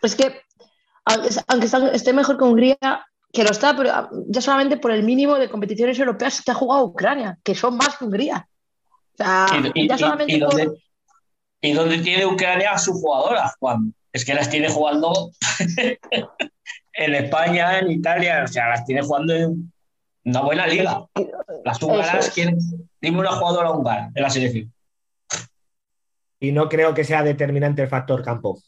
[0.03, 0.41] Es que,
[1.05, 2.77] aunque, esté mejor que Hungría,
[3.34, 6.53] que lo está, pero ah, ya solamente por el mínimo de competiciones europeas que ha
[6.53, 8.47] jugado Ucrania, que son más que Hungría.
[9.13, 10.79] O sea, Y, ya y- solamente y por- dónde,
[11.61, 13.91] y dónde tiene Ucrania a sus jugadoras, Juan?
[14.13, 15.31] Es que las tiene jugando
[16.97, 19.71] en España, en Italia, o sea, las tiene jugando en
[20.25, 21.05] una buena liga.
[21.63, 22.31] Las húngaras.
[22.31, 22.57] ¿quién?
[22.99, 24.73] Dime una jugadora húngara en la selección.
[26.39, 28.59] Y no creo que sea determinante el factor campo.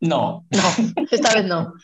[0.00, 0.60] No, No,
[1.10, 1.74] esta vez no.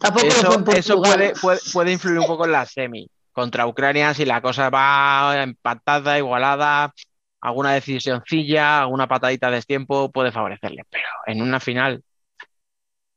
[0.00, 0.78] Tampoco lo fue eso, Portugal.
[0.78, 3.08] eso puede, puede, puede influir un poco en la semi.
[3.32, 6.94] Contra Ucrania, si la cosa va empatada, igualada,
[7.40, 10.84] alguna decisioncilla, alguna patadita de tiempo puede favorecerle.
[10.88, 12.02] Pero en una final,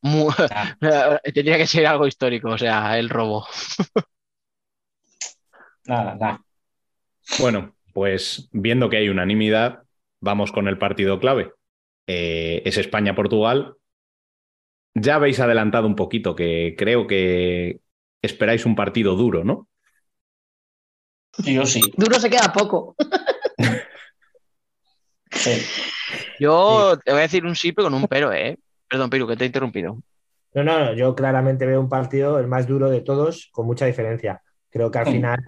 [0.01, 0.31] mu-
[1.33, 3.47] tendría que ser algo histórico, o sea, el robo.
[5.85, 6.41] nada, nada.
[7.39, 9.83] Bueno, pues viendo que hay unanimidad,
[10.21, 11.51] vamos con el partido clave.
[12.07, 13.75] Eh, es España-Portugal.
[14.93, 17.79] Ya habéis adelantado un poquito que creo que
[18.21, 19.67] esperáis un partido duro, ¿no?
[21.39, 21.81] Yo sí.
[21.95, 22.95] Duro se queda poco.
[25.31, 25.61] sí.
[26.39, 28.57] Yo te voy a decir un sí, pero con un pero, ¿eh?
[28.89, 29.91] Perdón, Piru, que te he interrumpido.
[30.53, 33.85] No, no, no, yo claramente veo un partido el más duro de todos, con mucha
[33.85, 34.41] diferencia.
[34.69, 35.11] Creo que al Mm.
[35.11, 35.39] final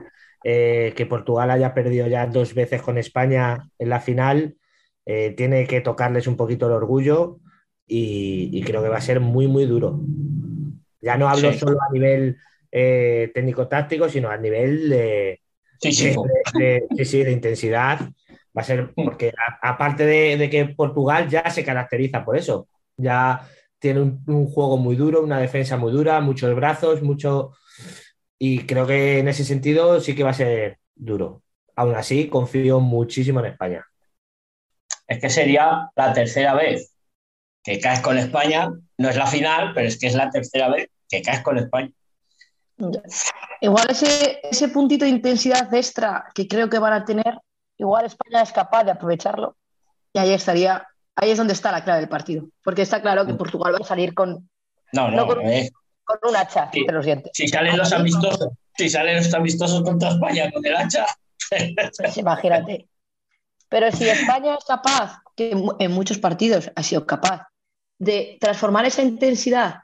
[0.43, 4.55] eh, que Portugal haya perdido ya dos veces con España en la final,
[5.05, 7.39] eh, tiene que tocarles un poquito el orgullo
[7.87, 9.99] y, y creo que va a ser muy, muy duro.
[11.01, 11.59] Ya no hablo Sí.
[11.59, 12.37] solo a nivel
[12.71, 15.41] eh, técnico-táctico, sino a nivel de,
[15.77, 16.15] Sí, sí.
[16.53, 17.99] de- de- sí, sí, de intensidad.
[18.57, 19.29] Va a ser porque
[19.61, 22.67] a- aparte de que Portugal ya se caracteriza por eso,
[22.99, 23.47] ya
[23.79, 27.53] tiene un, un juego muy duro, una defensa muy dura, muchos brazos, mucho
[28.39, 31.43] y creo que en ese sentido sí que va a ser duro.
[31.75, 33.85] Aún así, confío muchísimo en España.
[35.05, 36.93] Es que sería la tercera vez
[37.63, 38.71] que caes con España.
[38.97, 41.91] No es la final, pero es que es la tercera vez que caes con España.
[43.59, 47.37] Igual ese, ese puntito de intensidad extra que creo que van a tener,
[47.77, 49.57] igual España es capaz de aprovecharlo
[50.13, 50.87] y ahí estaría,
[51.21, 53.87] ahí es donde está la clave del partido, porque está claro que Portugal va a
[53.87, 54.49] salir con,
[54.93, 55.69] No, no, No, con- eh,
[56.03, 56.79] con un hacha Sí.
[56.79, 57.31] entre los dientes.
[57.35, 61.05] Si salen los amistosos, si salen los amistosos contra España con el hacha,
[61.97, 62.87] Pues imagínate.
[63.69, 67.47] Pero si España es capaz, que en muchos partidos ha sido capaz,
[67.99, 69.81] de transformar esa intensidad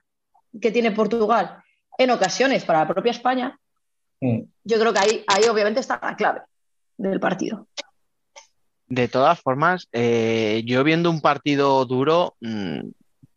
[0.61, 1.61] que tiene Portugal
[1.97, 3.59] en ocasiones para la propia España,
[4.21, 6.41] mm, yo creo que ahí, ahí obviamente está la clave
[6.97, 7.67] del partido.
[8.87, 12.79] De todas formas, eh, yo viendo un partido duro, mm,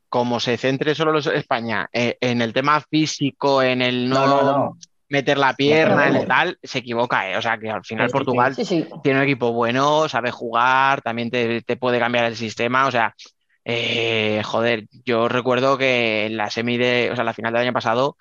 [0.09, 4.43] como se centre solo los España eh, en el tema físico, en el no, no,
[4.43, 4.79] no, no.
[5.09, 7.37] meter la pierna, en el tal, se equivoca, eh.
[7.37, 8.87] O sea que al final Sí, Portugal Sí, sí.
[9.03, 12.87] tiene un equipo bueno, sabe jugar, también te, te puede cambiar el sistema.
[12.87, 13.15] O sea,
[13.65, 17.73] eh, joder, yo recuerdo que en la semi de, o sea, la final del año
[17.73, 18.17] pasado,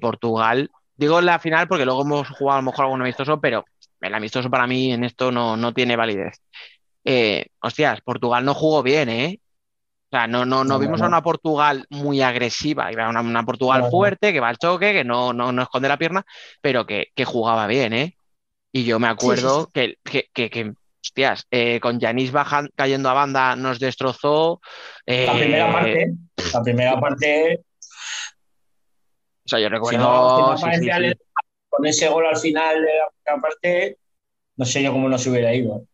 [0.00, 3.64] Portugal, digo la final porque luego hemos jugado a lo mejor algún amistoso, pero
[4.00, 6.40] el amistoso para mí en esto no, no tiene validez.
[7.04, 9.40] Eh, hostias, Portugal no jugó bien, ¿eh?
[10.12, 13.44] O sea, no, no, no No, no, vimos a una Portugal muy agresiva, una, una
[13.44, 16.24] Portugal fuerte, que va al choque, que no, no, no esconde la pierna,
[16.60, 18.16] pero que, que jugaba bien, ¿eh?
[18.72, 20.72] Y yo me acuerdo Que, que, que, que,
[21.02, 22.32] hostias, eh, con Yanis
[22.74, 24.60] cayendo a banda nos destrozó.
[25.06, 26.12] La eh, primera parte,
[26.52, 27.60] la primera parte,
[29.44, 30.56] O sea, yo recuerdo.
[30.56, 30.68] si no
[31.70, 33.98] con ese gol al final de la primera parte,
[34.56, 35.84] no sé yo cómo no se hubiera ido.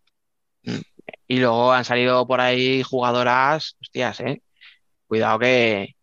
[1.28, 4.42] Y luego han salido por ahí jugadoras, hostias, ¿eh?
[5.06, 5.94] Cuidado que.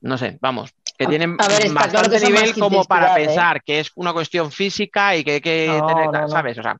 [0.00, 3.26] No sé, vamos, que tienen a ver, bastante claro que son nivel como para ¿eh?
[3.26, 6.28] pensar que es una cuestión física y que hay que No, tener, no, no.
[6.28, 6.58] ¿sabes?
[6.58, 6.76] O sea,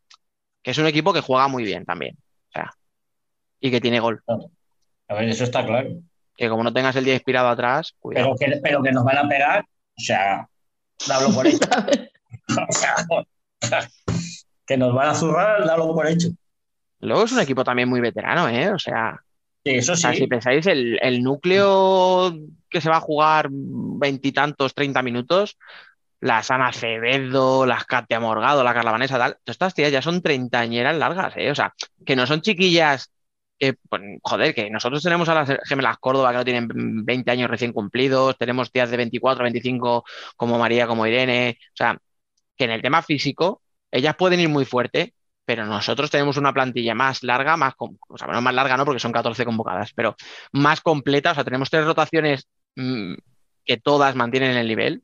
[0.62, 2.16] que es un equipo que juega muy bien también.
[2.48, 2.72] O sea,
[3.60, 4.22] y que tiene gol.
[5.08, 5.90] A ver, eso está claro.
[6.36, 8.34] Que como no tengas el día inspirado atrás, cuidado.
[8.38, 10.48] Pero que, pero que nos van a pegar, o sea,
[11.06, 11.58] dalo por hecho.
[12.48, 12.96] O sea,
[14.66, 16.28] que nos van a zurrar, dalo por hecho.
[17.00, 18.70] Luego es un equipo también muy veterano, ¿eh?
[18.70, 19.22] O sea,
[19.64, 20.18] Sí, eso o sea, sí.
[20.18, 22.36] si pensáis, el, el núcleo
[22.68, 25.56] que se va a jugar veintitantos, treinta minutos,
[26.20, 30.20] las Ana Acevedo, las Katia Morgado, la Carla Vanessa, tal, todas estas tías ya son
[30.20, 31.50] treintañeras largas, ¿eh?
[31.50, 31.72] O sea,
[32.04, 33.12] que no son chiquillas
[33.88, 37.72] pues, joder, que nosotros tenemos a las gemelas Córdoba que no tienen 20 años recién
[37.72, 40.04] cumplidos, tenemos tías de 24, 25
[40.36, 41.98] como María, como Irene, o sea,
[42.56, 45.14] que en el tema físico ellas pueden ir muy fuerte,
[45.44, 49.12] pero nosotros tenemos una plantilla más larga, más, o sea, más larga no, porque son
[49.12, 50.16] 14 convocadas, pero
[50.52, 53.14] más completa, o sea, tenemos tres rotaciones mm,
[53.64, 55.02] que todas mantienen el nivel.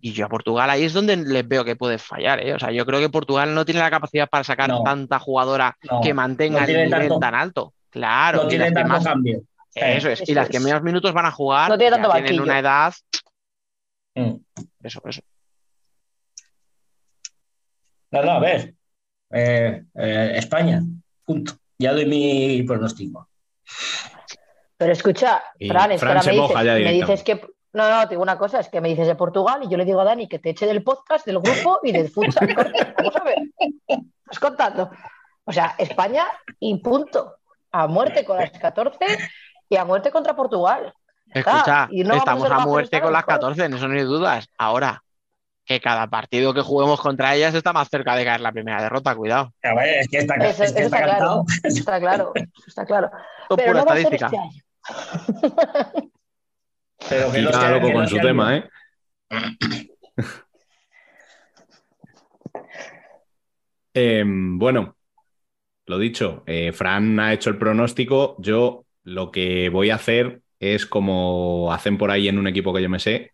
[0.00, 2.54] Y yo a Portugal ahí es donde les veo que puede fallar, ¿eh?
[2.54, 4.82] O sea, yo creo que Portugal no tiene la capacidad para sacar No.
[4.82, 7.74] tanta jugadora No, que mantenga no el nivel tanto- tan alto.
[7.90, 9.42] Claro, no tiene tanto más- cambio.
[9.74, 12.24] eso es, y las que menos minutos van a jugar No tiene ya tanto tienen
[12.24, 12.42] banquillo.
[12.44, 12.94] una edad,
[14.14, 14.34] Mm.
[14.82, 15.20] eso, eso.
[18.10, 18.74] No, no, a ver.
[19.30, 20.82] Eh, eh, España,
[21.24, 21.52] punto.
[21.78, 23.28] Ya doy mi pronóstico.
[24.78, 26.32] Pero escucha, Fran, es que Fran ahora se
[26.84, 27.40] me dices que.
[27.76, 29.84] No, no, te digo una cosa, es que me dices de Portugal y yo le
[29.84, 32.46] digo a Dani que te eche del podcast, del grupo y del futsal.
[32.96, 33.36] Vamos a ver.
[33.86, 34.90] Estás contando.
[35.44, 36.24] O sea, España
[36.58, 37.36] y punto.
[37.72, 38.96] A muerte con las 14
[39.68, 40.94] y a muerte contra Portugal.
[41.26, 43.40] Escucha, y no vamos a estamos a muerte con las joder.
[43.40, 44.48] 14, en eso no hay dudas.
[44.56, 45.02] Ahora,
[45.66, 49.14] que cada partido que juguemos contra ellas está más cerca de caer la primera derrota,
[49.14, 49.52] cuidado.
[49.62, 51.44] A ver, es que está, Eso, es que está está claro.
[51.62, 52.32] Está claro.
[52.66, 53.10] está claro.
[53.50, 54.26] Pero pura no va a ser estadística.
[54.26, 56.10] este año.
[57.08, 58.64] Pero que Y no sea- loco que no con su tema, ¿eh?
[63.94, 64.96] Em, bueno,
[65.86, 68.36] lo dicho, eh, Fran ha hecho el pronóstico.
[68.38, 72.82] Yo lo que voy a hacer es como hacen por ahí en un equipo que
[72.82, 73.32] yo me sé.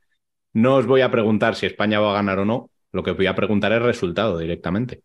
[0.52, 2.70] No os voy a preguntar si España va a ganar o no.
[2.92, 5.02] Lo que voy a preguntar es el resultado directamente.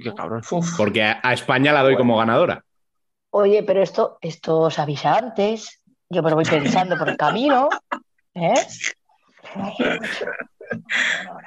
[0.00, 0.42] Qué cabrón.
[0.50, 2.64] Uf, Porque a, a España la doy como ganadora.
[3.30, 5.79] Oye, pero esto, esto os avisa antes.
[6.10, 7.68] Yo me lo voy pensando por el camino.
[8.34, 8.54] ¿eh?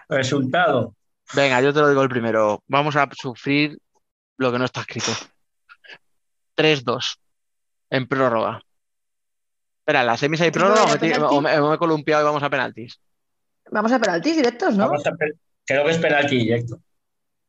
[0.10, 0.95] resultado.
[1.34, 2.61] Venga, yo te lo digo el primero.
[2.68, 3.77] Vamos a sufrir
[4.38, 5.11] lo que no está escrito.
[6.56, 7.18] 3-2
[7.90, 8.61] en prórroga.
[9.80, 11.35] Espera, ¿en la semis hay prórroga o me, ti- penalti?
[11.35, 12.99] o me- o me he columpiado y vamos a penaltis?
[13.72, 14.88] Vamos a penaltis directos, ¿no?
[14.88, 15.34] Vamos a pe-
[15.65, 16.77] creo que es penalti directo.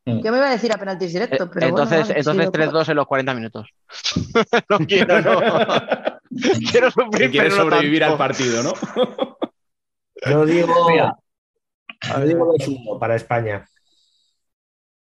[0.07, 0.21] Mm.
[0.23, 2.73] Yo me iba a decir a penaltis Eh, directos, pero entonces, bueno, entonces sí, lo-
[2.73, 3.69] 3-2 en los 40 minutos.
[4.69, 5.41] no quiero, no.
[6.71, 8.19] quiero sufrir, quiere pero no sobrevivir al tanto.
[8.19, 8.73] partido, ¿no?
[10.31, 11.15] Yo digo, Mira.
[12.17, 13.69] yo digo 2-1 para España.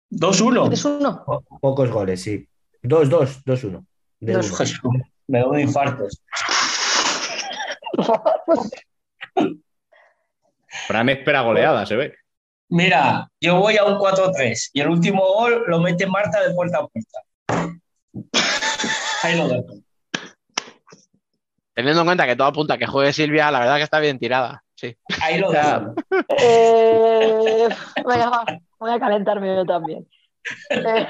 [0.10, 0.66] 2-1.
[0.68, 1.24] ¿Eres uno?
[1.24, 2.48] Po- Pocos goles, sí.
[2.82, 3.86] 2-2, 2-1.
[4.20, 4.48] De Dos.
[4.48, 4.56] uno.
[4.58, 4.82] Jesús,
[5.28, 6.06] Me da un infarto.
[10.88, 12.14] Fran espera goleada, se ve.
[12.70, 16.80] Mira, yo voy a un 4-3 y el último gol lo mete Marta de puerta
[16.80, 17.20] a puerta.
[19.24, 19.74] Ahí lo dejo.
[21.82, 24.20] Teniendo en cuenta que todo apunta a que juegue Silvia, la verdad que está bien
[24.20, 24.64] tirada.
[24.76, 24.96] Sí.
[25.22, 25.94] Ahí lo dejo.
[26.38, 27.68] Eh,
[28.80, 30.08] voy a calentarme yo también.
[30.70, 31.08] Eh,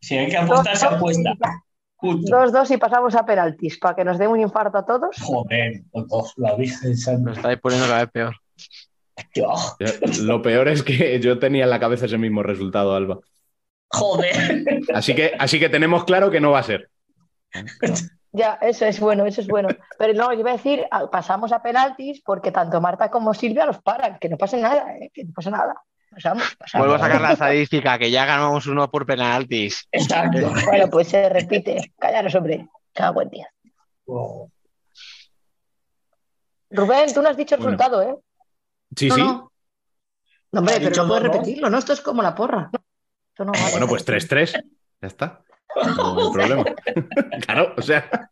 [0.00, 1.30] Si hay que apostar, se dos, apuesta.
[1.38, 1.50] dos,
[1.98, 2.36] Punto.
[2.36, 5.16] dos, dos y pasamos a penaltis para que nos dé un infarto a todos.
[5.20, 7.32] Joder, dos, la Virgen Lo Santa.
[7.32, 8.36] estáis poniendo cada vez peor.
[9.34, 9.76] Dios,
[10.22, 13.18] Lo peor es que yo tenía en la cabeza ese mismo resultado, Alba.
[13.88, 14.64] Joder.
[14.94, 16.90] Así que, así que tenemos claro que no va a ser.
[18.36, 19.68] Ya, eso es bueno, eso es bueno.
[19.98, 23.64] Pero no, yo iba a decir, a- pasamos a penaltis porque tanto Marta como Silvia
[23.64, 25.74] los paran, que no pase nada, eh, que no pase nada.
[26.10, 26.86] Pasamos, pasamos.
[26.86, 29.88] Vuelvo a sacar la estadística, que ya ganamos uno por penaltis.
[29.90, 30.38] Exacto.
[30.66, 31.94] Bueno, pues se repite.
[31.98, 32.68] Callaros, hombre.
[32.92, 33.48] Cago en día.
[36.70, 37.76] Rubén, tú no has dicho el Bueno.
[37.76, 38.16] resultado, ¿eh?
[38.96, 39.20] Sí, No, sí.
[39.22, 39.52] no.
[40.52, 41.78] No, hombre, pero no puedes repetirlo, ¿no?
[41.78, 42.70] Esto es como la porra.
[42.72, 42.80] No,
[43.30, 43.70] esto no vale.
[43.72, 44.52] Bueno, pues 3-3.
[45.00, 45.42] Ya está.
[45.74, 46.64] No hay problema.
[47.46, 48.30] claro, o sea.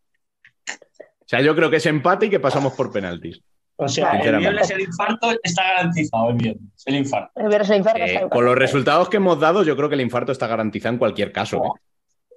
[0.68, 3.40] O sea, yo creo que es empate y que pasamos por penaltis.
[3.76, 6.70] O sea, el viernes el infarto está garantizado el viernes.
[6.86, 7.32] El infarto.
[7.40, 10.30] El viernes Eh, está- con los resultados que hemos dado, yo creo que el infarto
[10.32, 11.56] está garantizado en cualquier caso.
[11.56, 11.68] ¿eh?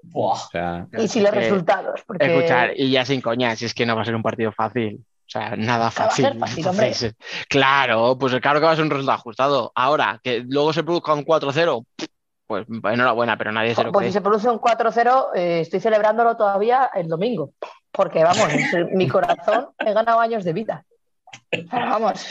[0.03, 0.31] Buah.
[0.33, 3.85] O sea, Y si los resultados, porque Escuchar, y ya sin coña, si es que
[3.85, 4.99] no va a ser un partido fácil.
[4.99, 6.25] O sea, nada va a fácil.
[6.25, 6.57] ser fácil.
[6.65, 7.15] Entonces,
[7.49, 9.71] claro, pues claro que va a ser un resultado ajustado.
[9.75, 11.85] Ahora, que luego se produzca un 4-0,
[12.47, 14.09] pues enhorabuena, pero nadie se lo pues cree.
[14.11, 17.51] si se produce un 4-0, eh, estoy celebrándolo todavía el domingo.
[17.91, 18.47] Porque vamos,
[18.93, 20.85] mi corazón he ganado años de vida.
[21.49, 22.25] Pero vamos,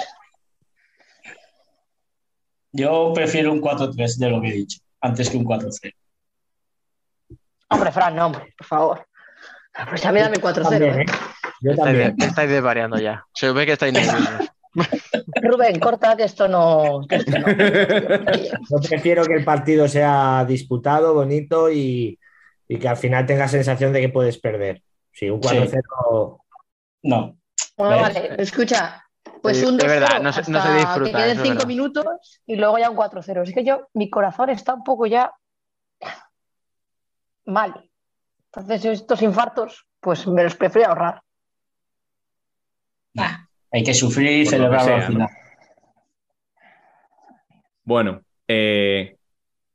[2.73, 5.93] Yo prefiero un 4-3 de lo que he dicho, antes que un 4-0.
[7.69, 9.07] hombre, Fran, no, hombre, por favor.
[9.91, 10.63] Pues a mí dame el 4-0.
[10.63, 11.03] También, ¿eh?
[11.03, 11.13] ¿eh?
[11.61, 12.17] Yo Estáis, también.
[12.19, 13.25] estáis desvariando ya.
[13.35, 14.49] Se ve que estáis nerviosos.
[15.43, 17.01] Rubén, corta que esto no.
[17.09, 17.47] que esto no.
[18.70, 22.19] Yo prefiero que el partido sea disputado, bonito y,
[22.69, 24.82] y que al final tengas sensación de que puedes perder.
[25.12, 26.40] Sí, un 4-0.
[27.03, 27.36] No.
[27.77, 28.03] Bueno, ¿Ves?
[28.03, 29.03] vale, escucha.
[29.43, 31.66] Pues un de 2-0 verdad, no se- no se disfruta, que queden es 5 verdad.
[31.66, 33.43] minutos y luego ya un 4-0.
[33.43, 35.32] Es que yo, mi corazón está un poco ya
[37.44, 37.89] mal.
[38.53, 41.23] Entonces, estos infartos, pues me los prefiero ahorrar.
[43.15, 43.45] Nah,
[43.77, 45.28] hay que sufrir y celebrarlo sea, al final.
[47.85, 49.16] Bueno, eh,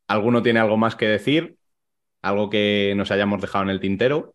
[0.07, 1.56] ¿Alguno tiene algo más que decir?
[2.22, 4.34] ¿Algo que nos hayamos dejado en el tintero?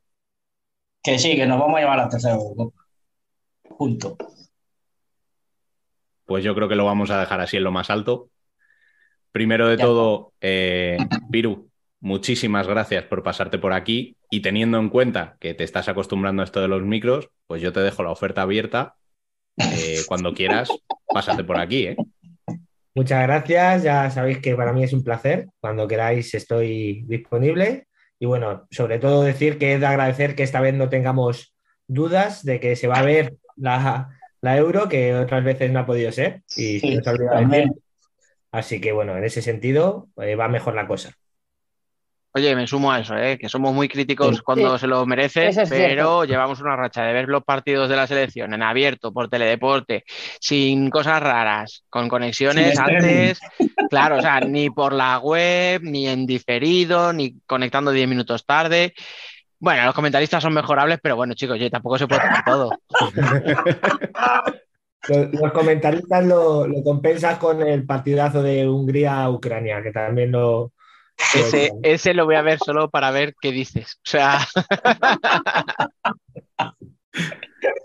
[1.02, 2.82] Que sí, que nos vamos a llevar a la tercera Eurocopa.
[3.68, 4.16] Junto.
[6.24, 8.30] Pues yo creo que lo vamos a dejar así en lo más alto.
[9.32, 9.84] Primero de Ya.
[9.84, 10.96] todo, eh,
[11.30, 11.68] Piru,
[12.00, 16.46] muchísimas gracias por pasarte por aquí y teniendo en cuenta que te estás acostumbrando a
[16.46, 18.94] esto de los micros, pues yo te dejo la oferta abierta.
[19.58, 20.68] Eh, cuando quieras,
[21.06, 21.96] pásate por aquí, ¿eh?
[22.94, 25.48] Muchas gracias, ya sabéis que para mí es un placer.
[25.60, 27.86] Cuando queráis estoy disponible.
[28.18, 31.54] Y bueno, sobre todo decir que es de agradecer que esta vez no tengamos
[31.86, 34.08] dudas de que se va a ver la,
[34.40, 36.42] la euro, que otras veces no ha podido ser.
[36.56, 37.68] Y se Sí, nos ha olvidado también.
[37.68, 37.82] decir.
[38.52, 41.14] Así que bueno, en ese sentido eh, va mejor la cosa.
[42.36, 43.38] Oye, me sumo a eso, ¿eh?
[43.38, 44.42] que somos muy críticos Sí.
[44.44, 44.80] cuando Sí.
[44.82, 46.24] se lo merece, es pero cierto.
[46.26, 50.04] llevamos una racha de ver los partidos de la selección en abierto, por teledeporte,
[50.38, 53.40] sin cosas raras, con conexiones antes,
[53.88, 58.92] claro, o sea, ni por la web, ni en diferido, ni conectando 10 minutos tarde.
[59.58, 62.70] Bueno, los comentaristas son mejorables, pero bueno, chicos, oye, tampoco se puede tener todo.
[65.08, 70.72] Los, los comentaristas lo, lo compensas con el partidazo de Hungría-Ucrania, que también lo.
[71.34, 73.98] Ese, ese lo voy a ver solo para ver qué dices.
[74.04, 74.46] O sea,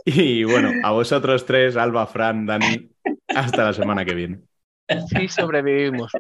[0.05, 2.89] Y bueno, a vosotros tres, Alba, Fran, Dani,
[3.27, 4.41] hasta la semana que viene.
[5.07, 6.11] sí sobrevivimos.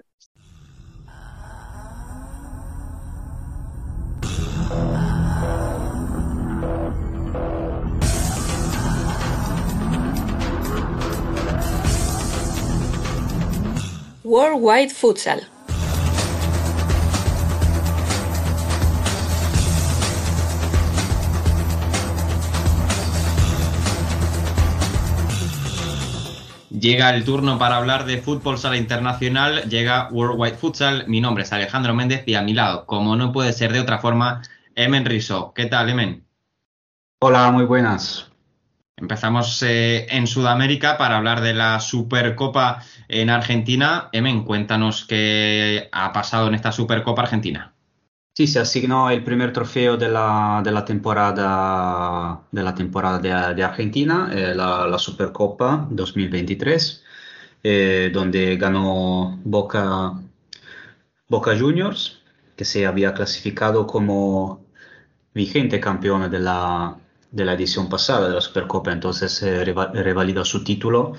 [14.23, 15.41] Worldwide Futsal.
[26.81, 31.05] Llega el turno para hablar de fútbol sala internacional, llega Worldwide Futsal.
[31.07, 33.99] Mi nombre es Alejandro Méndez y a mi lado, como no puede ser de otra
[33.99, 34.41] forma,
[34.73, 35.53] Emen Riso.
[35.53, 36.25] ¿Qué tal, Emen?
[37.19, 38.31] Hola, muy buenas.
[38.97, 44.09] Empezamos eh, en Sudamérica para hablar de la Supercopa en Argentina.
[44.11, 47.75] Emen, cuéntanos qué ha pasado en esta Supercopa Argentina.
[48.33, 53.63] Sí, se asignó el primer trofeo de la, de la temporada, de, la temporada de,
[53.63, 57.03] Argentina, eh, la, la Supercopa 2023,
[57.63, 60.13] eh, donde ganó Boca,
[61.27, 62.21] Boca Juniors,
[62.55, 64.65] que se había clasificado como
[65.33, 66.97] vigente campeón de la,
[67.31, 71.13] de la edición pasada de la Supercopa, entonces eh, reva- revalida su título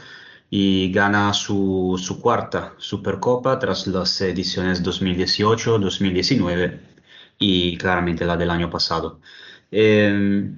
[0.50, 6.80] y gana su, su cuarta Supercopa tras las ediciones 2018, 2019
[7.38, 9.20] y claramente la del año pasado.
[9.70, 10.52] Eh,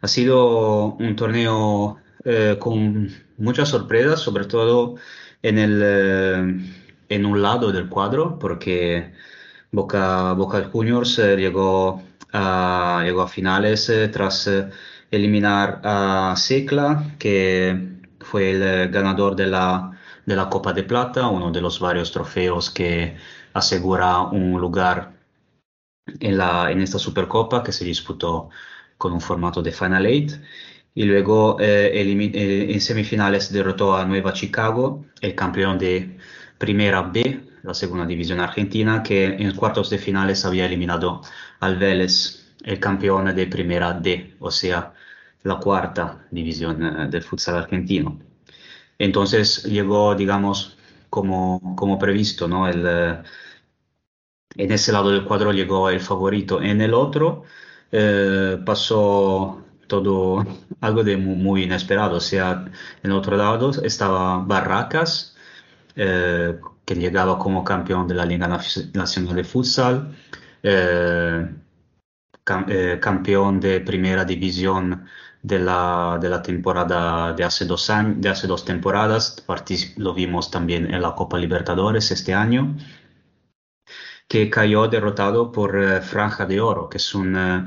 [0.00, 3.08] ha sido un torneo eh, con
[3.38, 4.96] muchas sorpresas, sobre todo
[5.42, 6.74] en el, eh,
[7.08, 9.12] en un lado del cuadro, porque
[9.72, 14.70] Boca, Boca Juniors eh, llegó a, llegó a finales eh, tras eh,
[15.10, 19.92] eliminar a Secla, que fue el ganador de la,
[20.26, 23.16] de la Copa de Plata, uno de los varios trofeos que
[23.52, 25.13] asegura un lugar
[26.06, 28.50] en, la, en esta Supercopa que se disputó
[28.98, 30.32] con un formato de Final Eight.
[30.94, 36.16] Y luego eh, eh, en semifinales derrotó a Nueva Chicago, el campeón de
[36.58, 41.22] Primera B, la segunda división argentina, que en cuartos de finales había eliminado
[41.60, 44.94] al Vélez, el campeón de Primera D, o sea,
[45.42, 48.18] la cuarta división eh, del futsal argentino.
[48.98, 50.76] Entonces llegó, digamos,
[51.10, 52.68] como, como previsto, ¿no?
[52.68, 53.22] El, eh,
[54.56, 56.62] en ese lado del cuadro llegó el favorito.
[56.62, 57.44] En el otro
[57.92, 60.44] eh, pasó todo
[60.80, 62.16] algo de mu- muy, inesperado.
[62.16, 62.64] O sea,
[63.02, 65.36] en el otro lado estaba Barracas,
[65.96, 70.16] eh, que llegaba como campeón de la Liga Nacional de Futsal,
[70.62, 71.48] eh,
[72.44, 75.06] cam- eh, campeón de primera división
[75.42, 79.44] de la, de la temporada de hace dos años, de hace dos temporadas.
[79.96, 82.76] Lo vimos también en la Copa Libertadores este año
[84.28, 87.64] que cayó derrotado por eh, Franja de Oro, que es un, eh,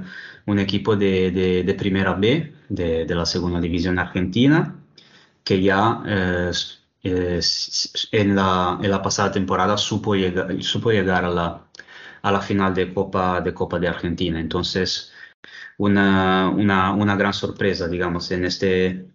[0.47, 4.75] un equipo de, de- de Primera B, de, de la segunda división argentina,
[5.43, 6.51] que ya eh,
[8.11, 11.67] en la, en la pasada temporada supo llegar, supo llegar a la,
[12.21, 14.39] a la final de Copa, de Copa de Argentina.
[14.39, 15.11] Entonces,
[15.77, 19.07] una, una, una gran sorpresa, digamos, en este,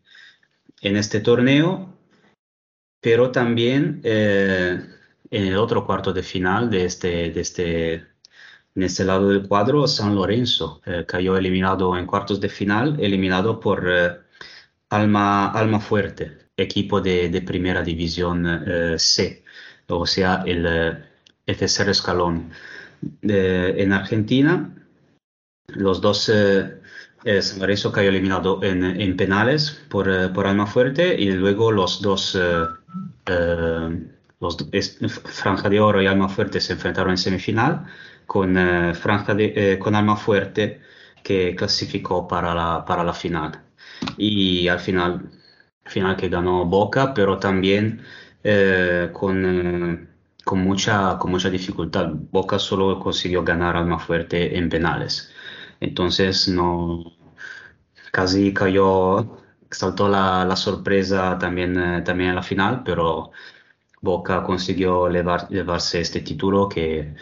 [0.82, 1.94] en este torneo
[3.01, 4.01] pero también
[5.33, 9.87] en el otro cuarto de final de este, de este, en este lado del cuadro,
[9.89, 14.11] San Lorenzo eh, cayó eliminado en cuartos de final, eliminado por eh,
[14.91, 19.45] Alma, Alma Fuerte, equipo de, de primera división eh, C,
[19.89, 20.99] o sea, el, eh,
[21.47, 22.51] FSR Escalón.
[23.23, 24.75] en Argentina,
[25.69, 26.81] los dos eh,
[27.41, 32.39] San Lorenzo cayó eliminado en, en penales por, por Almafuerte y luego los dos,
[34.43, 34.56] los,
[35.24, 37.86] Franja de Oro y Almafuerte se enfrentaron en semifinal
[38.27, 38.56] con,
[38.94, 40.82] Franja de, con Almafuerte
[41.23, 43.62] que clasificó para la, para la final.
[44.16, 45.31] Y al final,
[45.85, 48.02] final que ganó Boca, pero también
[48.44, 50.09] eh, con, eh,
[50.44, 52.10] con, mucha, con mucha dificultad.
[52.12, 55.32] Boca solo consiguió ganar al más fuerte en penales.
[55.81, 57.05] Entonces, no,
[58.12, 59.39] casi cayó,
[59.70, 63.32] saltó la, la sorpresa también, eh, también en la final, pero
[64.03, 67.15] Boca consiguió llevarse este título que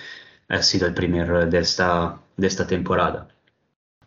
[0.49, 3.29] ha sido el primero de esta, de esta temporada.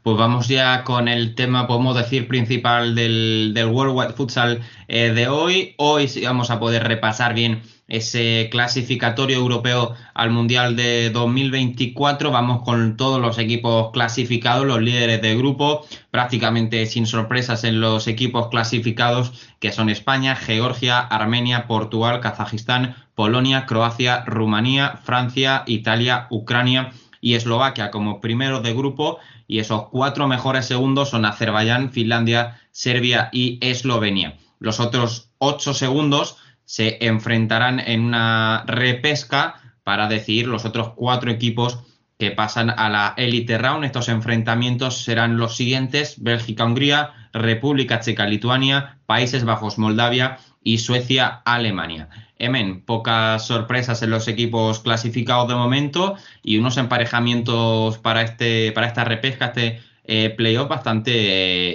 [0.01, 5.13] Pues vamos ya con el tema, podemos decir, principal del, del World Wide Futsal eh,
[5.13, 5.75] de hoy.
[5.77, 12.31] Hoy sí vamos a poder repasar bien ese clasificatorio europeo al Mundial de 2024.
[12.31, 18.07] Vamos con todos los equipos clasificados, los líderes de grupo, prácticamente sin sorpresas en los
[18.07, 26.91] equipos clasificados, que son España, Georgia, Armenia, Portugal, Kazajistán, Polonia, Croacia, Rumanía, Francia, Italia, Ucrania
[27.21, 33.29] y Eslovaquia como primeros de grupo y esos cuatro mejores segundos son Azerbaiyán, Finlandia, Serbia
[33.31, 34.37] y Eslovenia.
[34.59, 41.79] Los otros ocho segundos se enfrentarán en una repesca para decidir los otros cuatro equipos
[42.17, 43.83] que pasan a la Elite Round.
[43.83, 52.09] Estos enfrentamientos serán los siguientes: Bélgica-Hungría, República Checa-Lituania, Países Bajos, Moldavia y Suecia-Alemania.
[52.39, 58.87] Emen, pocas sorpresas en los equipos clasificados de momento y unos emparejamientos para, este, para
[58.87, 61.11] esta repesca, este eh, playoff bastante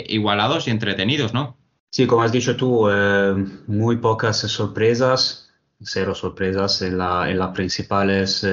[0.01, 1.58] eh, igualados y entretenidos, ¿no?
[1.91, 3.35] Sí, como has dicho tú, eh,
[3.67, 5.51] muy pocas sorpresas,
[5.81, 8.45] cero sorpresas en, la, en las principales,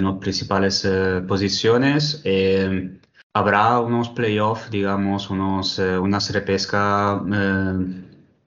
[0.00, 0.86] no, principales
[1.26, 2.22] posiciones.
[3.32, 7.20] habrá unos playoffs, digamos, unos, unas repescas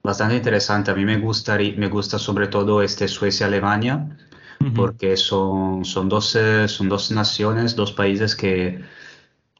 [0.02, 0.90] bastante interesante.
[0.90, 4.16] A mí me gusta, me gusta sobre todo este Suecia-Alemania,
[4.76, 8.84] porque son, son, dos, son dos naciones, dos países que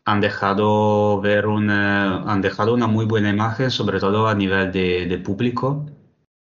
[0.05, 5.21] han dejado ver una, han dejado una muy buena imagen, sobre todo a nivel de,
[5.25, 5.87] público.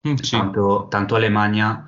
[0.04, 1.86] Mm, tanto, tanto Alemania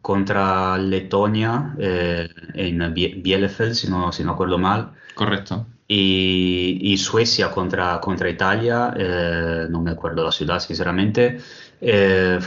[0.00, 4.92] contra Letonia eh, en Bielefeld, si no, si no acuerdo mal.
[5.14, 11.38] Correcto y, Suecia contra, contra Italia, eh, no me acuerdo la ciudad sinceramente,
[11.80, 12.38] eh,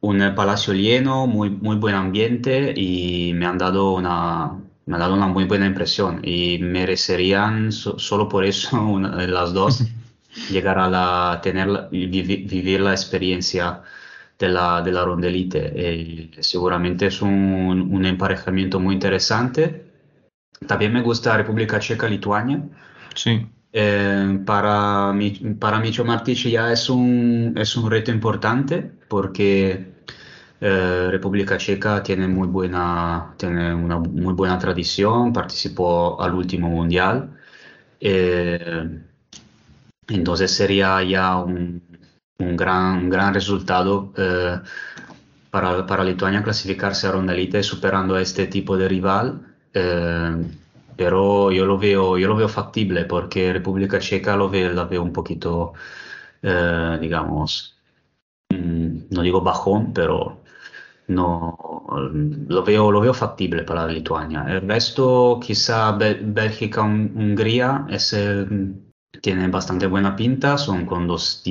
[0.00, 4.52] un palacio lleno, muy, muy buen ambiente y me han dado una,
[4.86, 9.84] me ha dado una muy buena impresión y merecerían solo por eso una, las dos
[10.50, 13.82] llegar a la, tener, vivir la experiencia
[14.38, 15.72] de la, de la rondelite.
[15.74, 19.86] Eh, seguramente es un, un emparejamiento muy interesante
[20.66, 22.62] también me gusta República Checa, Lituania.
[23.14, 23.46] Sí.
[23.72, 25.12] Eh, para,
[25.58, 29.95] para Micho Martich ya es un, es un reto importante porque
[30.60, 37.30] eh, República Checa tiene, muy buena, tiene una muy buena tradición, participó al último mundial.
[38.00, 39.00] Eh,
[40.08, 41.82] entonces sería ya un,
[42.38, 44.12] un, gran, gran resultado
[45.50, 50.36] para, para Lituania clasificarse a Ronda Elite superando a este tipo de rival eh,
[50.96, 55.02] pero yo lo veo, yo lo veo factible porque República Checa lo veo, la veo
[55.02, 55.74] un poquito,
[56.42, 57.78] eh, digamos,
[58.50, 60.42] mm, no digo bajón, pero
[61.08, 61.86] no,
[62.48, 64.44] lo veo, lo veo factible para Lituania.
[64.48, 68.46] El resto, quizá Bélgica, Hungría, ese,
[69.20, 71.44] tiene bastante buena pinta, son con dos,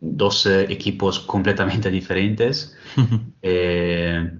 [0.00, 2.76] dos equipos completamente diferentes.
[3.42, 4.30] eh,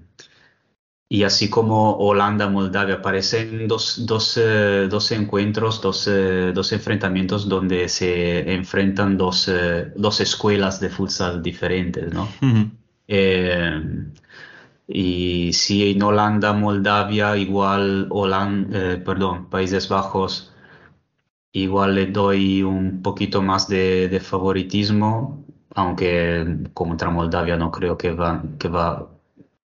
[1.12, 7.86] y así como Holanda-Moldavia aparecen dos, dos, eh, dos encuentros, dos, eh, dos, enfrentamientos donde
[7.90, 12.26] se enfrentan dos, eh, dos escuelas de futsal diferentes, ¿no?
[14.94, 20.52] Y si en Holanda-Moldavia igual, Holanda, perdón, Países Bajos,
[21.52, 25.44] igual le doy un poquito más de, de favoritismo,
[25.74, 29.08] aunque contra Moldavia no creo que va, que va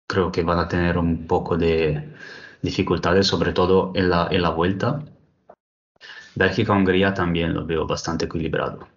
[0.07, 2.13] creo que van a tener un poco de
[2.61, 5.03] dificultades, sobre todo en la, en la vuelta.
[6.35, 8.87] Bélgica-Hungría también lo veo bastante equilibrado.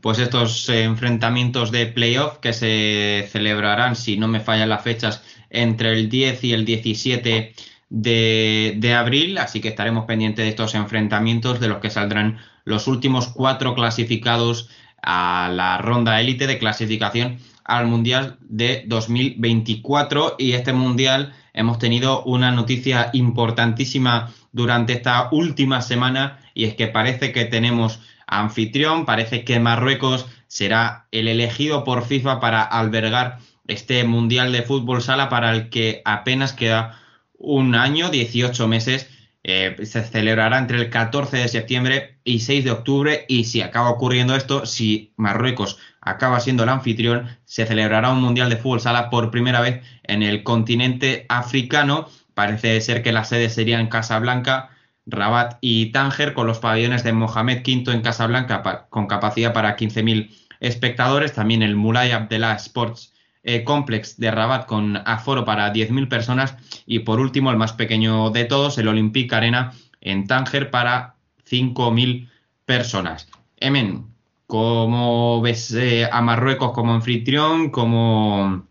[0.00, 5.92] Pues estos enfrentamientos de playoff que se celebrarán, si no me fallan las fechas, entre
[5.92, 7.54] el 10 y el 17
[7.90, 12.86] de, de, abril, así que estaremos pendientes de estos enfrentamientos de los que saldrán los
[12.86, 14.68] últimos cuatro clasificados
[15.02, 22.22] a la ronda élite de clasificación al Mundial de 2024 y este Mundial hemos tenido
[22.24, 29.44] una noticia importantísima durante esta última semana y es que parece que tenemos anfitrión, parece
[29.44, 35.52] que Marruecos será el elegido por FIFA para albergar este Mundial de Fútbol Sala para
[35.52, 37.00] el que apenas queda
[37.34, 39.10] un año, 18 meses.
[39.44, 43.88] Eh, se celebrará entre el 14 de septiembre y 6 de octubre y si acaba
[43.88, 49.10] ocurriendo esto, si Marruecos acaba siendo el anfitrión, se celebrará un Mundial de Fútbol Sala
[49.10, 52.08] por primera vez en el continente africano.
[52.34, 54.70] Parece ser que las sedes serían Casablanca,
[55.08, 60.30] Rabat y Tánger, con los pabellones de Mohamed V en Casablanca con capacidad para 15.000
[60.60, 61.32] espectadores.
[61.32, 66.56] También el Mulay Abdallah Sports eh, Complex de Rabat con aforo para 10.000 personas.
[66.86, 71.14] Y por último, el más pequeño de todos, el Olympique Arena en Tánger para
[71.48, 72.28] 5.000
[72.66, 73.28] personas.
[73.56, 74.06] Emen,
[74.46, 77.70] ¿cómo ves eh, a Marruecos como anfitrión?
[77.70, 78.66] ¿Cómo,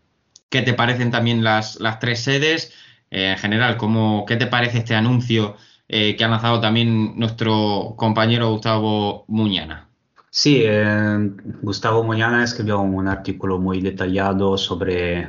[0.50, 2.74] ¿Qué te parecen también las, las tres sedes?
[3.10, 5.58] Eh, en general, ¿cómo, ¿qué te parece este anuncio
[5.88, 9.88] que ha lanzado también nuestro compañero Gustavo Muñana?
[10.30, 11.32] Sí, eh,
[11.62, 15.28] Gustavo Moñana escribió un artículo muy detallado sobre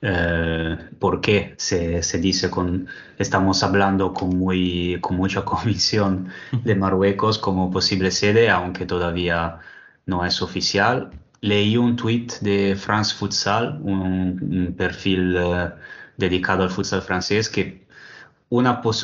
[0.00, 2.86] eh, por qué se, se, dice con,
[3.18, 6.28] estamos hablando con, muy, con mucha convicción
[6.62, 9.58] de Marruecos como posible sede, aunque todavía
[10.06, 11.10] no es oficial.
[11.40, 15.70] Leí un tweet de France Futsal, un, perfil eh,
[16.16, 17.83] dedicado al futsal francés, que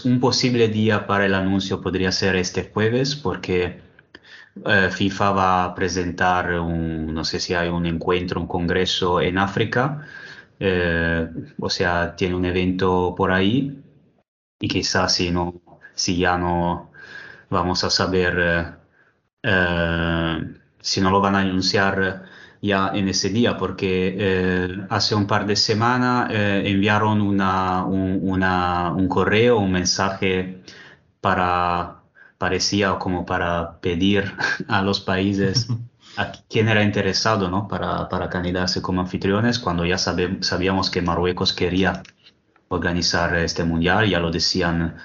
[0.04, 3.80] un posible día para el anuncio podría ser este jueves, porque
[4.64, 9.38] eh, FIFA va a presentar un, no sé si hay un encuentro, un congreso en
[9.38, 10.06] África,
[10.58, 11.28] eh,
[11.58, 13.82] o sea, tiene un evento por ahí
[14.60, 15.60] y quizás si, no,
[15.94, 16.92] si ya no
[17.48, 18.76] vamos a saber,
[19.42, 22.24] eh, si no lo van a anunciar
[22.62, 29.72] ya en ese día, porque hace un par de semanas enviaron una, un correo, un
[29.72, 30.62] mensaje
[31.20, 32.00] para
[32.38, 34.32] parecía como para pedir
[34.68, 35.68] a los países
[36.16, 37.68] a quién era interesado ¿no?
[37.68, 42.02] para, para candidarse como anfitriones, cuando ya sabíamos que Marruecos quería
[42.68, 44.96] organizar este mundial, ya lo decían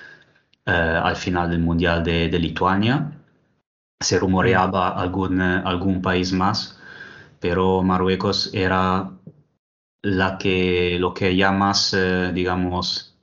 [0.65, 3.11] eh, al final del mundial de, Lituania.
[3.99, 6.74] Se rumoreaba algún, algún país más,
[7.48, 9.12] pero Marruecos era
[10.02, 13.16] la que, lo que ya más, eh, digamos,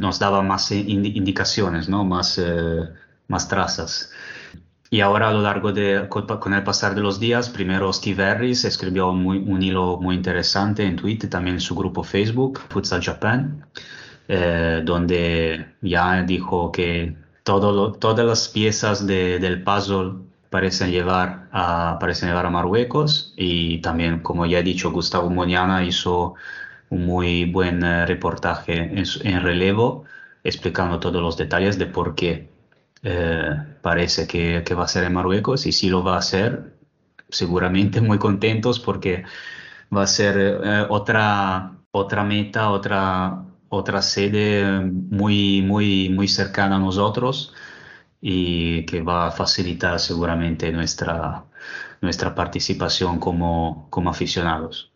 [0.00, 2.04] nos daba más indicaciones, ¿no?
[2.04, 2.88] Más, eh,
[3.26, 4.12] más trazas.
[4.88, 8.64] Y ahora a lo largo de, con el pasar de los días, primero Steve Harris
[8.64, 13.66] escribió un hilo muy interesante en Twitter, también en su grupo Facebook, Futsal Japan,
[14.28, 22.28] eh, donde ya dijo que todo todas las piezas del puzzle parecen llevar, a, parecen
[22.28, 26.34] llevar a Marruecos y también, como ya he dicho, Gustavo Moñana hizo
[26.90, 30.04] un muy buen eh, reportaje en, en relevo
[30.44, 32.50] explicando todos los detalles de por qué
[33.02, 33.50] eh,
[33.82, 36.76] parece que, va a ser en Marruecos y si lo va a hacer,
[37.28, 39.24] seguramente muy contentos porque
[39.92, 46.78] va a ser eh, otra, otra meta, otra, otra sede muy, muy, muy cercana a
[46.78, 47.52] nosotros
[48.26, 51.44] y que va a facilitar seguramente nuestra,
[52.00, 54.90] nuestra participación como, como aficionados.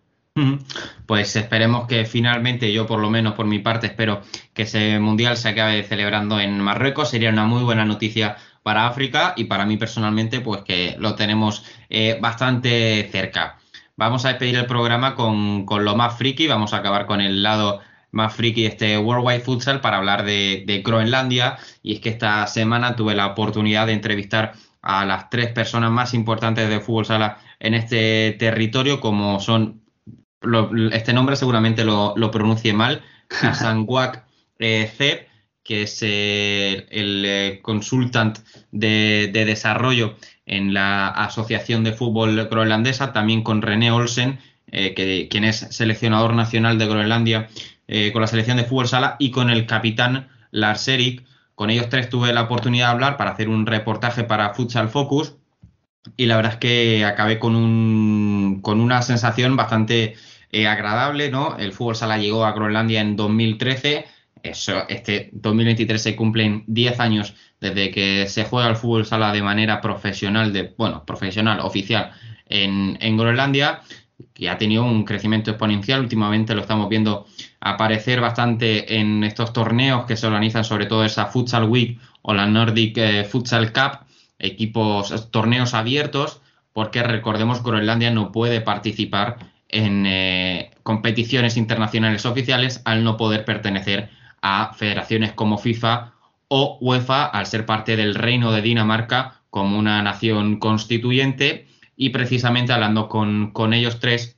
[1.05, 4.23] Pues esperemos que finalmente, yo por lo menos por mi parte, espero
[4.55, 7.11] que ese mundial se acabe celebrando en Marruecos.
[7.11, 11.67] Sería una muy buena noticia para África y para mí personalmente, pues que lo tenemos
[11.91, 13.59] eh, bastante cerca.
[13.97, 17.81] Vamos a despedir el programa con, lo más friki, vamos a acabar con el lado
[18.11, 21.59] más friki de este Worldwide Futsal para hablar de, de Groenlandia.
[21.83, 26.15] Y es que esta semana tuve la oportunidad de entrevistar a las tres personas más
[26.15, 29.83] importantes de fútbol sala en este territorio, como son
[30.93, 33.03] este nombre seguramente lo, lo pronuncie mal,
[33.55, 34.25] Sangwak
[34.59, 35.29] eh,
[35.65, 38.39] que es eh, el eh, consultant
[38.71, 40.17] de, desarrollo
[40.47, 44.39] en la Asociación de Fútbol Groenlandesa, también con René Olsen,
[44.71, 47.49] que, quien es seleccionador nacional de Groenlandia
[48.13, 51.25] con la selección de fútbol sala, y con el capitán Lars Erik.
[51.55, 55.35] Con ellos tres tuve la oportunidad de hablar para hacer un reportaje para Futsal Focus
[56.17, 60.15] y la verdad es que acabé con, un, con una sensación bastante
[60.51, 61.57] eh, agradable, ¿no?
[61.59, 64.07] El fútbol sala llegó a Groenlandia en 2013.
[64.43, 69.43] Eso, este 2023 se cumplen 10 años desde que se juega el fútbol sala de
[69.43, 72.13] manera profesional, de, bueno, profesional, oficial
[72.47, 73.81] en, en Groenlandia,
[74.33, 76.01] que ha tenido un crecimiento exponencial.
[76.01, 77.27] Últimamente lo estamos viendo
[77.61, 82.47] aparecer bastante en estos torneos que se organizan, sobre todo esa Futsal Week o la
[82.47, 84.07] Nordic eh, Futsal Cup,
[84.39, 86.41] equipos, torneos abiertos,
[86.73, 93.45] porque recordemos que Groenlandia no puede participar en eh, competiciones internacionales oficiales al no poder
[93.45, 94.11] pertenecer
[94.41, 96.13] a federaciones como FIFA
[96.49, 101.67] o UEFA al ser parte del Reino de Dinamarca como una nación constituyente.
[101.97, 104.38] Y precisamente hablando con, con ellos tres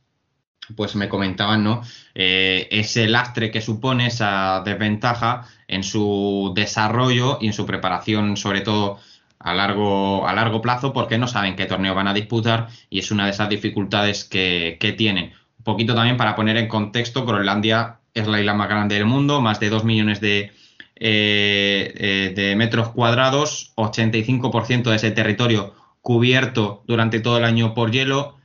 [0.77, 1.83] pues me comentaban, ¿no?
[2.15, 8.61] Eh, ese lastre que supone esa desventaja en su desarrollo y en su preparación, sobre
[8.61, 8.99] todo
[9.39, 13.11] a largo, a largo plazo, porque no saben qué torneo van a disputar y es
[13.11, 15.33] una de esas dificultades que, tienen.
[15.59, 19.41] Un poquito también para poner en contexto, Groenlandia es la isla más grande del mundo,
[19.41, 20.53] más de 2 millones de,
[20.97, 27.91] eh, eh, de metros cuadrados, 85% de ese territorio cubierto durante todo el año por
[27.91, 28.40] hielo,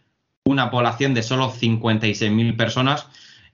[0.45, 3.07] una población de solo 56.000 personas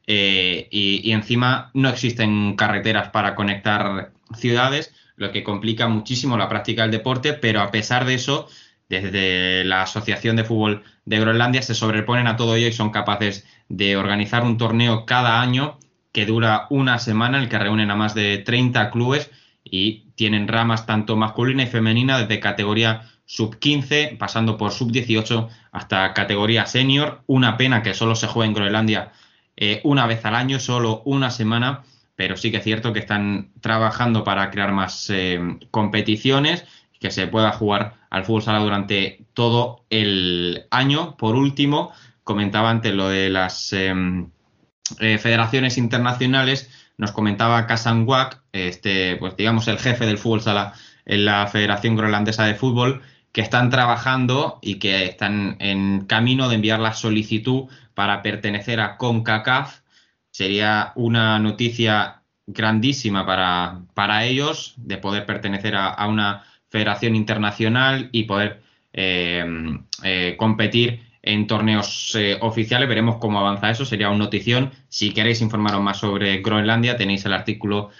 [0.07, 6.81] eh, y, encima no existen carreteras para conectar ciudades, lo que complica muchísimo la práctica
[6.81, 8.49] del deporte, pero a pesar de eso,
[8.89, 13.45] desde la Asociación de Fútbol de Groenlandia se sobreponen a todo ello y son capaces
[13.69, 15.79] de organizar un torneo cada año
[16.11, 19.31] que dura una semana, en el que reúnen a más de 30 clubes
[19.63, 25.47] y tienen ramas tanto masculina y femenina desde categoría sub 15, pasando por sub 18
[25.71, 27.23] hasta categoría senior.
[27.27, 29.11] Una pena que solo se juegue en Groenlandia
[29.57, 31.83] eh, una vez al año, solo una semana,
[32.15, 35.39] pero sí que es cierto que están trabajando para crear más eh,
[35.71, 36.65] competiciones,
[36.99, 41.17] que se pueda jugar al fútbol sala durante todo el año.
[41.17, 41.91] Por último,
[42.23, 44.29] comentaba antes lo de las em,
[44.99, 46.69] eh, federaciones internacionales.
[46.97, 48.05] Nos comentaba Kasan
[48.51, 50.73] este, pues digamos el jefe del fútbol sala
[51.05, 56.55] en la Federación Groenlandesa de Fútbol, que están trabajando y que están en camino de
[56.55, 59.81] enviar la solicitud para pertenecer a CONCACAF.
[60.31, 68.23] Sería una noticia grandísima para, para ellos de poder pertenecer a, una federación internacional y
[68.23, 68.61] poder
[68.93, 69.45] eh,
[70.03, 72.89] eh, competir en torneos eh, oficiales.
[72.89, 73.85] Veremos cómo avanza eso.
[73.85, 74.71] Sería una notición.
[74.89, 77.91] Si queréis informaros más sobre Groenlandia, tenéis el artículo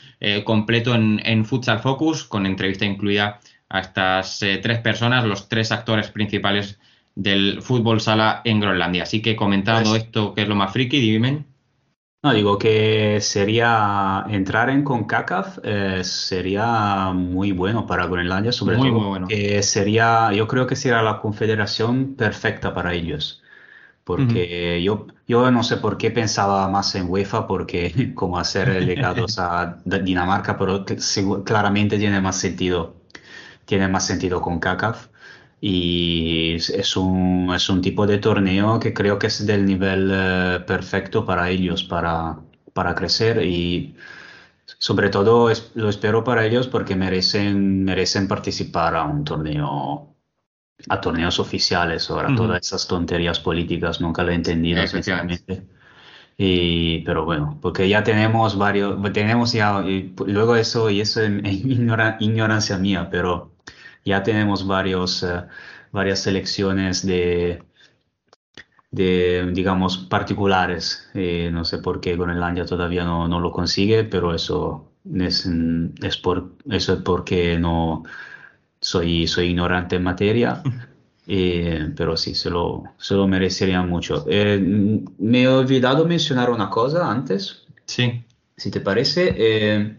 [0.43, 3.39] completo en, en Futsal Focus, con entrevista incluida
[3.71, 6.77] a estas eh, tres personas, los tres actores principales
[7.15, 9.03] del fútbol sala en Groenlandia.
[9.03, 11.45] Así que comentando pues esto, que es lo más friki, dime.
[12.23, 18.91] No, digo que sería entrar en CONCACAF eh, sería muy bueno para Groenlandia, sobre todo.
[18.91, 19.27] Muy bueno.
[19.61, 23.41] sería, yo creo que sería la confederación perfecta para ellos.
[24.03, 29.39] Porque yo, yo no sé por qué pensaba más en UEFA, porque como hacer legados
[29.39, 30.85] a Dinamarca, pero
[31.45, 33.00] claramente tiene más sentido
[33.65, 35.07] tiene más sentido con CACAF
[35.61, 40.59] y es un, es un tipo de torneo que creo que es del nivel eh,
[40.65, 42.39] perfecto para ellos, para,
[42.73, 43.95] para crecer y
[44.79, 50.15] sobre todo lo espero para ellos porque merecen, merecen participar a un torneo,
[50.89, 52.09] a torneos oficiales.
[52.09, 55.67] Ahora, todas esas tonterías políticas nunca lo he entendido, sinceramente.
[56.37, 59.83] Y, pero bueno, porque ya tenemos varios, tenemos ya,
[60.25, 61.65] luego eso, y eso es
[62.19, 63.50] ignorancia mía, pero
[64.05, 65.43] ya tenemos varios, eh,
[65.91, 67.63] varias selecciones de,
[68.91, 71.09] de, digamos, particulares.
[71.13, 75.49] Eh, no sé por qué Groenlandia todavía no, no lo consigue, pero eso es,
[76.01, 78.03] es, por, eso es porque no
[78.79, 80.61] soy, soy ignorante en materia.
[81.33, 84.25] Eh, pero sí, se lo, se lo merecería mucho.
[84.27, 87.67] me he olvidado mencionar una cosa antes.
[87.85, 88.25] Sí.
[88.57, 89.95] Si te parece.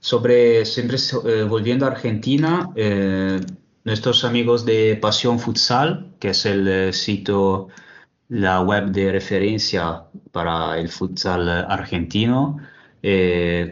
[0.00, 0.96] Sobre, siempre
[1.26, 3.38] eh, volviendo a Argentina, eh,
[3.84, 7.68] nuestros amigos de Pasión Futsal, que es el eh, sitio,
[8.28, 12.58] la web de referencia para el futsal argentino,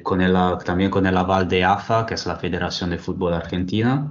[0.03, 0.35] con el,
[0.65, 4.11] también con el aval de AFA, que es la Federación de Fútbol Argentina,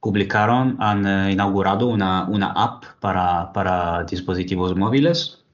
[0.00, 5.44] publicaron, han inaugurado una, una app para, para dispositivos móviles.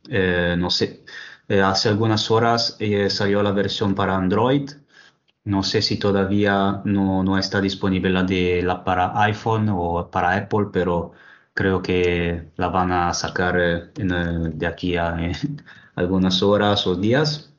[0.59, 1.05] no sé,
[1.48, 4.70] eh, hace algunas horas eh, salió la versión para Android.
[5.44, 10.36] No sé si todavía no, no está disponible la, de, la para iPhone o para
[10.36, 11.12] Apple, pero
[11.55, 15.16] creo que la van a sacar eh, de aquí a
[15.97, 17.52] algunas horas o días.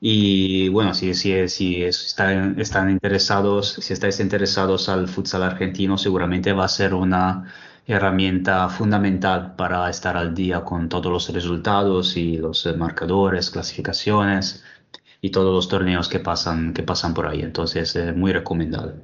[0.00, 6.52] Y bueno, si, si, si están, están interesados, si estáis interesados al futsal argentino, seguramente
[6.52, 7.52] va a ser una
[7.86, 14.64] herramienta fundamental para estar al día con todos los resultados y los marcadores, clasificaciones
[15.20, 17.42] y todos los torneos que pasan, que pasan por ahí.
[17.42, 18.94] Entonces, es muy recomendable.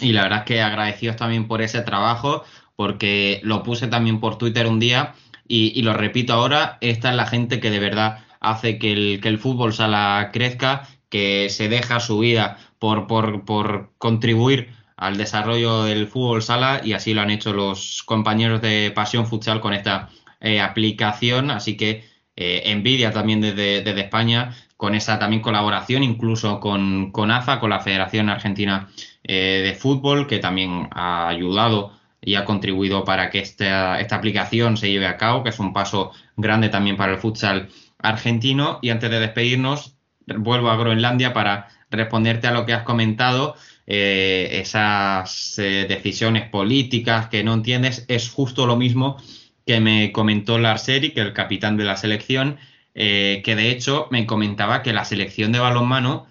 [0.00, 2.44] Y la verdad es que agradecidos también por ese trabajo,
[2.74, 5.14] porque lo puse también por Twitter un día
[5.48, 9.28] y, lo repito ahora, esta es la gente que de verdad hace que el, que
[9.28, 15.84] el fútbol sala crezca, que se deja su vida por, por, por contribuir al desarrollo
[15.84, 20.08] del fútbol sala y así lo han hecho los compañeros de Pasión Futsal con esta
[20.40, 22.04] eh, aplicación, así que
[22.36, 27.80] eh, envidia también desde, España con esa también colaboración, incluso con, con AFA, con la
[27.80, 28.88] Federación Argentina
[29.24, 34.76] eh, de Fútbol, que también ha ayudado y ha contribuido para que esta, esta aplicación
[34.76, 37.68] se lleve a cabo, que es un paso grande también para el futsal
[37.98, 38.78] argentino.
[38.82, 39.96] Y antes de despedirnos,
[40.26, 43.54] vuelvo a Groenlandia para responderte a lo que has comentado.
[43.88, 49.16] Eh, esas eh, decisiones políticas que no entiendes, es justo lo mismo
[49.64, 52.58] que me comentó Lars que el capitán de la selección,
[52.94, 56.26] eh, que de hecho me comentaba que la selección de balonmano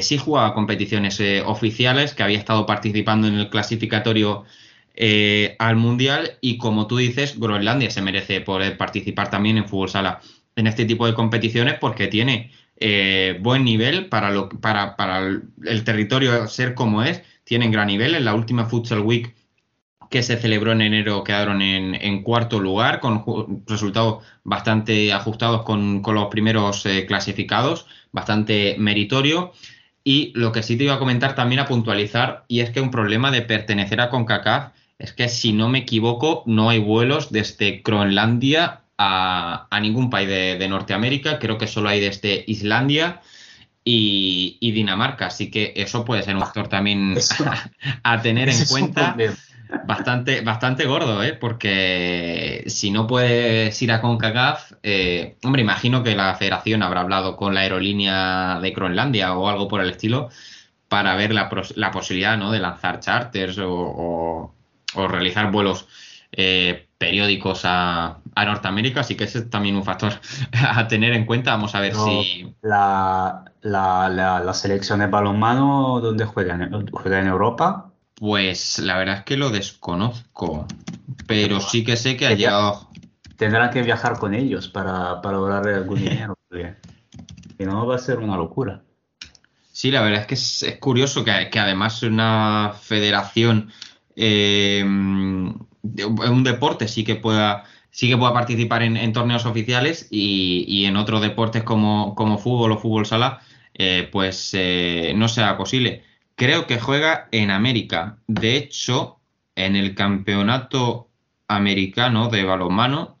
[0.00, 4.44] sí jugaba competiciones oficiales, que había estado participando en el clasificatorio
[5.58, 10.20] al Mundial y como tú dices, Groenlandia se merece poder participar también en fútbol sala
[10.56, 12.52] en este tipo de competiciones porque tiene
[12.84, 17.22] eh, buen nivel para, lo, para, el, territorio ser como es.
[17.44, 18.14] Tienen gran nivel.
[18.14, 19.34] En la última Futsal Week
[20.10, 26.26] que se celebró en enero quedaron en, cuarto lugar con resultados bastante ajustados con, los
[26.26, 29.52] primeros eh, clasificados, bastante meritorio.
[30.04, 32.90] Y lo que sí te iba a comentar también a puntualizar, y es que un
[32.90, 37.80] problema de pertenecer a CONCACAF es que si no me equivoco, no hay vuelos desde
[37.84, 43.20] Groenlandia a, ningún país de, Norteamérica, creo que solo hay desde Islandia
[43.84, 47.16] y, Dinamarca, así que eso puede ser un factor también
[48.02, 49.16] a, tener en cuenta.
[49.86, 51.32] Bastante, bastante gordo, ¿eh?
[51.32, 57.36] porque si no puedes ir a CONCACAF, eh, hombre, imagino que la federación habrá hablado
[57.36, 60.28] con la aerolínea de Groenlandia o algo por el estilo
[60.88, 61.48] para ver la,
[61.90, 62.52] posibilidad ¿no?
[62.52, 64.54] de lanzar charters o,
[64.94, 65.86] o realizar vuelos
[66.32, 70.12] eh, periódicos a, Norteamérica, así que ese es también un factor
[70.52, 71.52] a tener en cuenta.
[71.52, 72.54] Vamos a ver si.
[72.62, 76.88] La, la, selección de balonmano, ¿dónde juegan?
[76.90, 77.90] ¿Juega en Europa?
[78.14, 80.66] Pues la verdad es que lo desconozco,
[81.26, 82.88] pero sí que sé que llegado.
[83.36, 88.18] Tendrán que viajar con ellos para, para ahorrar algún dinero, si no va a ser
[88.18, 88.82] una locura.
[89.72, 93.72] Sí, la verdad es que es, curioso que, que, además una federación
[94.14, 100.96] eh, un deporte sí que pueda sí que pueda participar en, torneos oficiales y, en
[100.96, 103.40] otros deportes como, fútbol o fútbol sala,
[103.74, 106.02] eh, pues eh, no sea posible.
[106.34, 108.18] Creo que juega en América.
[108.26, 109.20] De hecho,
[109.54, 111.10] en el campeonato
[111.46, 113.18] americano de balonmano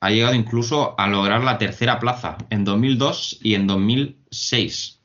[0.00, 4.98] ha llegado incluso a lograr la tercera plaza en 2002 y en 2006.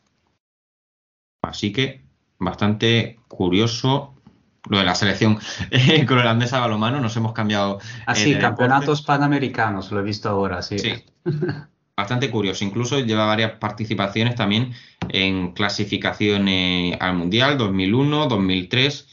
[1.42, 2.02] Así que
[2.40, 4.15] bastante curioso
[4.70, 5.40] lo de la selección
[5.72, 7.80] eh, groenlandesa balomano, nos hemos cambiado.
[8.06, 10.80] Así, ah, campeonatos panamericanos, lo he visto ahora, sí.
[10.80, 10.94] Sí.
[11.98, 12.66] Bastante curioso.
[12.66, 14.74] Incluso lleva varias participaciones también
[15.08, 16.46] en clasificación
[17.00, 19.08] al Mundial 2001, 2003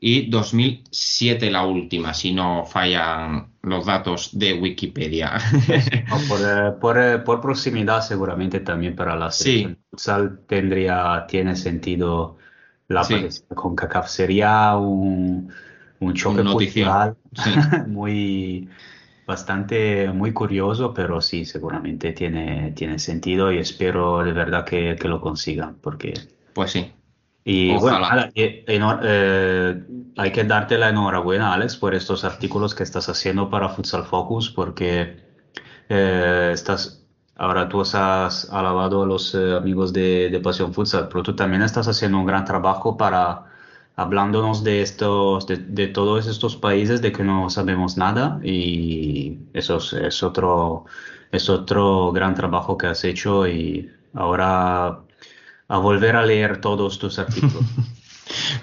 [0.00, 5.38] y 2007 la última, si no fallan los datos de Wikipedia.
[5.68, 10.14] Eh, eh, por, proximidad seguramente también para la selección sí.
[10.46, 12.36] tendría, tiene sentido
[12.88, 13.26] la sí.
[13.54, 15.52] con CACAF sería un,
[16.00, 17.16] un choque cultural
[17.86, 18.68] muy
[19.26, 25.08] bastante muy curioso, pero sí, seguramente tiene, tiene sentido y espero de verdad que, que
[25.08, 26.14] lo consigan, porque...
[26.52, 26.92] Pues sí.
[27.46, 27.98] Y bueno,
[28.34, 29.82] eh,
[30.16, 34.48] hay que darte la enhorabuena, Alex, por estos artículos que estás haciendo para Futsal Focus,
[34.48, 35.16] porque
[35.90, 37.03] eh, estás
[37.36, 37.94] Ahora tú has
[38.50, 42.26] alabado a los eh, amigos de, de, Pasión Futsal, pero tú también estás haciendo un
[42.26, 43.46] gran trabajo para
[43.96, 50.22] hablándonos de estos, de, todos estos países de que no sabemos nada y eso es,
[50.22, 50.86] otro,
[51.30, 55.00] es otro gran trabajo que has hecho y ahora
[55.68, 57.64] a volver a leer todos tus artículos.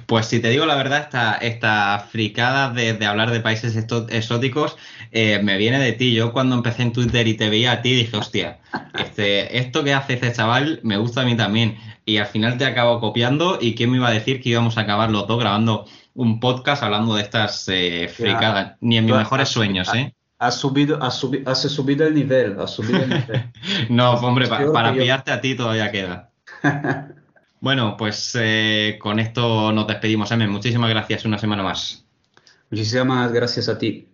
[0.07, 4.75] Pues si te digo la verdad, esta, esta fricada de, hablar de países exóticos
[5.11, 6.13] eh, me viene de ti.
[6.13, 8.59] Yo cuando empecé en Twitter y te veía a ti dije, hostia,
[8.97, 11.77] este, esto que hace este chaval me gusta a mí también.
[12.05, 14.81] Y al final te acabo copiando y quién me iba a decir que íbamos a
[14.81, 18.77] acabar los dos grabando un podcast hablando de estas eh, fricadas.
[18.81, 20.13] Ni en mis mejores sueños, ¿eh?
[20.39, 23.51] Has subido, has subido, has subido el nivel, has subido el nivel.
[23.89, 26.29] no, hombre, para pillarte a ti todavía queda.
[27.61, 30.49] Bueno, pues eh, con esto nos despedimos, Emen.
[30.49, 32.03] Muchísimas gracias una semana más.
[32.71, 34.10] Muchísimas gracias a ti.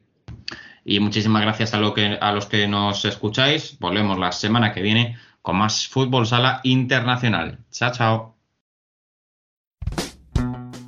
[0.87, 3.77] Y muchísimas gracias a, que, a los que nos escucháis.
[3.79, 7.59] Volvemos la semana que viene con más Fútbol Sala Internacional.
[7.69, 8.35] Chao, chao.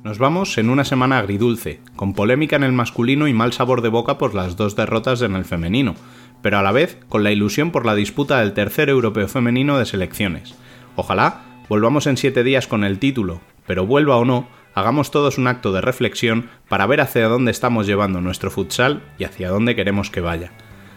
[0.02, 3.90] Nos vamos en una semana agridulce, con polémica en el masculino y mal sabor de
[3.90, 5.94] boca por las dos derrotas en el femenino,
[6.40, 9.84] pero a la vez con la ilusión por la disputa del tercer europeo femenino de
[9.84, 10.54] selecciones.
[10.96, 14.48] Ojalá Volvamos en siete días con el título, pero vuelva o no,
[14.80, 19.24] hagamos todos un acto de reflexión para ver hacia dónde estamos llevando nuestro futsal y
[19.24, 20.52] hacia dónde queremos que vaya.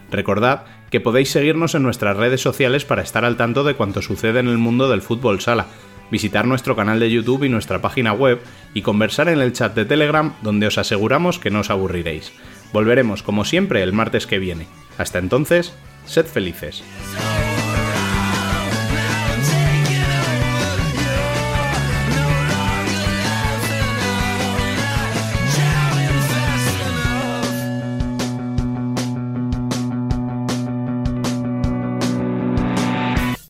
[0.09, 4.39] Recordad que podéis seguirnos en nuestras redes sociales para estar al tanto de cuanto sucede
[4.39, 5.67] en el mundo del fútbol sala,
[6.11, 8.39] visitar nuestro canal de YouTube y nuestra página web
[8.73, 12.31] y conversar en el chat de Telegram donde os aseguramos que no os aburriréis.
[12.71, 14.67] Volveremos como siempre el martes que viene.
[14.97, 15.73] Hasta entonces,
[16.05, 16.83] sed felices.